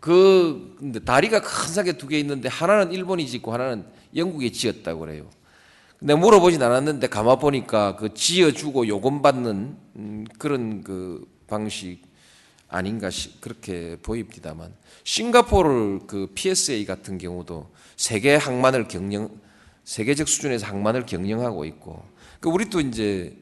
그 0.00 1.00
다리가 1.04 1.42
큰사게 1.42 1.98
두 1.98 2.08
개 2.08 2.18
있는데 2.20 2.48
하나는 2.48 2.92
일본이 2.92 3.26
짓고 3.28 3.52
하나는 3.52 3.84
영국이 4.16 4.52
지었다고 4.52 5.00
그래요. 5.00 5.28
내가 6.02 6.18
물어보진 6.18 6.60
않았는데 6.60 7.06
가만 7.06 7.38
보니까 7.38 7.94
그 7.94 8.12
지어주고 8.12 8.88
요금 8.88 9.22
받는 9.22 9.76
음, 9.96 10.24
그런 10.36 10.82
그 10.82 11.24
방식 11.46 12.02
아닌가 12.68 13.08
그렇게 13.40 13.96
보입니다만. 14.02 14.74
싱가포르 15.04 16.00
그 16.08 16.28
PSA 16.34 16.84
같은 16.86 17.18
경우도 17.18 17.70
세계 17.96 18.34
항만을 18.34 18.88
경영 18.88 19.30
세계적 19.84 20.28
수준에서 20.28 20.66
항만을 20.66 21.06
경영하고 21.06 21.64
있고. 21.66 22.04
그 22.40 22.48
우리 22.48 22.68
또 22.68 22.80
이제 22.80 23.38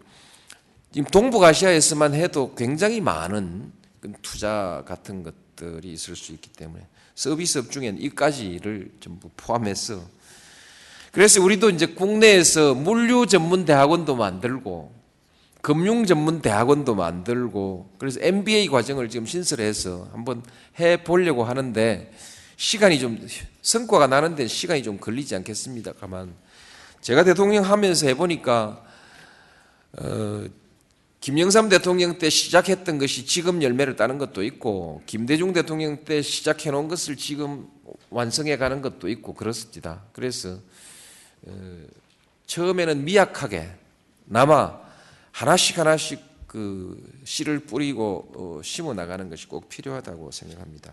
지금 0.92 1.08
동북아시아에서만 1.10 2.12
해도 2.14 2.54
굉장히 2.54 3.00
많은 3.00 3.72
그 4.00 4.12
투자 4.20 4.82
같은 4.86 5.22
것들이 5.22 5.92
있을 5.92 6.14
수 6.14 6.32
있기 6.32 6.50
때문에 6.50 6.86
서비스업 7.14 7.70
중에는 7.70 8.02
이까지를 8.02 8.90
전부 9.00 9.30
포함해서 9.36 10.02
그래서 11.12 11.42
우리도 11.42 11.70
이제 11.70 11.86
국내에서 11.86 12.74
물류 12.74 13.26
전문 13.26 13.64
대학원도 13.64 14.16
만들고 14.16 14.92
금융 15.60 16.06
전문 16.06 16.40
대학원도 16.40 16.94
만들고 16.94 17.94
그래서 17.98 18.20
MBA 18.22 18.68
과정을 18.68 19.08
지금 19.08 19.26
신설해서 19.26 20.08
한번 20.12 20.42
해 20.78 21.02
보려고 21.02 21.44
하는데 21.44 22.10
시간이 22.56 22.98
좀 22.98 23.26
성과가 23.62 24.06
나는 24.06 24.36
데 24.36 24.46
시간이 24.46 24.82
좀 24.82 24.98
걸리지 24.98 25.34
않겠습니다. 25.36 25.92
가만 25.94 26.34
제가 27.00 27.24
대통령 27.24 27.64
하면서 27.64 28.06
해 28.06 28.14
보니까 28.14 28.84
어, 29.98 30.44
김영삼 31.20 31.68
대통령 31.68 32.18
때 32.18 32.30
시작했던 32.30 32.98
것이 32.98 33.26
지금 33.26 33.62
열매를 33.62 33.96
따는 33.96 34.16
것도 34.16 34.42
있고 34.44 35.02
김대중 35.06 35.52
대통령 35.52 36.04
때 36.04 36.22
시작해 36.22 36.70
놓은 36.70 36.88
것을 36.88 37.16
지금 37.16 37.66
완성해 38.08 38.56
가는 38.56 38.80
것도 38.80 39.08
있고 39.08 39.34
그렇습니다. 39.34 40.02
그래서 40.12 40.50
어, 40.50 40.60
처음에는 42.46 43.04
미약하게 43.04 43.70
남아 44.26 44.80
하나씩 45.32 45.78
하나씩 45.78 46.20
그 46.46 47.00
씨를 47.24 47.60
뿌리고 47.60 48.32
어, 48.34 48.60
심어 48.64 48.92
나가는 48.92 49.30
것이 49.30 49.46
꼭 49.46 49.68
필요하다고 49.68 50.32
생각합니다. 50.32 50.92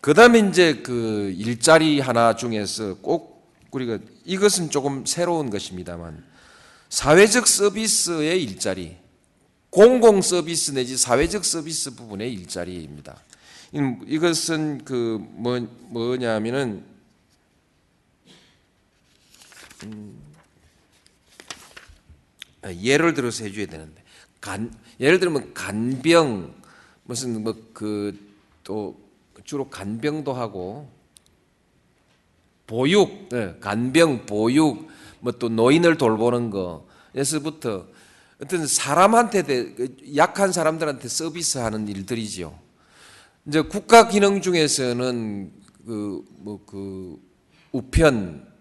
그 0.00 0.14
다음에 0.14 0.40
이제 0.40 0.76
그 0.82 1.34
일자리 1.36 2.00
하나 2.00 2.34
중에서 2.34 2.94
꼭 2.96 3.52
우리가 3.70 3.98
이것은 4.24 4.70
조금 4.70 5.04
새로운 5.06 5.50
것입니다만 5.50 6.24
사회적 6.88 7.46
서비스의 7.46 8.42
일자리, 8.42 8.96
공공 9.70 10.20
서비스 10.22 10.72
내지 10.72 10.96
사회적 10.96 11.44
서비스 11.44 11.94
부분의 11.94 12.32
일자리입니다. 12.32 13.16
이것은 14.06 14.84
그 14.84 15.18
뭐, 15.30 15.58
뭐냐면은 15.88 16.84
음, 19.84 20.18
예를 22.82 23.14
들어서 23.14 23.44
해줘야 23.44 23.66
되는데. 23.66 24.02
간 24.40 24.72
예를 25.00 25.18
들면 25.20 25.54
간병 25.54 26.54
무슨 27.04 27.42
뭐 27.42 27.54
그 27.72 28.16
또 28.64 28.96
주로 29.44 29.68
간병도 29.68 30.32
하고 30.32 30.88
보육 32.66 33.28
네, 33.30 33.56
간병 33.60 34.24
보육 34.26 34.88
뭐 35.20 35.32
또 35.32 35.48
노인을 35.48 35.98
돌보는 35.98 36.50
거에서부터 36.50 37.86
어떤 38.40 38.66
사람한테 38.66 39.42
대- 39.42 39.74
그 39.74 39.96
약한 40.16 40.52
사람들한테 40.52 41.08
서비스하는 41.08 41.86
일들이지요. 41.88 42.56
이제 43.46 43.60
국가 43.62 44.08
기능 44.08 44.40
중에서는 44.40 45.52
그 45.86 46.24
뭐그 46.38 47.18
우편 47.72 48.46
어, 48.46 48.51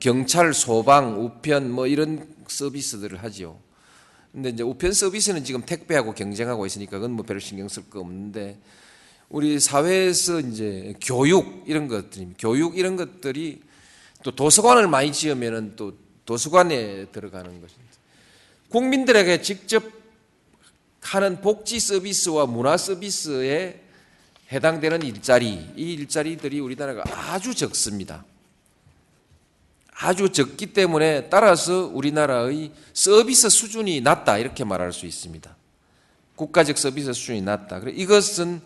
경찰 0.00 0.52
소방 0.52 1.24
우편 1.24 1.70
뭐 1.70 1.86
이런 1.86 2.26
서비스들을 2.48 3.22
하지요. 3.22 3.58
근데 4.32 4.50
이제 4.50 4.62
우편 4.62 4.92
서비스는 4.92 5.44
지금 5.44 5.62
택배하고 5.64 6.14
경쟁하고 6.14 6.66
있으니까 6.66 6.92
그건 6.92 7.12
뭐 7.12 7.24
별로 7.24 7.40
신경 7.40 7.68
쓸 7.68 7.88
거 7.88 8.00
없는데 8.00 8.58
우리 9.28 9.60
사회에서 9.60 10.40
이제 10.40 10.94
교육 11.00 11.64
이런 11.66 11.88
것들이 11.88 12.28
교육 12.38 12.76
이런 12.76 12.96
것들이 12.96 13.60
또 14.22 14.34
도서관을 14.34 14.88
많이 14.88 15.12
지으면은 15.12 15.74
또 15.76 15.96
도서관에 16.26 17.06
들어가는 17.06 17.60
것입니다. 17.60 17.90
국민들에게 18.70 19.42
직접 19.42 19.84
하는 21.00 21.40
복지 21.40 21.80
서비스와 21.80 22.46
문화 22.46 22.76
서비스에 22.76 23.80
해당되는 24.52 25.02
일자리, 25.02 25.72
이 25.76 25.92
일자리들이 25.94 26.60
우리나라가 26.60 27.04
아주 27.06 27.54
적습니다. 27.54 28.24
아주 30.02 30.30
적기 30.30 30.72
때문에 30.72 31.28
따라서 31.28 31.90
우리나라의 31.92 32.72
서비스 32.94 33.50
수준이 33.50 34.00
낮다 34.00 34.38
이렇게 34.38 34.64
말할 34.64 34.94
수 34.94 35.04
있습니다. 35.04 35.54
국가적 36.36 36.78
서비스 36.78 37.12
수준이 37.12 37.42
낮다. 37.42 37.82
이것은 37.86 38.62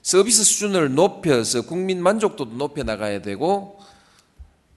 서비스 0.00 0.44
수준을 0.44 0.94
높여서 0.94 1.62
국민 1.62 2.00
만족도도 2.00 2.56
높여 2.56 2.84
나가야 2.84 3.20
되고 3.20 3.80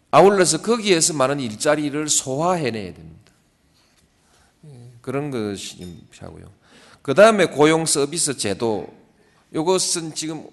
아울러서 0.09 0.63
거기에서 0.63 1.13
많은 1.13 1.39
일자리를 1.39 2.09
소화해내야 2.09 2.95
됩니다. 2.95 3.31
예, 4.65 4.69
그런 5.01 5.29
것이 5.29 5.77
하고요. 6.17 6.49
그 7.03 7.13
다음에 7.13 7.45
고용 7.45 7.85
서비스 7.85 8.35
제도 8.35 8.91
이것은 9.53 10.15
지금 10.15 10.47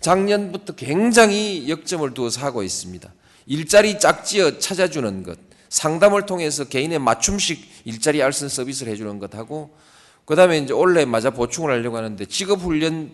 작년부터 0.00 0.74
굉장히 0.74 1.68
역점을 1.68 2.14
두어서 2.14 2.40
하고 2.40 2.62
있습니다. 2.62 3.12
일자리 3.46 3.98
짝지어 3.98 4.58
찾아주는 4.58 5.22
것, 5.22 5.38
상담을 5.68 6.26
통해서 6.26 6.64
개인의 6.64 6.98
맞춤식 6.98 7.82
일자리 7.84 8.22
알선 8.22 8.48
서비스를 8.48 8.92
해주는 8.92 9.18
것하고 9.18 9.76
그 10.24 10.36
다음에 10.36 10.58
이제 10.58 10.72
올해 10.72 11.04
맞아 11.04 11.30
보충을 11.30 11.70
하려고 11.70 11.96
하는데 11.96 12.24
직업훈련 12.24 13.10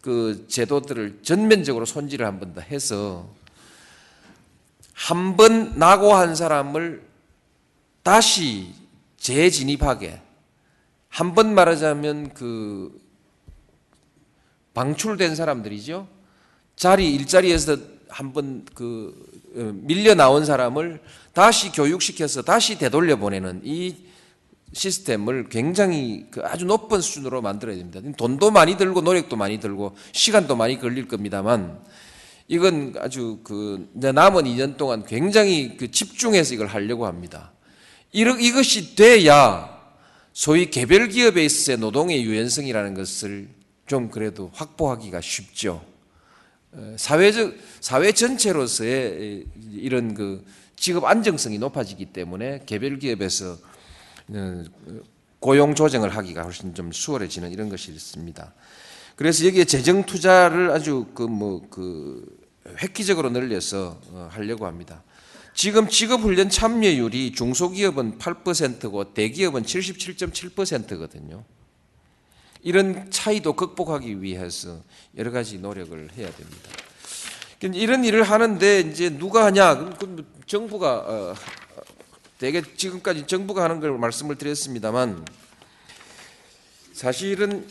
그 0.00 0.46
제도들을 0.48 1.20
전면적으로 1.22 1.84
손질을 1.84 2.26
한 2.26 2.38
번 2.40 2.54
더 2.54 2.60
해서 2.60 3.28
한 4.94 5.36
번 5.36 5.78
낙오한 5.78 6.34
사람을 6.34 7.02
다시 8.02 8.72
재진입하게 9.18 10.20
한 11.08 11.34
번 11.34 11.54
말하자면 11.54 12.34
그 12.34 12.98
방출된 14.74 15.34
사람들이죠. 15.36 16.06
자리 16.76 17.14
일자리에서 17.14 17.76
한 18.08 18.32
번 18.32 18.64
그 18.74 19.35
밀려 19.56 20.14
나온 20.14 20.44
사람을 20.44 21.00
다시 21.32 21.72
교육시켜서 21.72 22.42
다시 22.42 22.78
되돌려 22.78 23.16
보내는 23.16 23.62
이 23.64 23.94
시스템을 24.72 25.48
굉장히 25.48 26.26
그 26.30 26.42
아주 26.44 26.64
높은 26.66 27.00
수준으로 27.00 27.40
만들어야 27.40 27.76
됩니다. 27.76 28.00
돈도 28.16 28.50
많이 28.50 28.76
들고 28.76 29.00
노력도 29.00 29.36
많이 29.36 29.58
들고 29.58 29.96
시간도 30.12 30.56
많이 30.56 30.78
걸릴 30.78 31.08
겁니다만 31.08 31.78
이건 32.48 32.94
아주 32.98 33.40
그 33.42 33.88
남은 33.94 34.44
2년 34.44 34.76
동안 34.76 35.04
굉장히 35.04 35.76
그 35.76 35.90
집중해서 35.90 36.54
이걸 36.54 36.66
하려고 36.66 37.06
합니다. 37.06 37.52
이것이 38.12 38.94
돼야 38.94 39.76
소위 40.32 40.70
개별 40.70 41.08
기업에 41.08 41.44
있어서의 41.44 41.78
노동의 41.78 42.22
유연성이라는 42.24 42.94
것을 42.94 43.48
좀 43.86 44.10
그래도 44.10 44.50
확보하기가 44.54 45.20
쉽죠. 45.20 45.82
어, 46.76 46.94
사회적 46.98 47.54
사회 47.80 48.12
전체로서의 48.12 49.44
이런 49.72 50.14
그 50.14 50.44
직업 50.76 51.04
안정성이 51.04 51.58
높아지기 51.58 52.06
때문에 52.06 52.62
개별 52.66 52.98
기업에서 52.98 53.56
어, 54.28 54.64
고용 55.40 55.74
조정을 55.74 56.10
하기가 56.10 56.42
훨씬 56.42 56.74
좀 56.74 56.92
수월해지는 56.92 57.52
이런 57.52 57.68
것이 57.68 57.90
있습니다. 57.92 58.52
그래서 59.16 59.46
여기에 59.46 59.64
재정 59.64 60.04
투자를 60.04 60.70
아주 60.70 61.06
그 61.14 61.24
뭐 61.24 61.62
그 61.70 62.46
획기적으로 62.82 63.30
늘려서 63.30 64.00
어, 64.10 64.28
하려고 64.30 64.66
합니다. 64.66 65.02
지금 65.54 65.88
직업훈련 65.88 66.50
참여율이 66.50 67.32
중소기업은 67.32 68.18
8%고 68.18 69.14
대기업은 69.14 69.62
77.7%거든요. 69.62 71.44
이런 72.66 73.08
차이도 73.12 73.52
극복하기 73.52 74.22
위해서 74.22 74.80
여러 75.16 75.30
가지 75.30 75.56
노력을 75.56 75.96
해야 76.16 76.28
됩니다. 76.32 76.68
이런 77.62 78.04
일을 78.04 78.24
하는데 78.24 78.80
이제 78.80 79.08
누가 79.08 79.44
하냐? 79.44 79.90
그 79.90 80.26
정부가 80.46 80.96
어, 80.96 81.34
대개 82.38 82.60
지금까지 82.76 83.28
정부가 83.28 83.62
하는 83.62 83.78
걸 83.78 83.96
말씀을 83.96 84.34
드렸습니다만 84.34 85.24
사실은 86.92 87.68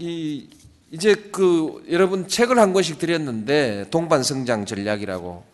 이 0.00 0.48
이제 0.90 1.14
그 1.30 1.84
여러분 1.88 2.26
책을 2.26 2.58
한 2.58 2.72
권씩 2.72 2.98
드렸는데 2.98 3.86
동반 3.92 4.24
성장 4.24 4.66
전략이라고 4.66 5.44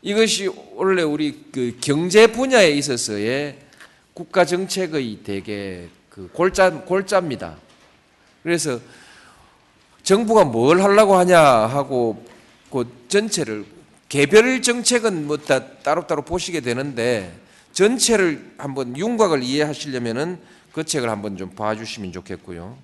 이것이 0.00 0.48
원래 0.72 1.02
우리 1.02 1.44
그 1.52 1.76
경제 1.82 2.26
분야에 2.26 2.70
있어서의 2.70 3.58
국가 4.14 4.46
정책의 4.46 5.18
대개 5.18 5.88
그 6.08 6.30
골자 6.32 6.70
골자입니다. 6.86 7.67
그래서 8.42 8.80
정부가 10.02 10.44
뭘 10.44 10.80
하려고 10.82 11.16
하냐 11.16 11.38
하고 11.40 12.24
그 12.70 12.90
전체를 13.08 13.66
개별 14.08 14.62
정책은 14.62 15.26
뭐 15.26 15.36
다 15.36 15.66
따로따로 15.78 16.22
보시게 16.22 16.60
되는데 16.60 17.38
전체를 17.72 18.54
한번 18.58 18.96
윤곽을 18.96 19.42
이해하시려면은 19.42 20.38
그 20.72 20.84
책을 20.84 21.10
한번 21.10 21.36
좀 21.36 21.50
봐주시면 21.50 22.12
좋겠고요. 22.12 22.76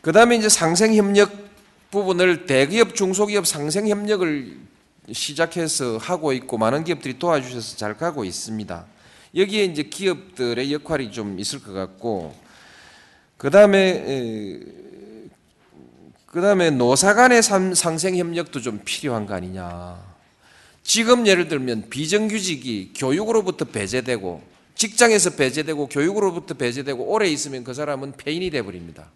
그 0.00 0.12
다음에 0.12 0.36
이제 0.36 0.48
상생협력 0.48 1.50
부분을 1.90 2.46
대기업, 2.46 2.94
중소기업 2.94 3.46
상생협력을 3.46 4.56
시작해서 5.12 5.98
하고 5.98 6.32
있고 6.32 6.58
많은 6.58 6.84
기업들이 6.84 7.18
도와주셔서 7.18 7.76
잘 7.76 7.96
가고 7.96 8.24
있습니다. 8.24 8.86
여기에 9.34 9.64
이제 9.64 9.82
기업들의 9.82 10.72
역할이 10.72 11.12
좀 11.12 11.38
있을 11.38 11.62
것 11.62 11.72
같고, 11.72 12.34
그 13.42 13.50
다음에 13.50 14.60
그 16.26 16.40
다음에 16.40 16.70
노사 16.70 17.12
간의 17.14 17.42
상생 17.42 18.16
협력도 18.16 18.60
좀 18.60 18.80
필요한 18.84 19.26
거 19.26 19.34
아니냐. 19.34 19.98
지금 20.84 21.26
예를 21.26 21.48
들면 21.48 21.90
비정규직이 21.90 22.92
교육으로부터 22.96 23.64
배제되고 23.64 24.40
직장에서 24.76 25.30
배제되고 25.30 25.88
교육으로부터 25.88 26.54
배제되고 26.54 27.02
오래 27.02 27.26
있으면 27.26 27.64
그 27.64 27.74
사람은 27.74 28.12
폐인이 28.16 28.48
돼 28.50 28.62
버립니다. 28.62 29.10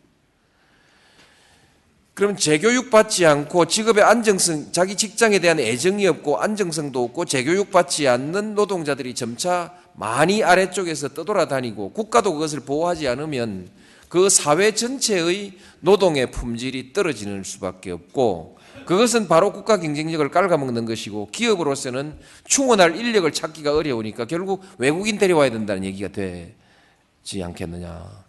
그럼 2.15 2.37
재교육 2.37 2.91
받지 2.91 3.25
않고 3.27 3.67
직업의 3.67 4.03
안정성, 4.03 4.73
자기 4.73 4.97
직장에 4.97 5.39
대한 5.39 5.61
애정이 5.61 6.05
없고 6.09 6.41
안정성도 6.41 7.05
없고 7.05 7.27
재교육 7.27 7.71
받지 7.71 8.09
않는 8.09 8.57
노동자들이 8.57 9.15
점차 9.15 9.73
많이 9.95 10.43
아래쪽에서 10.43 11.11
떠돌아다니고 11.11 11.93
국가도 11.93 12.33
그것을 12.33 12.59
보호하지 12.61 13.07
않으면 13.07 13.86
그 14.09 14.29
사회 14.29 14.73
전체의 14.73 15.55
노동의 15.81 16.31
품질이 16.31 16.93
떨어지는 16.93 17.43
수밖에 17.43 17.91
없고 17.91 18.57
그것은 18.87 19.27
바로 19.27 19.53
국가 19.53 19.79
경쟁력을 19.79 20.29
깔아먹는 20.31 20.85
것이고 20.85 21.31
기업으로서는 21.33 22.19
충원할 22.45 22.97
인력을 22.97 23.31
찾기가 23.33 23.75
어려우니까 23.75 24.27
결국 24.27 24.63
외국인 24.79 25.19
데려와야 25.19 25.51
된다는 25.51 25.85
얘기가 25.85 26.09
되지 26.09 27.43
않겠느냐. 27.43 28.27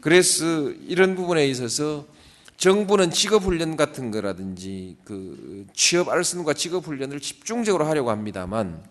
그래서 0.00 0.70
이런 0.86 1.14
부분에 1.14 1.46
있어서 1.48 2.06
정부는 2.56 3.10
직업훈련 3.10 3.76
같은 3.76 4.10
거라든지 4.10 4.96
그 5.04 5.66
취업 5.74 6.08
알선과 6.08 6.54
직업훈련을 6.54 7.20
집중적으로 7.20 7.86
하려고 7.86 8.10
합니다만 8.10 8.82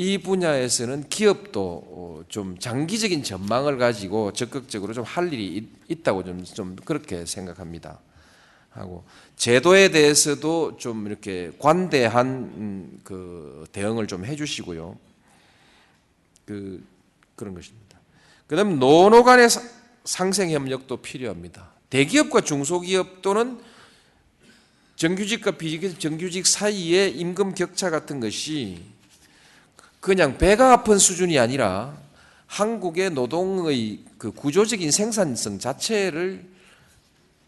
이 0.00 0.16
분야에서는 0.16 1.08
기업도 1.08 2.22
좀 2.28 2.56
장기적인 2.56 3.24
전망을 3.24 3.78
가지고 3.78 4.32
적극적으로 4.32 4.94
좀 4.94 5.04
할 5.04 5.32
일이 5.32 5.68
있다고 5.88 6.22
좀, 6.22 6.44
좀 6.44 6.76
그렇게 6.84 7.26
생각합니다. 7.26 7.98
하고 8.70 9.02
제도에 9.34 9.90
대해서도 9.90 10.76
좀 10.76 11.08
이렇게 11.08 11.50
관대한 11.58 13.00
그 13.02 13.66
대응을 13.72 14.06
좀 14.06 14.24
해주시고요. 14.24 14.96
그 16.44 16.80
그런 17.34 17.54
것입니다. 17.54 17.98
그다음 18.46 18.78
노노 18.78 19.24
간의 19.24 19.48
상생 20.04 20.50
협력도 20.50 20.98
필요합니다. 20.98 21.72
대기업과 21.90 22.42
중소기업 22.42 23.20
또는 23.20 23.58
정규직과 24.94 25.52
비정규직 25.52 26.46
사이의 26.46 27.18
임금 27.18 27.54
격차 27.54 27.90
같은 27.90 28.20
것이 28.20 28.96
그냥 30.00 30.38
배가 30.38 30.72
아픈 30.72 30.98
수준이 30.98 31.38
아니라 31.38 31.96
한국의 32.46 33.10
노동의 33.10 34.00
그 34.16 34.32
구조적인 34.32 34.90
생산성 34.90 35.58
자체를 35.58 36.44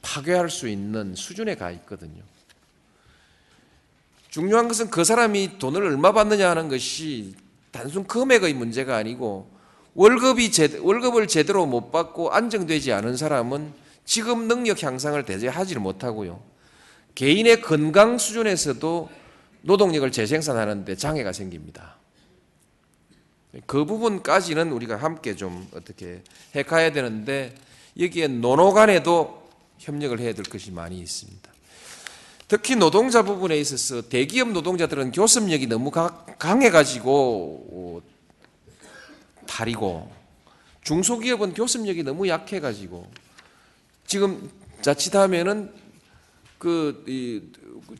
파괴할 0.02 0.50
수 0.50 0.68
있는 0.68 1.14
수준에 1.14 1.54
가 1.54 1.70
있거든요. 1.72 2.22
중요한 4.28 4.68
것은 4.68 4.90
그 4.90 5.04
사람이 5.04 5.58
돈을 5.58 5.82
얼마 5.82 6.12
받느냐 6.12 6.48
하는 6.50 6.68
것이 6.68 7.34
단순 7.72 8.06
금액의 8.06 8.54
문제가 8.54 8.96
아니고 8.96 9.50
월급이 9.94 10.52
제, 10.52 10.78
월급을 10.80 11.26
제대로 11.26 11.66
못 11.66 11.90
받고 11.90 12.30
안정되지 12.30 12.92
않은 12.92 13.16
사람은 13.16 13.72
지금 14.04 14.48
능력 14.48 14.82
향상을 14.82 15.24
대체하지를 15.24 15.82
못하고요. 15.82 16.40
개인의 17.14 17.60
건강 17.60 18.18
수준에서도 18.18 19.10
노동력을 19.62 20.10
재생산하는데 20.10 20.94
장애가 20.96 21.32
생깁니다. 21.32 21.99
그 23.66 23.84
부분까지는 23.84 24.70
우리가 24.72 24.96
함께 24.96 25.34
좀 25.34 25.68
어떻게 25.74 26.22
해 26.54 26.62
가야 26.62 26.92
되는데 26.92 27.54
여기에 27.98 28.28
노노 28.28 28.72
간에도 28.72 29.48
협력을 29.78 30.18
해야 30.20 30.32
될 30.32 30.44
것이 30.44 30.70
많이 30.70 30.98
있습니다. 31.00 31.50
특히 32.46 32.76
노동자 32.76 33.22
부분에 33.22 33.58
있어서 33.58 34.02
대기업 34.02 34.50
노동자들은 34.50 35.12
교섭력이 35.12 35.66
너무 35.66 35.90
강해가지고 36.38 38.02
탈이고 39.46 40.10
중소기업은 40.82 41.54
교섭력이 41.54 42.02
너무 42.02 42.28
약해가지고 42.28 43.08
지금 44.06 44.50
자칫하면은 44.82 45.72
그 46.58 47.04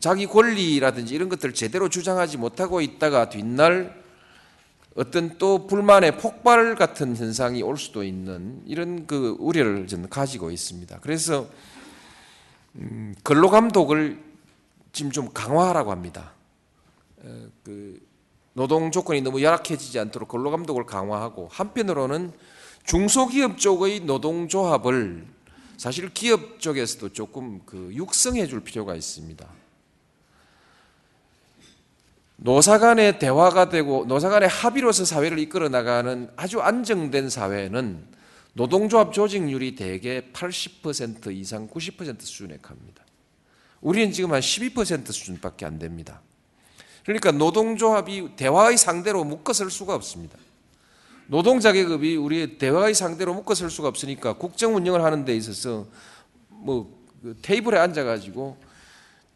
자기 0.01 0.27
권리라든지 0.27 1.15
이런 1.15 1.29
것들을 1.29 1.55
제대로 1.55 1.89
주장하지 1.89 2.37
못하고 2.37 2.81
있다가 2.81 3.29
뒷날 3.29 4.00
어떤 5.01 5.39
또 5.39 5.67
불만의 5.67 6.19
폭발 6.19 6.75
같은 6.75 7.17
현상이 7.17 7.63
올 7.63 7.79
수도 7.79 8.05
있는 8.05 8.61
이런 8.67 9.07
그 9.07 9.35
우려를 9.39 9.87
저는 9.87 10.11
가지고 10.11 10.51
있습니다. 10.51 10.99
그래서 11.01 11.49
음, 12.75 13.15
근로 13.23 13.49
감독을 13.49 14.23
지금 14.93 15.11
좀 15.11 15.31
강화하라고 15.33 15.91
합니다. 15.91 16.35
그 17.65 17.99
노동 18.53 18.91
조건이 18.91 19.23
너무 19.23 19.41
열악해지지 19.41 19.99
않도록 19.99 20.29
근로 20.29 20.51
감독을 20.51 20.85
강화하고 20.85 21.49
한편으로는 21.51 22.33
중소기업 22.85 23.57
쪽의 23.57 24.01
노동조합을 24.01 25.27
사실 25.79 26.13
기업 26.13 26.61
쪽에서도 26.61 27.09
조금 27.15 27.63
그 27.65 27.91
육성해 27.95 28.47
줄 28.49 28.61
필요가 28.61 28.95
있습니다. 28.95 29.49
노사 32.43 32.79
간의 32.79 33.19
대화가 33.19 33.69
되고 33.69 34.07
노사 34.07 34.31
간의 34.31 34.49
합의로서 34.49 35.05
사회를 35.05 35.39
이끌어 35.39 35.69
나가는 35.69 36.31
아주 36.37 36.61
안정된 36.61 37.29
사회는 37.29 38.03
노동조합 38.55 39.13
조직률이 39.13 39.75
대개 39.75 40.23
80% 40.33 41.37
이상 41.37 41.69
90% 41.69 42.23
수준에 42.23 42.57
갑니다. 42.63 43.05
우리는 43.83 44.11
지금 44.11 44.33
한 44.33 44.41
12% 44.41 45.13
수준밖에 45.13 45.67
안 45.67 45.79
됩니다. 45.79 46.23
그러니까 47.05 47.31
노동조합이 47.31 48.37
대화의 48.37 48.79
상대로 48.79 49.23
묶어설 49.23 49.71
수가 49.71 49.95
없습니다. 49.95 50.39
노동자 51.27 51.73
계급이 51.73 52.17
우리의 52.17 52.57
대화의 52.57 52.95
상대로 52.95 53.35
묶어설 53.35 53.69
수가 53.69 53.89
없으니까 53.89 54.33
국정 54.33 54.77
운영을 54.77 55.05
하는 55.05 55.27
데 55.27 55.37
있어서 55.37 55.87
뭐그 56.49 57.37
테이블에 57.43 57.79
앉아가지고 57.79 58.57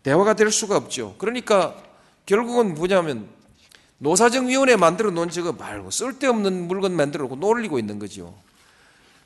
대화가 0.03 0.35
될 0.35 0.51
수가 0.51 0.79
없죠. 0.79 1.17
그러니까 1.19 1.94
결국은 2.27 2.75
뭐냐면 2.75 3.29
노사정위원회 3.99 4.77
만들어 4.77 5.11
놓은 5.11 5.31
저거 5.31 5.53
말고 5.53 5.91
쓸데없는 5.91 6.69
물건 6.69 6.93
만들어 6.93 7.25
놓고 7.25 7.37
놀리고 7.37 7.79
있는 7.79 7.99
거죠. 7.99 8.35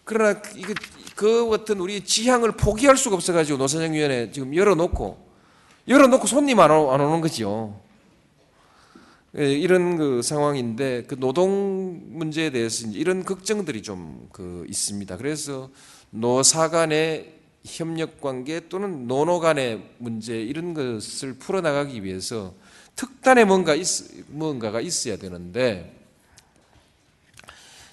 그러나 0.04 0.40
이거 0.56 0.74
그 1.14 1.48
같은 1.48 1.80
우리 1.80 2.04
지향을 2.04 2.52
포기할 2.52 2.96
수가 2.96 3.16
없어가지고 3.16 3.58
노사정위원회 3.58 4.30
지금 4.30 4.54
열어놓고 4.54 5.28
열어놓고 5.88 6.26
손님 6.26 6.60
안, 6.60 6.70
오, 6.70 6.90
안 6.92 7.00
오는 7.00 7.20
거죠. 7.20 7.80
예, 9.36 9.52
이런 9.52 9.96
그 9.96 10.22
상황인데 10.22 11.04
그 11.06 11.16
노동 11.18 12.00
문제에 12.18 12.50
대해서 12.50 12.86
이런 12.88 13.24
걱정들이 13.24 13.82
좀 13.82 14.28
그 14.32 14.64
있습니다. 14.68 15.16
그래서 15.16 15.68
노사 16.10 16.70
간의 16.70 17.34
협력 17.64 18.20
관계 18.20 18.68
또는 18.68 19.08
노노 19.08 19.40
간의 19.40 19.82
문제 19.98 20.40
이런 20.40 20.74
것을 20.74 21.34
풀어나가기 21.34 22.04
위해서 22.04 22.54
특단의 22.98 23.44
뭔가 23.44 23.76
있, 23.76 23.86
뭔가가 24.26 24.80
있어야 24.80 25.16
되는데 25.16 25.96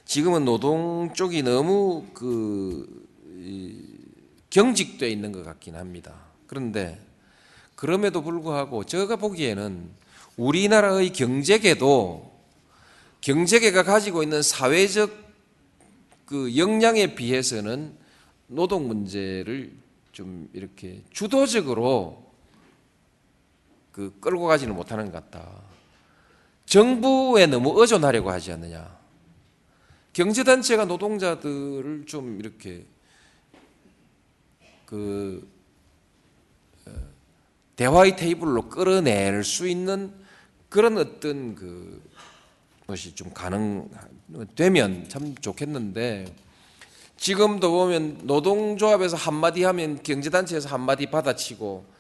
지금은 0.04 0.46
노동 0.46 1.14
쪽이 1.14 1.44
너무 1.44 2.08
그 2.16 3.06
경직되어 4.50 5.08
있는 5.08 5.32
것 5.32 5.44
같긴 5.44 5.76
합니다. 5.76 6.16
그런데 6.48 7.00
그럼에도 7.76 8.24
불구하고 8.24 8.84
제가 8.84 9.18
보기에는 9.18 9.92
우리나라의 10.38 11.14
경제계도 11.14 12.34
경제계가 13.22 13.84
가지고 13.84 14.24
있는 14.24 14.42
사회적 14.42 15.12
그 16.26 16.58
역량에 16.58 17.14
비해서는 17.14 17.96
노동 18.48 18.88
문제를 18.88 19.72
좀 20.12 20.50
이렇게 20.54 21.04
주도적으로 21.12 22.25
그 23.96 24.14
끌고 24.20 24.46
가지는 24.46 24.76
못하는 24.76 25.10
것 25.10 25.14
같다. 25.14 25.50
정부에 26.66 27.46
너무 27.46 27.80
의존하려고 27.80 28.30
하지 28.30 28.52
않느냐. 28.52 28.94
경제단체가 30.12 30.84
노동자들을 30.84 32.04
좀 32.06 32.38
이렇게 32.38 32.86
그 34.86 35.50
어, 36.86 36.92
대화의 37.78 38.18
테이블로 38.18 38.68
끌어낼 38.68 39.46
수 39.46 39.66
있는 39.66 40.14
그런 40.68 40.98
어떤 40.98 41.56
그 41.56 42.04
것이 42.88 43.16
좀 43.16 43.32
가능 43.34 43.90
되면 44.56 45.08
참 45.08 45.36
좋겠는데 45.36 46.36
지금도 47.16 47.72
보면 47.72 48.20
노동조합에서 48.24 49.16
한마디 49.16 49.64
하면 49.64 50.04
경제단체에서 50.04 50.68
한마디 50.68 51.06
받아치고 51.06 51.95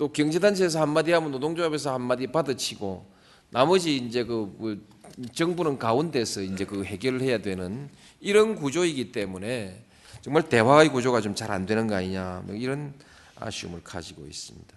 또 0.00 0.10
경제단체에서 0.10 0.80
한마디 0.80 1.12
하면 1.12 1.30
노동조합에서 1.30 1.92
한마디 1.92 2.26
받아치고 2.26 3.04
나머지 3.50 3.96
이제 3.98 4.24
그뭐 4.24 4.78
정부는 5.34 5.78
가운데서 5.78 6.40
이제 6.40 6.64
그 6.64 6.84
해결을 6.84 7.20
해야 7.20 7.42
되는 7.42 7.90
이런 8.18 8.54
구조이기 8.54 9.12
때문에 9.12 9.84
정말 10.22 10.48
대화의 10.48 10.88
구조가 10.88 11.20
좀 11.20 11.34
잘 11.34 11.50
안 11.50 11.66
되는 11.66 11.86
거 11.86 11.96
아니냐 11.96 12.44
뭐 12.46 12.56
이런 12.56 12.94
아쉬움을 13.38 13.82
가지고 13.84 14.24
있습니다. 14.24 14.74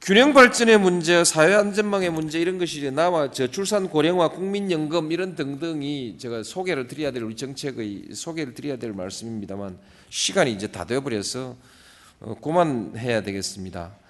균형 0.00 0.32
발전의 0.32 0.78
문제, 0.78 1.22
사회 1.22 1.52
안전망의 1.52 2.08
문제 2.08 2.40
이런 2.40 2.56
것이 2.58 2.90
나와 2.90 3.30
저출산 3.30 3.90
고령화, 3.90 4.28
국민연금 4.28 5.12
이런 5.12 5.34
등등이 5.34 6.16
제가 6.16 6.44
소개를 6.44 6.86
드려야 6.86 7.10
될 7.10 7.22
우리 7.24 7.36
정책의 7.36 8.14
소개를 8.14 8.54
드려야 8.54 8.78
될 8.78 8.94
말씀입니다만 8.94 9.78
시간이 10.08 10.50
이제 10.50 10.68
다 10.68 10.86
되어버려서 10.86 11.56
어, 12.20 12.34
그만해야 12.40 13.22
되겠습니다. 13.22 14.02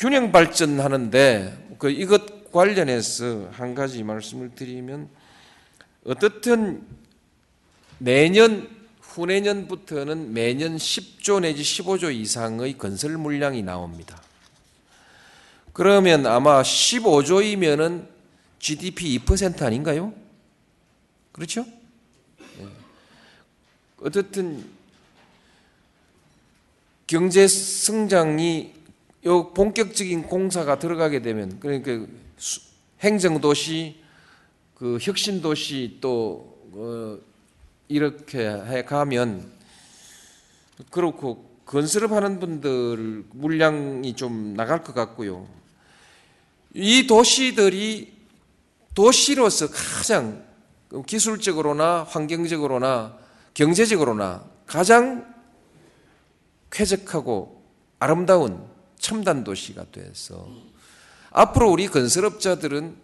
균형 0.00 0.32
발전하는데 0.32 1.76
그 1.78 1.90
이것 1.90 2.50
관련해서 2.50 3.50
한 3.52 3.74
가지 3.74 4.02
말씀을 4.02 4.54
드리면 4.54 5.10
어떻든 6.06 6.82
내년 7.98 8.66
후내년부터는 9.02 10.32
매년 10.32 10.78
10조 10.78 11.40
내지 11.40 11.62
15조 11.62 12.14
이상의 12.14 12.78
건설 12.78 13.18
물량이 13.18 13.62
나옵니다. 13.62 14.22
그러면 15.74 16.26
아마 16.26 16.62
15조이면은 16.62 18.08
GDP 18.58 19.18
2% 19.18 19.60
아닌가요? 19.60 20.14
그렇죠? 21.30 21.66
네. 22.38 22.66
어쨌든 23.98 24.64
경제 27.06 27.46
성장이 27.46 28.79
요 29.26 29.52
본격적인 29.52 30.22
공사가 30.22 30.78
들어가게 30.78 31.22
되면 31.22 31.60
그러니까 31.60 32.06
행정도시 33.00 34.02
그 34.74 34.98
혁신도시 35.00 35.98
또 36.00 36.50
어 36.72 37.18
이렇게 37.88 38.48
해 38.48 38.84
가면 38.84 39.50
그렇고 40.90 41.50
건설업 41.66 42.12
하는 42.12 42.38
분들 42.38 43.24
물량이 43.32 44.14
좀 44.14 44.54
나갈 44.54 44.82
것 44.82 44.94
같고요. 44.94 45.48
이 46.74 47.06
도시들이 47.06 48.12
도시로서 48.94 49.68
가장 49.68 50.44
기술적으로나 51.06 52.04
환경적으로나 52.04 53.18
경제적으로나 53.54 54.44
가장 54.66 55.34
쾌적하고 56.70 57.64
아름다운 57.98 58.64
첨단 59.00 59.42
도시가 59.42 59.86
돼서 59.90 60.48
앞으로 61.30 61.70
우리 61.70 61.88
건설업자들은 61.88 62.94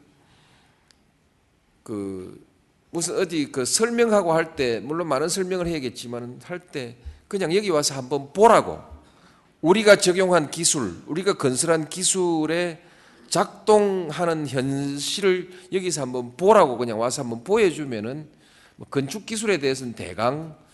그 1.83 2.45
무슨 2.91 3.19
어디 3.19 3.51
그 3.51 3.65
설명하고 3.65 4.33
할 4.33 4.55
때 4.57 4.81
물론 4.81 5.09
많은 5.09 5.29
설명을 5.29 5.67
해야겠지만 5.67 6.41
할 6.45 6.61
때 6.61 6.97
그냥 7.29 7.55
여기 7.55 7.71
와서 7.71 7.95
한번 7.95 8.33
보라고. 8.33 8.81
우리가 9.63 9.97
적용한 9.97 10.51
기술, 10.51 10.95
우리가 11.07 11.35
건설한 11.35 11.89
기술에 11.89 12.83
작동하는 13.29 14.47
현실을 14.47 15.51
여기서 15.73 16.03
한번 16.03 16.37
보라고 16.37 16.77
그냥 16.77 17.01
와서 17.01 17.23
한번 17.23 17.43
보여주면은 17.43 18.29
뭐 18.77 18.87
건축 18.89 19.27
기술에 19.27 19.59
대해서는 19.59 19.95
대강 19.95 20.37
뭐 20.47 20.66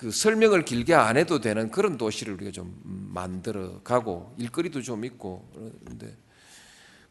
그 0.00 0.10
설명을 0.10 0.64
길게 0.64 0.94
안 0.94 1.18
해도 1.18 1.42
되는 1.42 1.70
그런 1.70 1.98
도시를 1.98 2.32
우리가 2.32 2.52
좀 2.52 2.80
만들어 2.84 3.82
가고 3.82 4.34
일거리도 4.38 4.80
좀 4.80 5.04
있고 5.04 5.46
그런데 5.84 6.16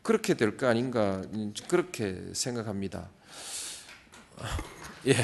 그렇게 0.02 0.34
될 0.34 0.58
거 0.58 0.66
아닌가 0.66 1.22
그렇게 1.68 2.20
생각합니다. 2.34 3.12
예. 5.06 5.14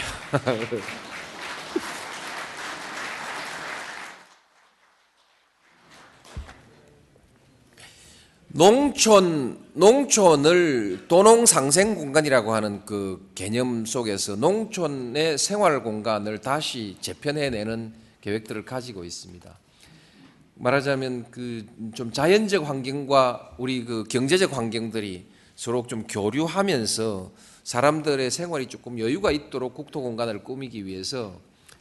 농촌 8.50 9.65
농촌을 9.78 11.08
도농 11.10 11.46
상생 11.46 11.96
공간이라고 11.96 12.54
하는 12.54 12.86
그 12.86 13.30
개념 13.36 13.86
속에서 13.86 14.38
농촌의 14.38 15.38
생활 15.38 15.84
공간을 15.84 16.40
다시 16.40 16.96
재편해내는 17.02 17.94
계획들을 18.22 18.64
가지고 18.64 19.04
있습니다. 19.04 19.60
말하자면 20.56 21.30
그 21.30 21.66
좀 21.94 22.14
자연적 22.14 22.70
환경과 22.70 23.56
우리 23.58 23.84
그 23.84 24.06
경제적 24.06 24.56
환경들이 24.56 25.26
서로 25.58 25.86
좀 25.88 26.08
교류하면서 26.08 27.32
사람들의 27.66 28.32
생활이 28.32 28.68
조금 28.68 28.98
여유가 28.98 29.32
있도록 29.32 29.74
국토 29.74 30.02
공간을 30.02 30.46
꾸미기 30.46 30.86
위해서 30.86 31.38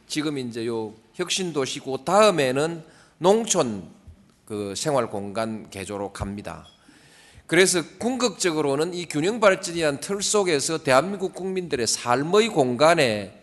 지금 0.07 0.37
이제 0.37 0.67
요 0.67 0.93
혁신 1.13 1.53
도시고 1.53 2.03
다음에는 2.03 2.83
농촌 3.19 3.89
그 4.45 4.73
생활 4.75 5.09
공간 5.09 5.69
개조로 5.69 6.11
갑니다. 6.11 6.67
그래서 7.47 7.83
궁극적으로는 7.99 8.93
이 8.93 9.05
균형 9.05 9.39
발전이란 9.39 9.99
틀 9.99 10.21
속에서 10.21 10.79
대한민국 10.79 11.35
국민들의 11.35 11.85
삶의 11.85 12.49
공간의 12.49 13.39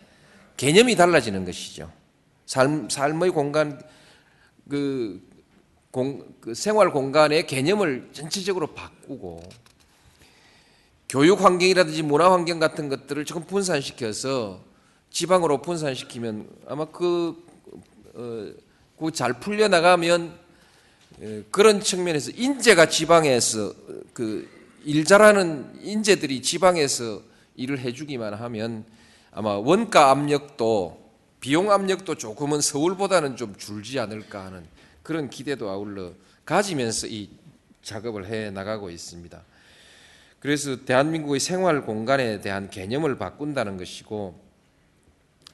개념이 0.57 0.95
달라지는 0.95 1.45
것이죠. 1.45 1.91
삶, 2.45 2.89
삶의 2.89 3.31
공간 3.31 3.81
그, 4.69 5.21
공, 5.91 6.25
그 6.41 6.53
생활 6.53 6.91
공간의 6.91 7.47
개념을 7.47 8.09
전체적으로 8.11 8.67
바꾸고 8.67 9.41
교육 11.07 11.41
환경이라든지 11.41 12.03
문화 12.03 12.31
환경 12.31 12.59
같은 12.59 12.89
것들을 12.89 13.23
조금 13.25 13.45
분산시켜서 13.45 14.63
지방으로 15.11 15.61
분산시키면 15.61 16.49
아마 16.67 16.85
그, 16.85 17.45
어, 18.15 18.63
그 18.99 19.11
잘 19.11 19.39
풀려 19.39 19.67
나가면 19.67 20.31
예, 20.31 20.42
그런 21.51 21.79
측면에서 21.81 22.31
인재가 22.35 22.87
지방에서 22.87 23.73
그일 24.13 25.05
잘하는 25.05 25.79
인재들이 25.81 26.41
지방에서 26.41 27.21
일을 27.55 27.79
해주기만 27.79 28.33
하면 28.33 28.85
아마 29.31 29.51
원가 29.51 30.11
압력도 30.11 31.01
비용 31.39 31.71
압력도 31.71 32.15
조금은 32.15 32.61
서울보다는 32.61 33.35
좀 33.35 33.55
줄지 33.57 33.99
않을까 33.99 34.45
하는 34.45 34.65
그런 35.01 35.29
기대도 35.29 35.69
아울러 35.69 36.13
가지면서 36.45 37.07
이 37.07 37.29
작업을 37.81 38.25
해 38.27 38.49
나가고 38.49 38.89
있습니다. 38.89 39.41
그래서 40.39 40.83
대한민국의 40.83 41.39
생활 41.39 41.85
공간에 41.85 42.41
대한 42.41 42.69
개념을 42.69 43.17
바꾼다는 43.17 43.77
것이고 43.77 44.41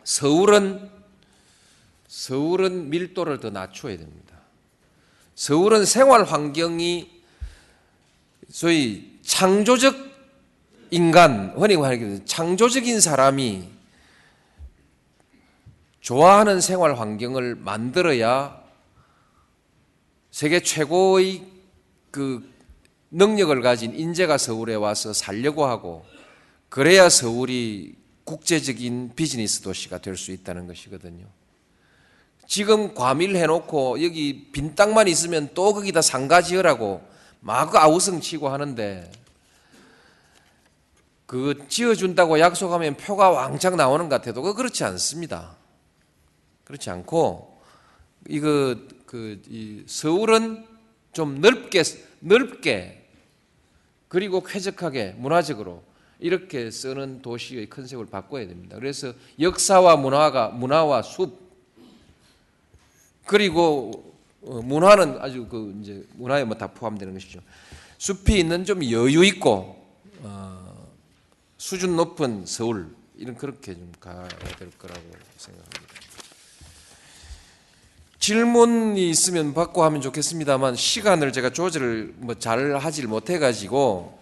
서울은 0.03 0.90
서울은 2.07 2.90
밀도를 2.90 3.40
더 3.40 3.52
낮춰야 3.52 3.98
됩니다. 3.98 4.39
서울은 5.40 5.86
생활 5.86 6.26
환경이 6.26 7.10
소위 8.49 9.20
창조적 9.22 9.95
인간, 10.91 11.53
흔히 11.56 11.78
말하기로 11.78 12.26
창조적인 12.26 12.99
사람이 12.99 13.70
좋아하는 16.02 16.60
생활 16.60 16.99
환경을 16.99 17.56
만들어야 17.56 18.61
세계 20.30 20.60
최고의 20.60 21.45
그 22.11 22.45
능력을 23.10 23.61
가진 23.61 23.98
인재가 23.98 24.38
서울에 24.38 24.76
와서 24.76 25.14
살려고 25.14 25.66
하고 25.66 26.06
그래야 26.68 27.07
서울이 27.07 27.95
국제적인 28.26 29.14
비즈니스 29.16 29.61
도시가 29.61 29.99
될 29.99 30.18
수 30.18 30.34
있다는 30.34 30.68
것이거든요. 30.68 31.39
지금 32.49 32.95
과밀해 32.95 33.45
놓고 33.45 34.03
여기 34.03 34.49
빈 34.51 34.73
땅만 34.73 35.07
있으면 35.07 35.49
또 35.53 35.71
거기다 35.71 36.01
상가 36.01 36.41
지으라고 36.41 36.99
막 37.41 37.76
아우성 37.76 38.21
치고 38.21 38.49
하는데 38.49 39.11
그 41.27 41.63
지어준다고 41.69 42.39
약속하면 42.39 42.97
표가 42.97 43.30
왕창 43.30 43.77
나오는 43.77 44.09
것 44.09 44.15
같아도 44.15 44.41
그 44.41 44.55
그렇지 44.55 44.84
않습니다. 44.84 45.55
그렇지 46.63 46.89
않고 46.89 47.61
이거 48.27 48.76
그 49.05 49.39
서울은 49.85 50.65
좀 51.13 51.41
넓게 51.41 51.84
넓게 52.19 53.09
그리고 54.07 54.41
쾌적하게 54.41 55.13
문화적으로 55.19 55.84
이렇게 56.17 56.71
쓰는 56.71 57.21
도시의 57.21 57.69
컨셉을 57.69 58.07
바꿔야 58.07 58.47
됩니다. 58.47 58.76
그래서 58.80 59.13
역사와 59.39 59.97
문화가 59.97 60.47
문화와 60.47 61.03
숲 61.03 61.48
그리고 63.30 64.11
어, 64.41 64.60
문화는 64.60 65.22
아주 65.22 65.45
그 65.47 65.77
이제 65.84 66.03
문화에 66.15 66.43
뭐 66.43 66.57
다 66.57 66.65
포함되는 66.65 67.14
것이죠. 67.14 67.39
숲이 67.99 68.39
있는 68.39 68.65
좀 68.65 68.84
여유 68.84 69.23
있고 69.23 69.85
어, 70.23 70.89
수준 71.56 71.95
높은 71.95 72.47
서울 72.47 72.88
이런 73.15 73.35
그렇게 73.35 73.76
좀 73.76 73.91
가야 73.99 74.27
될 74.27 74.72
거라고 74.72 75.01
생각합니다. 75.38 75.80
질문이 78.18 79.11
있으면 79.11 79.53
받고 79.53 79.84
하면 79.84 80.01
좋겠습니다만 80.01 80.76
시간을 80.76 81.31
제가 81.31 81.51
조절을 81.51 82.15
뭐 82.18 82.34
잘 82.34 82.77
하질 82.77 83.06
못해 83.06 83.38
가지고 83.38 84.19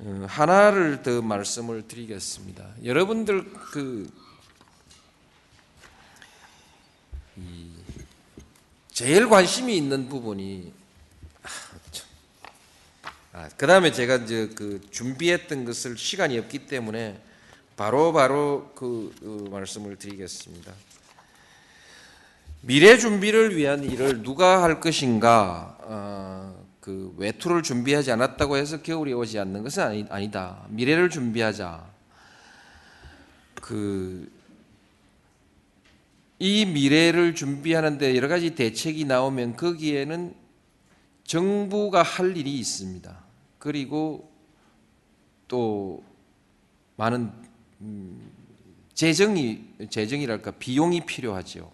어, 0.00 0.26
하나를 0.28 1.02
더 1.02 1.22
말씀을 1.22 1.88
드리겠습니다. 1.88 2.62
여러분들 2.84 3.50
그 3.72 4.10
제일 8.94 9.28
관심이 9.28 9.76
있는 9.76 10.08
부분이 10.08 10.72
아, 13.32 13.48
그 13.56 13.66
다음에 13.66 13.90
제가 13.90 14.18
이제 14.18 14.48
그 14.54 14.80
준비했던 14.92 15.64
것을 15.64 15.98
시간이 15.98 16.38
없기 16.38 16.66
때문에 16.66 17.20
바로 17.76 18.12
바로 18.12 18.70
그, 18.76 19.12
그 19.18 19.48
말씀을 19.50 19.96
드리겠습니다. 19.96 20.72
미래 22.60 22.96
준비를 22.96 23.56
위한 23.56 23.82
일을 23.82 24.22
누가 24.22 24.62
할 24.62 24.78
것인가? 24.78 25.76
어, 25.80 26.64
그 26.78 27.12
외투를 27.16 27.64
준비하지 27.64 28.12
않았다고 28.12 28.56
해서 28.56 28.80
겨울이 28.80 29.12
오지 29.12 29.40
않는 29.40 29.64
것은 29.64 29.82
아니, 29.82 30.06
아니다. 30.08 30.64
미래를 30.68 31.10
준비하자. 31.10 31.84
그 33.56 34.30
이 36.38 36.66
미래를 36.66 37.34
준비하는데 37.34 38.16
여러 38.16 38.28
가지 38.28 38.54
대책이 38.54 39.04
나오면 39.04 39.56
거기에는 39.56 40.34
정부가 41.24 42.02
할 42.02 42.36
일이 42.36 42.58
있습니다. 42.58 43.24
그리고 43.58 44.30
또 45.48 46.02
많은 46.96 47.30
음, 47.80 48.30
재정이 48.94 49.60
재정이랄까 49.90 50.52
비용이 50.52 51.06
필요하죠. 51.06 51.72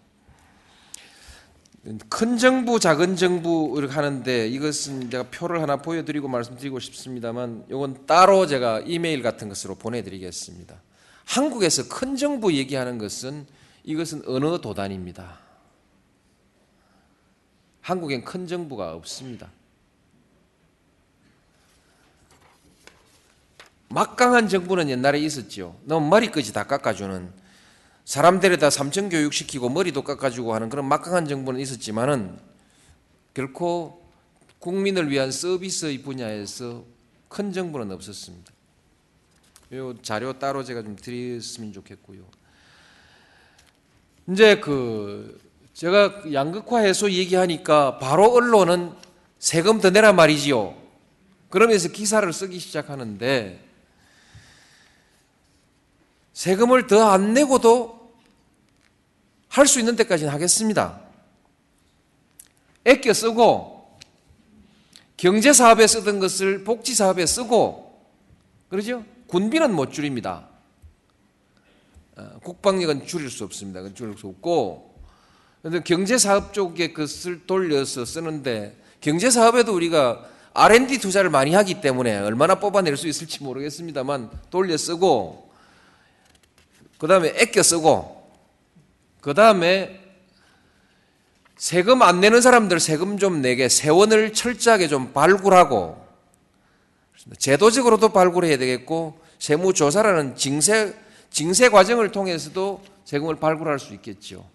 큰 2.11 2.37
정부, 2.37 2.79
작은 2.79 3.17
정부 3.17 3.75
이렇게 3.79 3.95
하는데 3.95 4.49
이것은 4.49 5.11
제가 5.11 5.25
표를 5.31 5.63
하나 5.63 5.77
보여드리고 5.77 6.29
말씀드리고 6.29 6.79
싶습니다만 6.79 7.65
이건 7.71 8.07
따로 8.07 8.47
제가 8.47 8.81
이메일 8.81 9.23
같은 9.23 9.49
것으로 9.49 9.77
보내드리겠습니다. 9.77 10.83
한국에서 11.25 11.89
큰 11.89 12.17
정부 12.17 12.53
얘기하는 12.53 12.99
것은 12.99 13.47
이것은 13.85 14.23
언어 14.27 14.61
도단입니다. 14.61 15.39
한국엔 17.81 18.25
큰 18.25 18.47
정부가 18.47 18.95
없습니다. 18.95 19.51
막강한 23.89 24.49
정부는 24.49 24.89
옛날에 24.89 25.19
있었죠. 25.19 25.77
너무 25.85 26.09
머리까지 26.09 26.53
다 26.53 26.65
깎아주는 26.65 27.33
사람 28.05 28.41
데려다 28.41 28.71
삼천 28.71 29.09
교육시키고 29.09 29.69
머리도 29.69 30.03
깎아주고 30.03 30.55
하는 30.55 30.69
그런 30.69 30.87
막강한 30.87 31.27
정부는 31.27 31.61
있었지만은 31.61 32.39
결코 33.35 34.01
국민을 34.61 35.11
위한 35.11 35.33
서비스의 35.33 36.03
분야에서 36.03 36.85
큰 37.29 37.53
정부는 37.53 37.91
없었습니다. 37.93 38.53
요 39.73 40.01
자료 40.03 40.39
따로 40.39 40.65
제가 40.65 40.83
좀 40.83 40.97
드렸으면 40.97 41.73
좋겠고요. 41.73 42.25
이제 44.31 44.61
그 44.61 45.41
제가 45.75 46.23
양극화 46.33 46.81
해소 46.81 47.11
얘기하니까 47.11 47.99
바로 47.99 48.33
언론은 48.33 48.93
세금 49.39 49.81
더 49.81 49.91
내라 49.91 50.13
말이지요. 50.13 50.75
그러면서 51.49 51.89
기사를 51.89 52.31
쓰기 52.33 52.59
시작하는데 52.59 53.65
세금을 56.33 56.87
더 56.87 57.11
안 57.11 57.35
내고도 57.35 57.99
할 59.49 59.67
수 59.67 59.81
있는 59.81 59.97
데까지는 59.97 60.33
하겠습니다. 60.33 61.01
애껴 62.85 63.13
쓰고 63.13 63.99
경제 65.17 65.53
사업에 65.53 65.87
쓰던 65.89 66.21
것을 66.21 66.63
복지 66.63 66.95
사업에 66.95 67.27
쓰고 67.27 68.01
그러죠? 68.69 69.05
군비는 69.27 69.75
못 69.75 69.93
줄입니다. 69.93 70.50
어, 72.21 72.39
국방력은 72.43 73.07
줄일 73.07 73.31
수 73.31 73.45
없습니다. 73.45 73.83
줄일 73.95 74.17
수 74.19 74.27
없고 74.27 74.95
그런데 75.63 75.81
경제 75.85 76.19
사업 76.19 76.53
쪽에 76.53 76.93
그것을 76.93 77.47
돌려서 77.47 78.05
쓰는데 78.05 78.77
경제 79.01 79.31
사업에도 79.31 79.75
우리가 79.75 80.27
R&D 80.53 80.99
투자를 80.99 81.31
많이 81.31 81.55
하기 81.55 81.81
때문에 81.81 82.19
얼마나 82.19 82.57
뽑아낼 82.57 82.97
수 82.97 83.09
있을지 83.09 83.43
모르겠습니다만 83.43 84.31
돌려 84.51 84.77
쓰고 84.77 85.51
그 86.99 87.07
다음에 87.07 87.33
애껴 87.37 87.63
쓰고 87.63 88.29
그 89.21 89.33
다음에 89.33 89.99
세금 91.57 92.03
안 92.03 92.21
내는 92.21 92.41
사람들 92.41 92.81
세금 92.81 93.19
좀 93.19 93.41
내게 93.43 93.69
세원을 93.69 94.33
철저하게 94.33 94.89
좀 94.89 95.13
발굴하고 95.13 96.05
제도적으로도 97.39 98.11
발굴해야 98.11 98.57
되겠고 98.59 99.19
세무조사라는 99.39 100.37
징세 100.37 100.95
징세 101.31 101.69
과정을 101.69 102.13
통해서도 102.13 102.83
세금을 103.05 103.37
발굴할 103.37 103.79
수 103.79 103.95
있겠죠. 103.95 104.49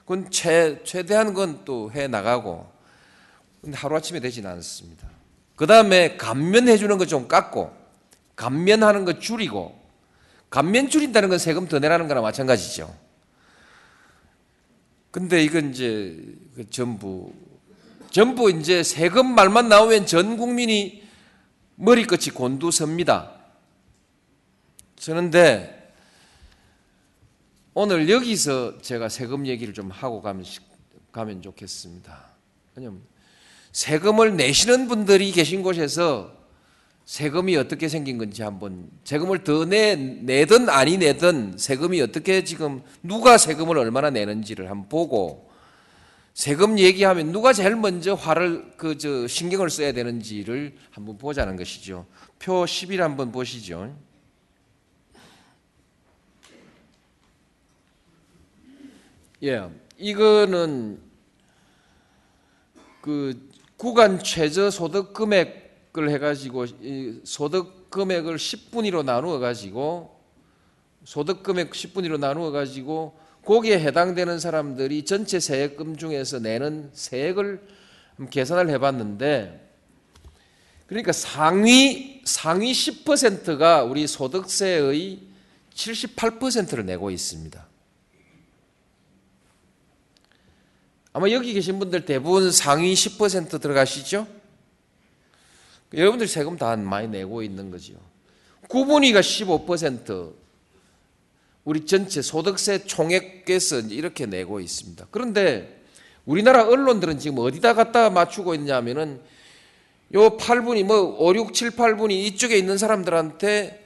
그건 0.00 0.30
최, 0.30 0.80
최대한 0.84 1.34
건 1.34 1.64
또 1.64 1.90
해 1.90 2.06
나가고 2.08 2.70
근데 3.60 3.76
하루아침에 3.76 4.20
되지는 4.20 4.50
않습니다. 4.50 5.08
그 5.56 5.66
다음에 5.66 6.16
감면해 6.16 6.76
주는 6.76 6.98
거 6.98 7.04
좀 7.04 7.28
깎고 7.28 7.72
감면하는 8.36 9.04
거 9.04 9.18
줄이고 9.18 9.78
감면 10.50 10.88
줄인다는 10.88 11.28
건 11.28 11.38
세금 11.38 11.66
더 11.68 11.78
내라는 11.78 12.08
거나 12.08 12.20
마찬가지죠. 12.20 12.92
근데 15.10 15.42
이건 15.44 15.70
이제 15.70 16.16
그 16.54 16.68
전부 16.70 17.32
전부 18.10 18.50
이제 18.50 18.82
세금 18.82 19.34
말만 19.34 19.68
나오면 19.68 20.06
전 20.06 20.36
국민이 20.36 21.02
머리끝이 21.76 22.30
곤두섭니다. 22.34 23.30
저는데 24.96 25.81
오늘 27.74 28.10
여기서 28.10 28.78
제가 28.82 29.08
세금 29.08 29.46
얘기를 29.46 29.72
좀 29.72 29.90
하고 29.90 30.20
가면, 30.20 30.44
가면 31.10 31.40
좋겠습니다. 31.40 32.22
왜냐면 32.76 33.00
세금을 33.72 34.36
내시는 34.36 34.88
분들이 34.88 35.32
계신 35.32 35.62
곳에서 35.62 36.36
세금이 37.06 37.56
어떻게 37.56 37.88
생긴 37.88 38.18
건지 38.18 38.42
한번 38.42 38.90
세금을 39.04 39.42
더 39.42 39.64
내, 39.64 39.96
내든 39.96 40.68
아니 40.68 40.98
내든 40.98 41.56
세금이 41.56 42.00
어떻게 42.02 42.44
지금 42.44 42.82
누가 43.02 43.38
세금을 43.38 43.78
얼마나 43.78 44.10
내는지를 44.10 44.70
한번 44.70 44.88
보고 44.90 45.50
세금 46.34 46.78
얘기하면 46.78 47.32
누가 47.32 47.54
제일 47.54 47.76
먼저 47.76 48.14
화를 48.14 48.72
그 48.76 48.98
저 48.98 49.26
신경을 49.26 49.70
써야 49.70 49.92
되는지를 49.92 50.76
한번 50.90 51.16
보자는 51.16 51.56
것이죠. 51.56 52.06
표11 52.38 52.98
한번 52.98 53.32
보시죠. 53.32 53.94
예. 59.44 59.68
이거는 59.98 61.00
그 63.00 63.48
구간 63.76 64.22
최저 64.22 64.70
소득 64.70 65.12
금액을 65.12 66.10
해가지고 66.10 66.66
소득 67.24 67.90
금액을 67.90 68.36
10분위로 68.36 69.04
나누어 69.04 69.40
가지고 69.40 70.20
소득 71.04 71.42
금액 71.42 71.70
10분위로 71.72 72.20
나누어 72.20 72.52
가지고 72.52 73.18
거기에 73.44 73.80
해당되는 73.80 74.38
사람들이 74.38 75.04
전체 75.04 75.40
세액금 75.40 75.96
중에서 75.96 76.38
내는 76.38 76.90
세액을 76.92 77.66
계산을 78.30 78.70
해봤는데 78.70 79.70
그러니까 80.86 81.10
상위 81.10 82.22
상위 82.24 82.70
10%가 82.70 83.82
우리 83.82 84.06
소득세의 84.06 85.18
78%를 85.74 86.86
내고 86.86 87.10
있습니다. 87.10 87.71
아마 91.12 91.30
여기 91.30 91.52
계신 91.52 91.78
분들 91.78 92.04
대부분 92.06 92.50
상위 92.50 92.94
10% 92.94 93.60
들어가시죠? 93.60 94.26
여러분들 95.92 96.26
세금 96.26 96.56
다 96.56 96.74
많이 96.76 97.08
내고 97.08 97.42
있는 97.42 97.70
거죠. 97.70 97.94
9분위가 98.68 99.20
15% 99.20 100.32
우리 101.64 101.84
전체 101.84 102.22
소득세 102.22 102.84
총액에서 102.84 103.80
이렇게 103.80 104.26
내고 104.26 104.58
있습니다. 104.58 105.06
그런데 105.10 105.82
우리나라 106.24 106.66
언론들은 106.66 107.18
지금 107.18 107.38
어디다 107.38 107.74
갖다 107.74 108.08
맞추고 108.08 108.54
있냐면은 108.54 109.20
요 110.14 110.36
8분이 110.36 110.84
뭐 110.84 111.16
5, 111.18 111.34
6, 111.34 111.52
7, 111.52 111.70
8분이 111.72 112.12
이쪽에 112.12 112.56
있는 112.56 112.78
사람들한테 112.78 113.84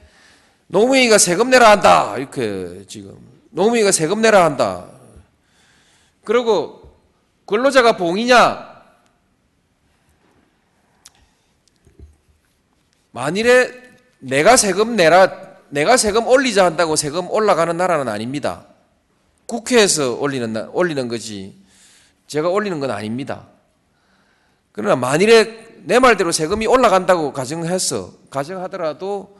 노무현이가 0.67 1.17
세금 1.17 1.49
내라 1.49 1.71
한다. 1.71 2.17
이렇게 2.17 2.83
지금 2.87 3.17
노무현이가 3.51 3.91
세금 3.91 4.21
내라 4.21 4.45
한다. 4.45 4.87
그리고 6.23 6.86
근로자가 7.47 7.95
봉이냐? 7.95 8.77
만일에 13.11 13.71
내가 14.19 14.57
세금 14.57 14.95
내라, 14.95 15.57
내가 15.69 15.97
세금 15.97 16.27
올리자 16.27 16.65
한다고 16.65 16.95
세금 16.95 17.31
올라가는 17.31 17.75
나라는 17.75 18.09
아닙니다. 18.09 18.67
국회에서 19.45 20.15
올리는, 20.15 20.55
올리는 20.69 21.07
거지. 21.07 21.55
제가 22.27 22.49
올리는 22.49 22.79
건 22.81 22.91
아닙니다. 22.91 23.47
그러나 24.73 24.97
만일에 24.97 25.77
내 25.85 25.99
말대로 25.99 26.33
세금이 26.33 26.67
올라간다고 26.67 27.31
가정해서, 27.31 28.13
가정하더라도 28.29 29.39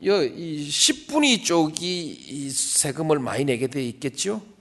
이 0.00 0.68
10분위 0.70 1.44
쪽이 1.44 2.50
세금을 2.50 3.18
많이 3.18 3.44
내게 3.44 3.66
돼 3.66 3.84
있겠죠? 3.84 4.55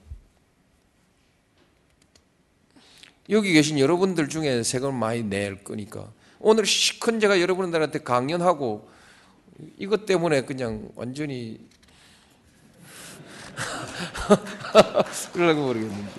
여기 3.30 3.54
계신 3.54 3.80
여러분들 3.80 4.30
중에 4.30 4.62
세금을 4.64 4.94
많이 4.94 5.24
낼 5.24 5.64
거니까 5.64 6.12
오늘 6.40 6.66
시큰 6.66 7.20
제가 7.20 7.42
여러분들한테 7.42 8.00
강연하고 8.00 8.88
이것 9.78 10.06
때문에 10.06 10.42
그냥 10.42 10.90
완전히 10.96 11.60
그러려고 15.34 15.62
모르겠는데 15.62 16.12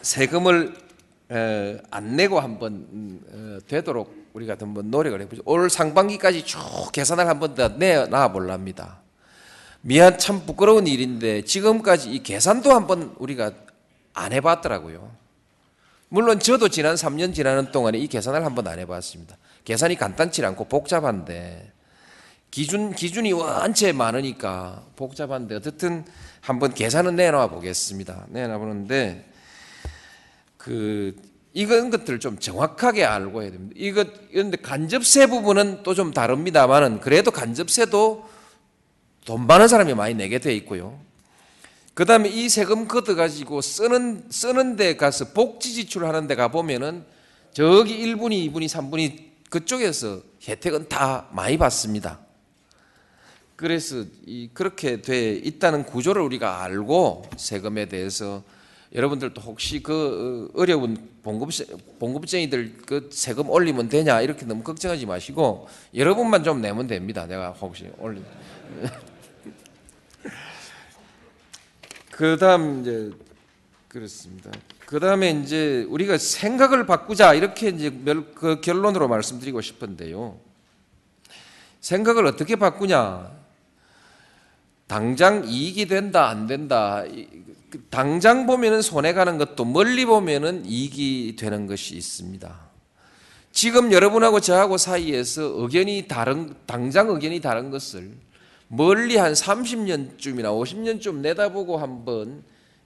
세금을 0.00 0.74
안 1.90 2.16
내고 2.16 2.40
한번 2.40 2.86
음, 2.92 3.60
되도록 3.68 4.30
우리가 4.32 4.56
한번 4.58 4.90
노력을 4.90 5.20
해보죠. 5.20 5.42
올 5.44 5.68
상반기까지 5.68 6.44
쭉 6.44 6.58
계산을 6.92 7.28
한번 7.28 7.54
더 7.54 7.68
내놔 7.68 8.32
볼랍니다. 8.32 9.00
미안 9.82 10.18
참 10.18 10.46
부끄러운 10.46 10.86
일인데 10.86 11.42
지금까지 11.42 12.10
이 12.10 12.22
계산도 12.22 12.72
한번 12.72 13.14
우리가 13.18 13.52
안 14.14 14.32
해봤더라고요. 14.32 15.10
물론 16.08 16.40
저도 16.40 16.68
지난 16.68 16.94
3년 16.96 17.34
지나는 17.34 17.70
동안에 17.72 17.98
이 17.98 18.06
계산을 18.08 18.44
한 18.44 18.54
번 18.54 18.66
안 18.66 18.78
해봤습니다. 18.78 19.36
계산이 19.64 19.96
간단치 19.96 20.44
않고 20.44 20.64
복잡한데 20.64 21.72
기준 22.50 22.92
기준이 22.92 23.32
원체 23.32 23.92
많으니까 23.92 24.84
복잡한데 24.96 25.54
어쨌든 25.56 26.04
한번 26.40 26.74
계산은 26.74 27.14
내놔 27.16 27.46
보겠습니다. 27.48 28.26
내놔 28.30 28.58
보는데 28.58 29.24
그 30.56 31.14
이건 31.52 31.90
것들을 31.90 32.18
좀 32.20 32.38
정확하게 32.38 33.04
알고 33.04 33.42
해야 33.42 33.50
됩니다. 33.50 33.74
이것 33.78 34.08
그런데 34.32 34.56
간접세 34.56 35.26
부분은 35.26 35.82
또 35.84 35.94
좀 35.94 36.12
다릅니다만은 36.12 37.00
그래도 37.00 37.30
간접세도 37.30 38.28
돈 39.26 39.46
많은 39.46 39.68
사람이 39.68 39.94
많이 39.94 40.14
내게 40.14 40.38
돼 40.38 40.54
있고요. 40.56 40.98
그 42.00 42.06
다음에 42.06 42.30
이 42.30 42.48
세금 42.48 42.88
걷어가지고 42.88 43.60
쓰는, 43.60 44.24
쓰는 44.30 44.76
데 44.76 44.96
가서 44.96 45.34
복지 45.34 45.74
지출 45.74 46.06
하는 46.06 46.26
데 46.26 46.34
가보면은 46.34 47.04
저기 47.52 47.98
1분이, 47.98 48.50
2분이, 48.50 48.64
3분이 48.68 49.50
그쪽에서 49.50 50.22
혜택은 50.48 50.88
다 50.88 51.28
많이 51.32 51.58
받습니다. 51.58 52.18
그래서 53.54 54.02
이 54.24 54.48
그렇게 54.54 55.02
돼 55.02 55.32
있다는 55.32 55.84
구조를 55.84 56.22
우리가 56.22 56.62
알고 56.62 57.24
세금에 57.36 57.84
대해서 57.84 58.44
여러분들도 58.94 59.38
혹시 59.42 59.82
그 59.82 60.48
어, 60.54 60.58
어려운 60.58 61.06
봉급세, 61.22 61.66
봉급쟁이들 61.98 62.78
그 62.86 63.10
세금 63.12 63.50
올리면 63.50 63.90
되냐 63.90 64.22
이렇게 64.22 64.46
너무 64.46 64.62
걱정하지 64.62 65.04
마시고 65.04 65.68
여러분만 65.94 66.44
좀 66.44 66.62
내면 66.62 66.86
됩니다. 66.86 67.26
내가 67.26 67.50
혹시 67.50 67.90
올리. 67.98 68.22
그다음 72.24 72.82
이제 72.82 73.10
그렇습니다. 73.88 74.50
그다음에 74.84 75.30
이제 75.30 75.86
우리가 75.88 76.18
생각을 76.18 76.84
바꾸자 76.84 77.32
이렇게 77.32 77.70
이제 77.70 77.88
멸- 77.88 78.34
그 78.34 78.60
결론으로 78.60 79.08
말씀드리고 79.08 79.62
싶은데요. 79.62 80.38
생각을 81.80 82.26
어떻게 82.26 82.56
바꾸냐? 82.56 83.30
당장 84.86 85.48
이익이 85.48 85.86
된다 85.86 86.28
안 86.28 86.46
된다. 86.46 87.06
이- 87.06 87.26
그 87.70 87.86
당장 87.88 88.46
보면은 88.46 88.82
손해 88.82 89.14
가는 89.14 89.38
것도 89.38 89.64
멀리 89.64 90.04
보면은 90.04 90.66
이익이 90.66 91.36
되는 91.38 91.66
것이 91.66 91.94
있습니다. 91.96 92.54
지금 93.50 93.92
여러분하고 93.92 94.40
저하고 94.40 94.76
사이에서 94.76 95.54
의견이 95.56 96.06
다른 96.06 96.54
당장 96.66 97.08
의견이 97.08 97.40
다른 97.40 97.70
것을 97.70 98.12
멀리 98.72 99.16
한 99.16 99.32
30년쯤이나 99.32 100.44
50년쯤 100.44 101.16
내다보고 101.16 101.78
한번 101.78 102.44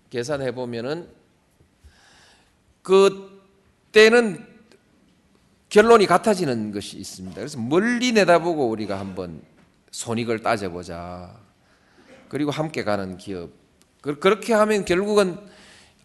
계산해 0.09 0.53
보면은 0.55 1.07
그때는 2.83 4.47
결론이 5.69 6.07
같아지는 6.07 6.73
것이 6.73 6.97
있습니다. 6.97 7.37
그래서 7.37 7.59
멀리 7.59 8.13
내다보고 8.13 8.67
우리가 8.71 8.99
한번 8.99 9.43
손익을 9.91 10.41
따져보자. 10.43 11.39
그리고 12.31 12.51
함께 12.51 12.83
가는 12.83 13.19
기업. 13.19 13.51
그- 14.01 14.19
그렇게 14.19 14.55
하면 14.55 14.87
결국은 14.87 15.37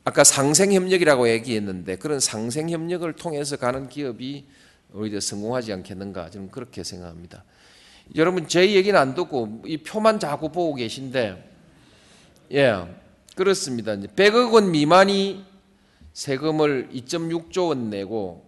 아까 0.03 0.25
상생협력이라고 0.25 1.29
얘기했는데 1.29 1.95
그런 1.97 2.19
상생협력을 2.19 3.11
통해서 3.13 3.55
가는 3.55 3.87
기업이 3.87 4.45
오히려 4.93 5.21
성공하지 5.21 5.71
않겠는가 5.71 6.31
저는 6.31 6.51
그렇게 6.51 6.83
생각합니다. 6.83 7.45
여러분 8.15 8.47
제 8.47 8.73
얘기는 8.73 8.99
안 8.99 9.13
듣고 9.13 9.61
이 9.65 9.77
표만 9.77 10.19
자꾸 10.19 10.49
보고 10.51 10.73
계신데 10.75 11.51
예 12.53 12.95
그렇습니다. 13.35 13.93
이제 13.93 14.07
100억 14.07 14.53
원 14.53 14.71
미만이 14.71 15.45
세금을 16.13 16.89
2.6조 16.91 17.69
원 17.69 17.89
내고 17.89 18.45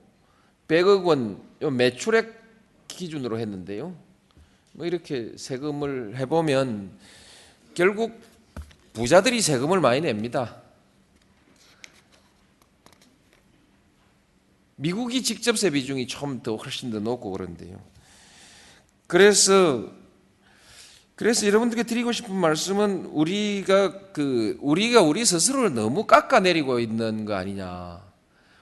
100억 0.67 1.05
원 1.05 1.41
매출액 1.77 2.41
기준으로 2.87 3.39
했는데요. 3.39 3.95
뭐 4.73 4.85
이렇게 4.85 5.31
세금을 5.37 6.17
해보면 6.17 6.91
결국 7.73 8.19
부자들이 8.93 9.41
세금을 9.41 9.79
많이 9.79 10.01
냅니다. 10.01 10.57
미국이 14.75 15.21
직접 15.23 15.57
세 15.57 15.69
비 15.69 15.85
중이 15.85 16.07
좀 16.07 16.41
더 16.41 16.55
훨씬 16.55 16.89
더 16.91 16.99
높고 16.99 17.31
그런데요. 17.31 17.79
그래서 19.11 19.89
그래서 21.15 21.45
여러분들께 21.45 21.83
드리고 21.83 22.13
싶은 22.13 22.33
말씀은 22.33 23.07
우리가 23.07 24.13
그 24.13 24.57
우리가 24.61 25.01
우리 25.01 25.25
스스로를 25.25 25.73
너무 25.73 26.05
깎아내리고 26.05 26.79
있는 26.79 27.25
거 27.25 27.33
아니냐. 27.33 28.01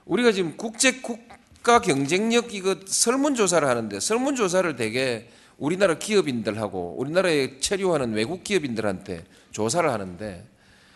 우리가 0.05 0.31
지금 0.31 0.57
국제 0.57 1.01
국가 1.01 1.81
경쟁력 1.81 2.55
이거 2.55 2.77
설문 2.87 3.35
조사를 3.35 3.67
하는데 3.67 3.99
설문 3.99 4.35
조사를 4.35 4.75
되게 4.75 5.29
우리나라 5.59 5.99
기업인들하고 5.99 6.95
우리나라에 6.97 7.59
체류하는 7.59 8.13
외국 8.13 8.43
기업인들한테 8.43 9.25
조사를 9.51 9.87
하는데 9.87 10.47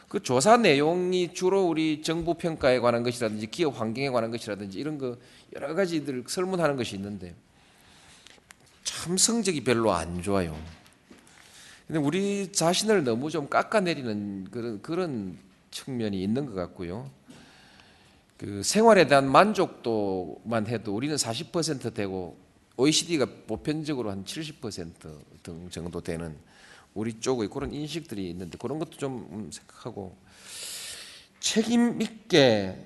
그 0.10 0.24
조사 0.24 0.58
내용이 0.58 1.36
주로 1.36 1.68
우리 1.68 2.02
정부 2.02 2.34
평가에 2.34 2.80
관한 2.80 3.04
것이라든지 3.04 3.46
기업 3.52 3.80
환경에 3.80 4.10
관한 4.10 4.32
것이라든지 4.32 4.80
이런 4.80 4.98
거 4.98 5.16
여러 5.56 5.76
가지들 5.76 6.24
설문하는 6.26 6.76
것이 6.76 6.96
있는데 6.96 7.36
참 8.84 9.18
성적이 9.18 9.64
별로 9.64 9.94
안 9.94 10.22
좋아요. 10.22 10.58
근데 11.88 12.00
우리 12.00 12.52
자신을 12.52 13.04
너무 13.04 13.30
좀 13.30 13.48
깎아내리는 13.50 14.50
그런 14.52 14.82
그런 14.82 15.38
측면이 15.72 16.22
있는 16.22 16.46
것 16.46 16.54
같고요. 16.54 17.10
그 18.38 18.62
생활에 18.64 19.08
대한 19.08 19.32
만족도만 19.32 20.68
해도 20.68 20.96
우리는 20.96 21.16
40% 21.16 21.94
되고 21.94 22.38
OECD가 22.78 23.28
보편적으로 23.48 24.10
한 24.12 24.26
70%등 24.26 25.70
정도 25.70 26.02
되는 26.02 26.36
우리 26.94 27.20
쪽의 27.20 27.50
그런 27.50 27.74
인식들이 27.74 28.30
있는데 28.32 28.58
그런 28.58 28.80
것도 28.80 28.98
좀 28.98 29.28
음, 29.32 29.52
생각하고 29.52 30.16
책임 31.40 32.02
있게 32.02 32.78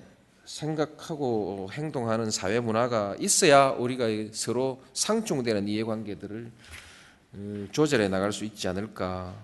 생각하고 0.48 1.68
행동하는 1.72 2.30
사회 2.30 2.58
문화가 2.58 3.14
있어야 3.20 3.68
우리가 3.68 4.06
서로 4.32 4.82
상충되는 4.94 5.68
이해관계들을 5.68 6.50
음, 7.34 7.68
조절해 7.70 8.08
나갈 8.08 8.32
수 8.32 8.46
있지 8.46 8.66
않을까. 8.66 9.34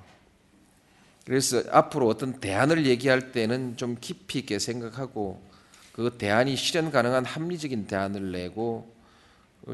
그래서 1.27 1.63
앞으로 1.71 2.09
어떤 2.09 2.41
대안을 2.41 2.87
얘기할 2.87 3.33
때는 3.33 3.77
좀 3.77 3.99
깊이 4.01 4.41
있게 4.41 4.59
생각하고 4.59 5.43
그 5.93 6.17
대안이 6.19 6.57
실현 6.57 6.91
가능한 6.91 7.27
합리적인 7.27 7.87
대안을 7.87 8.33
내고 8.33 8.91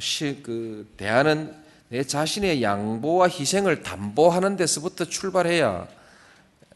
시, 0.01 0.40
그 0.43 0.93
대안은 0.97 1.55
내 1.89 2.02
자신의 2.02 2.62
양보와 2.62 3.28
희생을 3.28 3.82
담보하는 3.82 4.57
데서부터 4.57 5.05
출발해야 5.05 5.89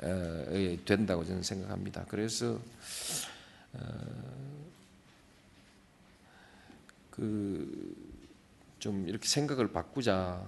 어, 0.03 0.77
된다고 0.85 1.25
저는 1.25 1.43
생각합니다. 1.43 2.05
그래서 2.09 2.59
그 7.15 8.15
좀 8.85 9.09
이렇게 9.09 9.27
생각을 9.27 9.69
바꾸자. 9.73 10.43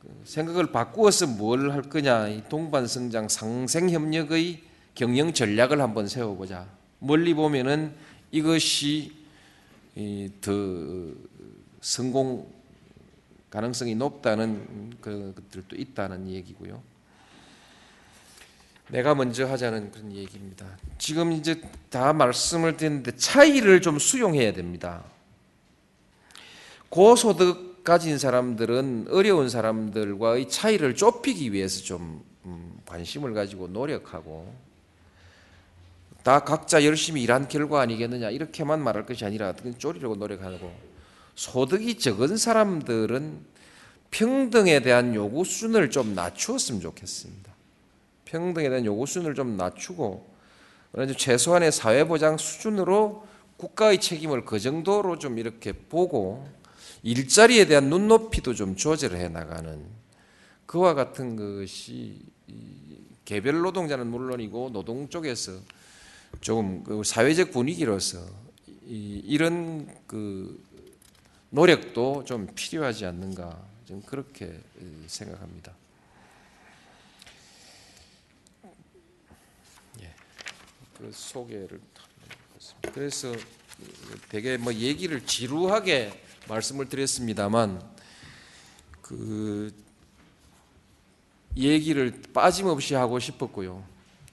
그 0.00 0.08
생각을 0.24 0.72
바꾸어서 0.72 1.26
뭘 1.26 1.70
할 1.70 1.82
거냐? 1.82 2.28
이 2.28 2.42
동반 2.48 2.86
성장 2.86 3.28
상생 3.28 3.90
협력의 3.90 4.62
경영 4.94 5.34
전략을 5.34 5.82
한번 5.82 6.08
세워보자. 6.08 6.66
멀리 6.98 7.34
보면은 7.34 7.94
이것이 8.30 9.12
이더 9.96 10.50
성공 11.82 12.50
가능성이 13.50 13.94
높다는 13.96 14.94
그 15.02 15.34
것들도 15.36 15.76
있다는 15.76 16.30
얘기고요. 16.30 16.82
내가 18.88 19.14
먼저 19.14 19.46
하자는 19.46 19.90
그런 19.90 20.12
얘기입니다. 20.12 20.66
지금 20.96 21.32
이제 21.32 21.60
다 21.90 22.14
말씀을 22.14 22.78
드렸는데 22.78 23.14
차이를 23.16 23.82
좀 23.82 23.98
수용해야 23.98 24.54
됩니다. 24.54 25.04
고소득 26.94 27.82
가진 27.82 28.18
사람들은 28.18 29.08
어려운 29.10 29.48
사람들과의 29.48 30.48
차이를 30.48 30.94
좁히기 30.94 31.52
위해서 31.52 31.82
좀 31.82 32.24
음, 32.44 32.78
관심을 32.86 33.34
가지고 33.34 33.66
노력하고 33.66 34.54
다 36.22 36.44
각자 36.44 36.84
열심히 36.84 37.24
일한 37.24 37.48
결과 37.48 37.80
아니겠느냐 37.80 38.30
이렇게만 38.30 38.80
말할 38.80 39.06
것이 39.06 39.24
아니라 39.24 39.54
그건 39.54 39.76
쪼리려고 39.76 40.14
노력하고 40.14 40.72
소득이 41.34 41.98
적은 41.98 42.36
사람들은 42.36 43.40
평등에 44.12 44.78
대한 44.78 45.16
요구 45.16 45.44
수준을 45.44 45.90
좀 45.90 46.14
낮추었으면 46.14 46.80
좋겠습니다. 46.80 47.52
평등에 48.24 48.68
대한 48.68 48.84
요구 48.84 49.04
수준을 49.04 49.34
좀 49.34 49.56
낮추고 49.56 50.32
최소한의 51.16 51.72
사회보장 51.72 52.38
수준으로 52.38 53.26
국가의 53.56 54.00
책임을 54.00 54.44
그 54.44 54.60
정도로 54.60 55.18
좀 55.18 55.40
이렇게 55.40 55.72
보고 55.72 56.46
일자리에 57.04 57.66
대한 57.66 57.90
눈높이도 57.90 58.54
좀 58.54 58.76
조절해 58.76 59.28
나가는 59.28 59.86
그와 60.64 60.94
같은 60.94 61.36
것이 61.36 62.18
개별 63.26 63.60
노동자는 63.60 64.06
물론이고 64.06 64.70
노동 64.72 65.10
쪽에서 65.10 65.52
조금 66.40 66.82
그 66.82 67.04
사회적 67.04 67.52
분위기로서 67.52 68.26
이런 68.86 69.86
그 70.06 70.64
노력도 71.50 72.24
좀 72.24 72.48
필요하지 72.54 73.04
않는가 73.04 73.62
좀 73.84 74.00
그렇게 74.02 74.58
생각합니다. 75.06 75.74
예, 80.00 80.14
그 80.96 81.10
소개를 81.12 81.80
그래서 82.92 83.34
되게 84.30 84.56
뭐 84.56 84.72
얘기를 84.72 85.24
지루하게 85.26 86.24
말씀을 86.48 86.88
드렸습니다만 86.88 87.80
그 89.00 89.72
얘기를 91.56 92.12
빠짐없이 92.32 92.94
하고 92.94 93.18
싶었고요. 93.18 93.84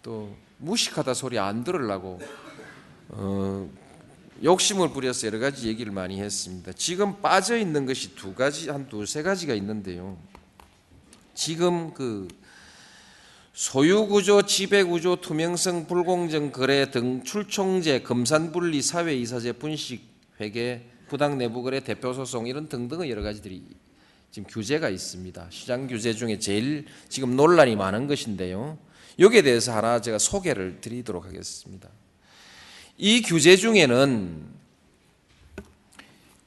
또 0.02 0.36
무식하다 0.58 1.14
소리 1.14 1.38
안 1.40 1.64
들으려고 1.64 2.20
어, 3.10 3.70
욕심을 4.44 4.90
부려서 4.90 5.28
여러 5.28 5.38
가지 5.40 5.68
얘기를 5.68 5.92
많이 5.92 6.20
했습니다. 6.20 6.72
지금 6.74 7.22
빠져 7.22 7.58
있는 7.58 7.86
것이 7.86 8.16
두 8.16 8.34
가지 8.34 8.70
한 8.70 8.90
두 8.90 9.06
세 9.06 9.22
가지가 9.22 9.54
있는데요. 9.56 10.18
지금 11.36 11.94
그 11.94 12.28
소유구조, 13.54 14.44
지배구조, 14.44 15.18
투명성, 15.18 15.86
불공정 15.88 16.52
거래 16.52 16.90
등 16.90 17.24
출총제, 17.24 18.02
검산분리, 18.02 18.82
사회이사제, 18.82 19.54
분식, 19.54 20.02
회계, 20.40 20.90
부당 21.12 21.38
내부거래, 21.38 21.82
대표 21.82 22.14
소송 22.14 22.48
이런 22.48 22.70
등등의 22.70 23.12
여러 23.12 23.22
가지들이 23.22 23.62
지금 24.32 24.48
규제가 24.50 24.88
있습니다. 24.88 25.48
시장 25.50 25.86
규제 25.88 26.14
중에 26.14 26.40
제일 26.40 26.86
지금 27.10 27.36
논란이 27.36 27.76
많은 27.76 28.08
것인데요. 28.08 28.78
여기에 29.20 29.42
대해서 29.42 29.76
하나 29.76 30.00
제가 30.00 30.18
소개를 30.18 30.80
드리도록 30.80 31.26
하겠습니다. 31.26 31.90
이 32.98 33.22
규제 33.24 33.58
중에는 33.58 34.46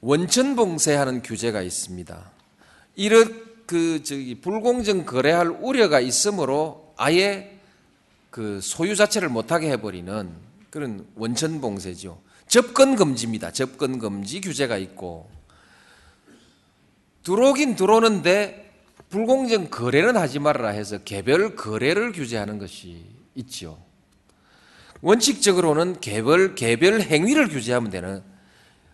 원천 0.01 0.57
봉쇄하는 0.57 1.20
규제가 1.20 1.61
있습니다. 1.61 2.32
이런 2.97 3.45
그 3.66 4.03
저기 4.03 4.41
불공정 4.41 5.05
거래할 5.05 5.49
우려가 5.61 6.01
있으므로 6.01 6.95
아예 6.97 7.61
그 8.31 8.62
소유 8.62 8.97
자체를 8.97 9.28
못하게 9.28 9.73
해버리는 9.73 10.31
그런 10.70 11.07
원천 11.16 11.61
봉쇄죠. 11.61 12.19
접근 12.46 12.96
금지입니다. 12.96 13.50
접근 13.50 13.98
금지 13.98 14.40
규제가 14.40 14.76
있고 14.78 15.30
들어오긴 17.22 17.74
들어오는데 17.74 18.72
불공정 19.08 19.70
거래는 19.70 20.16
하지 20.16 20.38
말아라 20.38 20.68
해서 20.68 20.98
개별 20.98 21.56
거래를 21.56 22.12
규제하는 22.12 22.58
것이 22.58 23.06
있죠. 23.34 23.82
원칙적으로는 25.00 26.00
개별 26.00 26.54
개별 26.54 27.00
행위를 27.00 27.48
규제하면 27.48 27.90
되는 27.90 28.22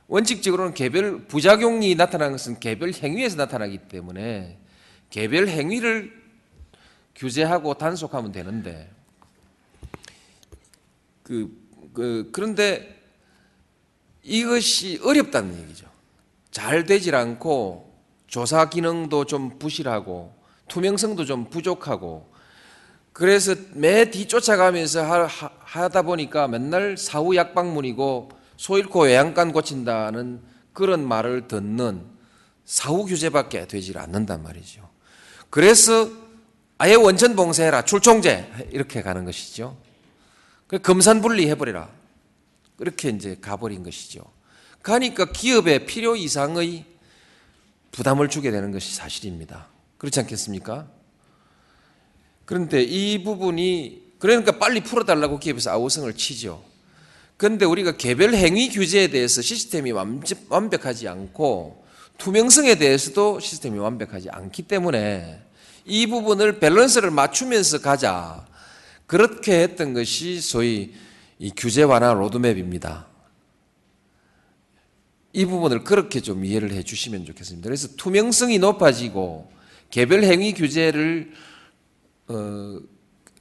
원칙적으로는 0.08 0.74
개별 0.74 1.26
부작용이 1.26 1.94
나타나는 1.94 2.32
것은 2.32 2.60
개별 2.60 2.92
행위에서 2.92 3.36
나타나기 3.36 3.78
때문에 3.78 4.58
개별 5.08 5.48
행위를 5.48 6.12
규제하고 7.14 7.74
단속하면 7.74 8.32
되는데 8.32 8.90
그, 11.22 11.56
그 11.94 12.28
그런데 12.32 12.99
이것이 14.22 15.00
어렵다는 15.02 15.58
얘기죠. 15.62 15.86
잘 16.50 16.84
되질 16.84 17.14
않고 17.14 17.90
조사 18.26 18.68
기능도 18.68 19.24
좀 19.24 19.58
부실하고 19.58 20.34
투명성도 20.68 21.24
좀 21.24 21.50
부족하고 21.50 22.30
그래서 23.12 23.54
매 23.72 24.10
뒤쫓아가면서 24.10 25.26
하, 25.26 25.88
다 25.88 26.02
보니까 26.02 26.48
맨날 26.48 26.96
사후 26.96 27.34
약방문이고 27.34 28.30
소 28.56 28.78
잃고 28.78 29.04
외양간 29.04 29.52
고친다는 29.52 30.40
그런 30.72 31.06
말을 31.06 31.48
듣는 31.48 32.04
사후 32.64 33.04
규제밖에 33.04 33.66
되질 33.66 33.98
않는단 33.98 34.42
말이죠. 34.42 34.88
그래서 35.50 36.08
아예 36.78 36.94
원천 36.94 37.36
봉쇄해라. 37.36 37.84
출총제. 37.84 38.68
이렇게 38.70 39.02
가는 39.02 39.24
것이죠. 39.24 39.76
그 40.66 40.78
검산 40.78 41.20
분리해버리라. 41.20 41.90
그렇게 42.80 43.10
이제 43.10 43.36
가버린 43.38 43.82
것이죠. 43.82 44.22
가니까 44.82 45.30
기업에 45.30 45.84
필요 45.84 46.16
이상의 46.16 46.86
부담을 47.92 48.30
주게 48.30 48.50
되는 48.50 48.72
것이 48.72 48.94
사실입니다. 48.94 49.66
그렇지 49.98 50.18
않겠습니까? 50.20 50.88
그런데 52.46 52.82
이 52.82 53.22
부분이 53.22 54.14
그러니까 54.18 54.52
빨리 54.52 54.80
풀어달라고 54.80 55.38
기업에서 55.38 55.72
아우성을 55.72 56.10
치죠. 56.14 56.64
그런데 57.36 57.66
우리가 57.66 57.98
개별 57.98 58.32
행위 58.32 58.70
규제에 58.70 59.08
대해서 59.08 59.42
시스템이 59.42 59.92
완벽하지 60.48 61.06
않고 61.06 61.84
투명성에 62.16 62.76
대해서도 62.76 63.40
시스템이 63.40 63.78
완벽하지 63.78 64.30
않기 64.30 64.62
때문에 64.62 65.42
이 65.84 66.06
부분을 66.06 66.58
밸런스를 66.60 67.10
맞추면서 67.10 67.82
가자. 67.82 68.46
그렇게 69.06 69.64
했던 69.64 69.92
것이 69.92 70.40
소위 70.40 70.94
이 71.40 71.50
규제 71.56 71.82
완화 71.82 72.12
로드맵입니다. 72.12 73.06
이 75.32 75.46
부분을 75.46 75.84
그렇게 75.84 76.20
좀 76.20 76.44
이해를 76.44 76.70
해 76.72 76.82
주시면 76.82 77.24
좋겠습니다. 77.24 77.66
그래서 77.66 77.88
투명성이 77.96 78.58
높아지고 78.58 79.50
개별 79.88 80.22
행위 80.22 80.52
규제를 80.52 81.32
어, 82.28 82.78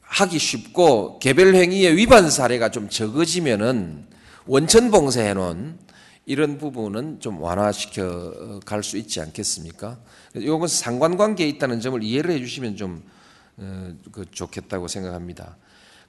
하기 0.01 0.39
쉽고 0.39 1.19
개별 1.19 1.53
행위의 1.53 1.97
위반 1.97 2.29
사례가 2.29 2.71
좀 2.71 2.87
적어지면은 2.87 4.07
원천 4.47 4.91
봉쇄해 4.91 5.33
놓은 5.33 5.77
이런 6.25 6.57
부분은 6.57 7.19
좀 7.19 7.41
완화시켜 7.41 8.61
갈 8.65 8.81
수 8.81 8.97
있지 8.97 9.19
않겠습니까? 9.19 9.99
이건 10.35 10.67
상관관계에 10.69 11.49
있다는 11.49 11.81
점을 11.81 12.01
이해를 12.01 12.31
해 12.31 12.39
주시면 12.39 12.77
좀 12.77 13.03
어, 13.57 13.93
그 14.13 14.25
좋겠다고 14.31 14.87
생각합니다. 14.87 15.57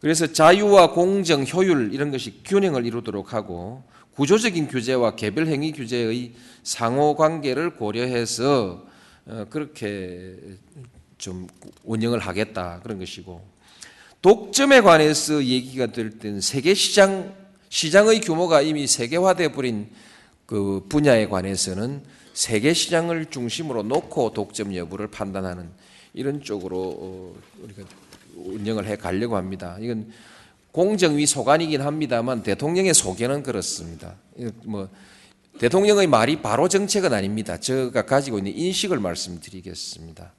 그래서 0.00 0.26
자유와 0.26 0.92
공정, 0.92 1.44
효율 1.44 1.92
이런 1.92 2.10
것이 2.10 2.42
균형을 2.44 2.86
이루도록 2.86 3.34
하고 3.34 3.82
구조적인 4.14 4.68
규제와 4.68 5.14
개별 5.14 5.46
행위 5.46 5.72
규제의 5.72 6.32
상호 6.62 7.14
관계를 7.16 7.76
고려해서 7.76 8.86
어, 9.26 9.46
그렇게 9.50 10.36
좀 11.18 11.46
운영을 11.84 12.18
하겠다 12.18 12.80
그런 12.82 12.98
것이고 12.98 13.42
독점에 14.22 14.80
관해서 14.80 15.44
얘기가 15.44 15.86
될 15.86 16.18
때는 16.18 16.40
세계 16.40 16.74
시장 16.74 17.34
시장의 17.68 18.20
규모가 18.20 18.62
이미 18.62 18.86
세계화돼 18.86 19.52
버린 19.52 19.88
그 20.46 20.84
분야에 20.88 21.28
관해서는 21.28 22.02
세계 22.32 22.72
시장을 22.72 23.26
중심으로 23.26 23.82
놓고 23.84 24.32
독점 24.32 24.74
여부를 24.74 25.08
판단하는 25.08 25.70
이런 26.14 26.42
쪽으로 26.42 26.96
어, 26.98 27.34
우리가 27.62 27.82
운영을 28.36 28.86
해 28.86 28.96
가려고 28.96 29.36
합니다. 29.36 29.76
이건 29.80 30.12
공정위 30.72 31.26
소관이긴 31.26 31.80
합니다만 31.80 32.42
대통령의 32.42 32.94
소견은 32.94 33.42
그렇습니다. 33.42 34.14
뭐 34.64 34.88
대통령의 35.58 36.06
말이 36.06 36.40
바로 36.40 36.68
정책은 36.68 37.12
아닙니다. 37.12 37.58
제가 37.58 38.06
가지고 38.06 38.38
있는 38.38 38.56
인식을 38.56 38.98
말씀드리겠습니다. 38.98 40.32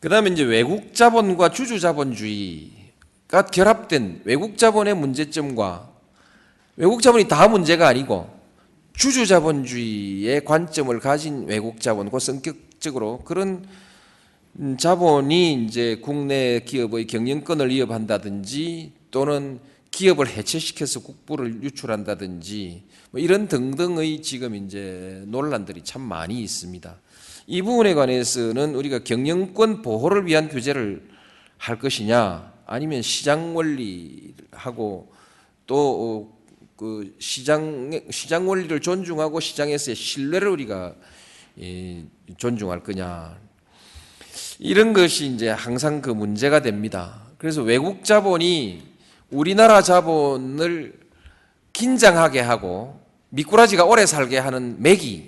그다음에 0.00 0.30
이제 0.30 0.42
외국 0.42 0.94
자본과 0.94 1.50
주주 1.52 1.78
자본주의가 1.78 3.46
결합된 3.52 4.22
외국 4.24 4.58
자본의 4.58 4.94
문제점과 4.96 5.88
외국 6.76 7.00
자본이 7.02 7.28
다 7.28 7.46
문제가 7.46 7.86
아니고 7.86 8.28
주주 8.94 9.26
자본주의의 9.26 10.44
관점을 10.44 10.98
가진 11.00 11.46
외국 11.46 11.80
자본, 11.80 12.10
그 12.10 12.18
성격적으로 12.18 13.18
그런 13.24 13.64
자본이 14.78 15.64
이제 15.64 15.96
국내 16.02 16.60
기업의 16.60 17.06
경영권을 17.06 17.70
위협한다든지 17.70 18.92
또는 19.10 19.60
기업을 19.90 20.28
해체시켜서 20.28 21.00
국부를 21.00 21.62
유출한다든지 21.62 22.84
뭐 23.10 23.20
이런 23.20 23.48
등등의 23.48 24.22
지금 24.22 24.54
이제 24.54 25.22
논란들이 25.26 25.82
참 25.84 26.02
많이 26.02 26.42
있습니다. 26.42 26.96
이 27.46 27.62
부분에 27.62 27.94
관해서는 27.94 28.74
우리가 28.74 29.00
경영권 29.00 29.82
보호를 29.82 30.26
위한 30.26 30.48
규제를 30.48 31.08
할 31.58 31.78
것이냐 31.78 32.52
아니면 32.66 33.02
시장 33.02 33.56
원리하고 33.56 35.12
또 35.66 36.42
그 36.82 37.14
시장 37.20 37.92
시장 38.10 38.48
원리를 38.48 38.80
존중하고 38.80 39.38
시장에서의 39.38 39.94
신뢰를 39.94 40.48
우리가 40.48 40.96
존중할 42.38 42.82
거냐 42.82 43.38
이런 44.64 44.92
것이 44.92 45.26
이제 45.26 45.48
항상 45.48 46.00
그 46.00 46.10
문제가 46.10 46.62
됩니다. 46.62 47.20
그래서 47.36 47.62
외국 47.62 48.04
자본이 48.04 48.80
우리나라 49.30 49.82
자본을 49.82 51.00
긴장하게 51.72 52.38
하고 52.38 53.00
미꾸라지가 53.30 53.84
오래 53.84 54.06
살게 54.06 54.38
하는 54.38 54.80
매기의 54.80 55.26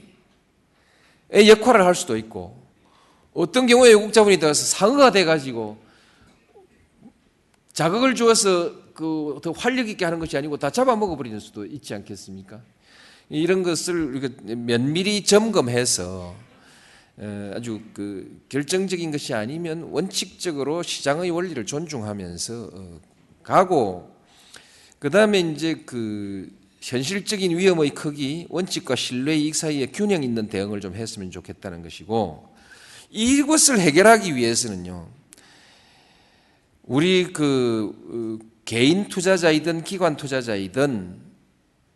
역할을 1.49 1.85
할 1.85 1.97
수도 1.97 2.17
있고 2.17 2.57
어떤 3.33 3.67
경우에 3.67 3.89
외국 3.89 4.13
자본이 4.13 4.39
들어서 4.39 4.65
상어가 4.65 5.11
돼가지고 5.11 5.79
자극을 7.73 8.15
주어서 8.15 8.85
그 8.95 9.41
더 9.43 9.51
활력 9.51 9.89
있게 9.89 10.05
하는 10.05 10.21
것이 10.21 10.37
아니고 10.39 10.59
다 10.59 10.71
잡아먹어 10.71 11.17
버리는 11.17 11.41
수도 11.41 11.67
있지 11.67 11.93
않겠습니까? 11.93 12.61
이런 13.31 13.65
것을 13.65 14.37
면밀히 14.45 15.25
점검해서 15.25 16.37
아주 17.55 17.81
그 17.93 18.41
결정적인 18.49 19.13
것이 19.13 19.35
아니면 19.35 19.85
원칙적으로 19.91 20.83
시장의 20.83 21.31
원리를 21.31 21.65
존중하면서 21.65 22.71
어, 22.73 23.01
가고 23.43 24.13
그 24.99 25.11
다음에 25.11 25.41
이제 25.41 25.83
그 25.87 26.51
현실적인 26.81 27.57
위험의 27.57 27.91
크기, 27.91 28.47
원칙과 28.51 28.97
신뢰 28.97 29.37
이익 29.37 29.55
사이에 29.55 29.87
균형 29.87 30.23
있는 30.23 30.49
대응을 30.49 30.81
좀 30.81 30.95
했으면 30.95 31.31
좋겠다는 31.31 31.83
것이고 31.83 32.53
이것을 33.11 33.79
해결하기 33.79 34.35
위해서는요. 34.35 35.09
우리 36.83 37.33
그 37.33 38.41
어, 38.43 38.55
개인 38.65 39.09
투자자이든 39.09 39.85
기관 39.85 40.17
투자자이든 40.17 41.21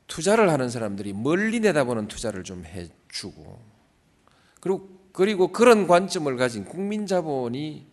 투자를 0.07 0.51
하는 0.51 0.71
사람들이 0.71 1.13
멀리 1.13 1.61
내다보는 1.61 2.09
투자를 2.09 2.45
좀 2.45 2.65
해주고 2.65 3.61
그리고 4.61 4.98
그리고 5.19 5.49
그런 5.49 5.89
관점을 5.89 6.37
가진 6.37 6.65
국민 6.65 7.05
자본이 7.05 7.89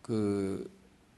그 0.00 0.66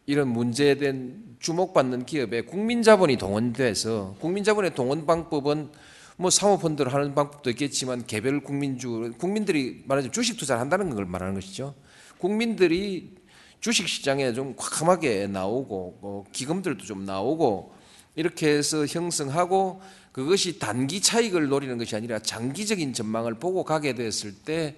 이런 0.06 0.26
문제에 0.26 0.74
대한 0.74 1.36
주목받는 1.38 2.04
기업에 2.04 2.40
국민 2.40 2.82
자본이 2.82 3.16
동원돼서 3.16 4.16
국민 4.18 4.42
자본의 4.42 4.74
동원 4.74 5.06
방법은 5.06 5.70
뭐 6.16 6.30
사모펀드를 6.30 6.92
하는 6.92 7.14
방법도 7.14 7.48
있겠지만 7.50 8.08
개별 8.08 8.40
국민주 8.40 9.12
국민들이 9.18 9.84
말하자면 9.86 10.10
주식 10.10 10.36
투자를 10.36 10.60
한다는 10.60 10.92
걸 10.92 11.04
말하는 11.04 11.34
것이죠. 11.34 11.76
국민들이 12.18 13.14
주식 13.60 13.86
시장에 13.86 14.32
좀 14.32 14.56
과감하게 14.56 15.28
나오고 15.28 15.98
뭐 16.00 16.24
기금들도 16.32 16.84
좀 16.84 17.04
나오고 17.04 17.72
이렇게 18.16 18.48
해서 18.48 18.84
형성하고 18.84 19.80
그것이 20.12 20.58
단기 20.58 21.00
차익을 21.00 21.48
노리는 21.48 21.76
것이 21.78 21.94
아니라 21.96 22.18
장기적인 22.18 22.92
전망을 22.92 23.34
보고 23.34 23.64
가게 23.64 23.94
됐을 23.94 24.34
때 24.34 24.76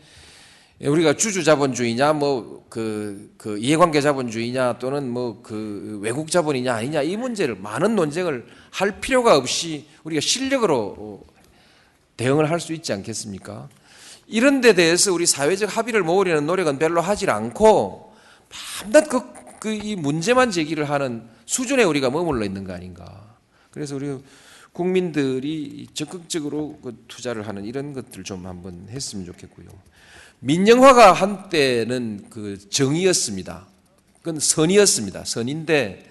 우리가 0.81 1.15
주주 1.15 1.45
자본주의냐 1.45 2.15
뭐그 2.15 3.35
그 3.37 3.59
이해관계 3.59 4.01
자본주의냐 4.01 4.79
또는 4.79 5.11
뭐 5.11 5.43
그 5.43 5.99
외국 6.03 6.31
자본이냐 6.31 6.75
아니냐 6.75 7.03
이 7.03 7.17
문제를 7.17 7.57
많은 7.57 7.95
논쟁을 7.97 8.47
할 8.71 9.01
필요가 9.01 9.37
없이 9.37 9.87
우리가 10.05 10.21
실력으로 10.21 11.23
대응을 12.17 12.51
할 12.51 12.61
수 12.61 12.73
있지 12.73 12.93
않겠습니까? 12.93 13.69
이런 14.27 14.61
데 14.61 14.75
대해서 14.75 15.13
우리 15.13 15.27
사회적 15.27 15.77
합의를 15.77 16.03
모으려는 16.03 16.47
노력은 16.47 16.79
별로 16.79 17.01
하질 17.01 17.31
않고 17.31 18.15
밤낮 18.49 19.09
그, 19.09 19.23
그 19.61 19.75
이 19.75 19.95
문제만 19.95 20.51
제기를 20.51 20.89
하는 20.89 21.29
수준에 21.45 21.83
우리가 21.85 22.11
머물러 22.11 22.45
있는 22.45 22.65
거 22.65 22.73
아닌가. 22.73 23.37
그래서 23.71 23.95
우리 23.97 24.19
국민들이 24.81 25.87
적극적으로 25.93 26.79
그 26.83 27.05
투자를 27.07 27.47
하는 27.47 27.67
이런 27.67 27.93
것들 27.93 28.25
좀 28.25 28.47
한번 28.47 28.87
했으면 28.89 29.27
좋겠고요. 29.27 29.67
민영화가 30.39 31.13
한때는 31.13 32.29
그 32.31 32.59
정의였습니다. 32.71 33.67
그건 34.23 34.41
선이었습니다. 34.41 35.27
선인데 35.27 36.11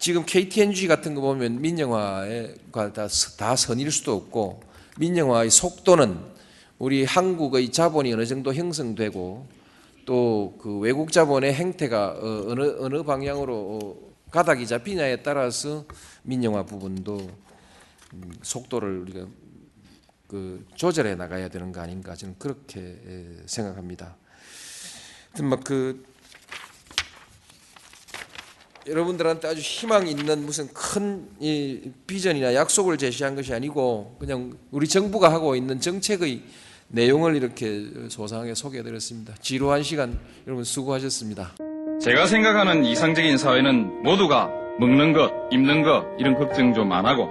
지금 0.00 0.24
KTNG 0.26 0.88
같은 0.88 1.14
거 1.14 1.20
보면 1.20 1.60
민영화가 1.60 2.92
다, 2.92 3.06
다 3.38 3.54
선일 3.54 3.92
수도 3.92 4.16
없고 4.16 4.64
민영화의 4.98 5.50
속도는 5.50 6.18
우리 6.80 7.04
한국의 7.04 7.70
자본이 7.70 8.12
어느 8.12 8.26
정도 8.26 8.52
형성되고 8.52 9.46
또 10.06 10.58
그 10.60 10.78
외국 10.78 11.12
자본의 11.12 11.54
행태가 11.54 12.16
어, 12.20 12.44
어느 12.48 12.76
어느 12.80 13.02
방향으로 13.04 13.54
어, 13.54 14.12
가닥이 14.32 14.66
잡히냐에 14.66 15.22
따라서 15.22 15.84
민영화 16.24 16.64
부분도 16.64 17.18
음, 17.18 17.51
속도를 18.42 18.98
우리가 18.98 19.26
그 20.28 20.64
조절해 20.76 21.14
나가야 21.14 21.48
되는 21.48 21.72
거 21.72 21.80
아닌가 21.80 22.14
저는 22.14 22.36
그렇게 22.38 22.98
생각합니다. 23.46 24.16
하여튼 25.30 25.46
막그 25.50 26.04
여러분들한테 28.86 29.46
아주 29.46 29.60
희망 29.60 30.08
있는 30.08 30.44
무슨 30.44 30.68
큰 30.74 31.28
비전이나 32.06 32.54
약속을 32.54 32.98
제시한 32.98 33.36
것이 33.36 33.54
아니고 33.54 34.16
그냥 34.18 34.56
우리 34.70 34.88
정부가 34.88 35.32
하고 35.32 35.54
있는 35.54 35.80
정책의 35.80 36.42
내용을 36.88 37.36
이렇게 37.36 37.86
소상하게 38.08 38.54
소개해드렸습니다. 38.54 39.34
지루한 39.40 39.82
시간 39.82 40.18
여러분 40.46 40.64
수고하셨습니다. 40.64 41.54
제가 42.00 42.26
생각하는 42.26 42.84
이상적인 42.84 43.38
사회는 43.38 44.02
모두가 44.02 44.50
먹는 44.80 45.12
것, 45.12 45.30
입는 45.52 45.82
것 45.82 46.04
이런 46.18 46.34
걱정 46.34 46.74
좀 46.74 46.90
안 46.92 47.06
하고 47.06 47.30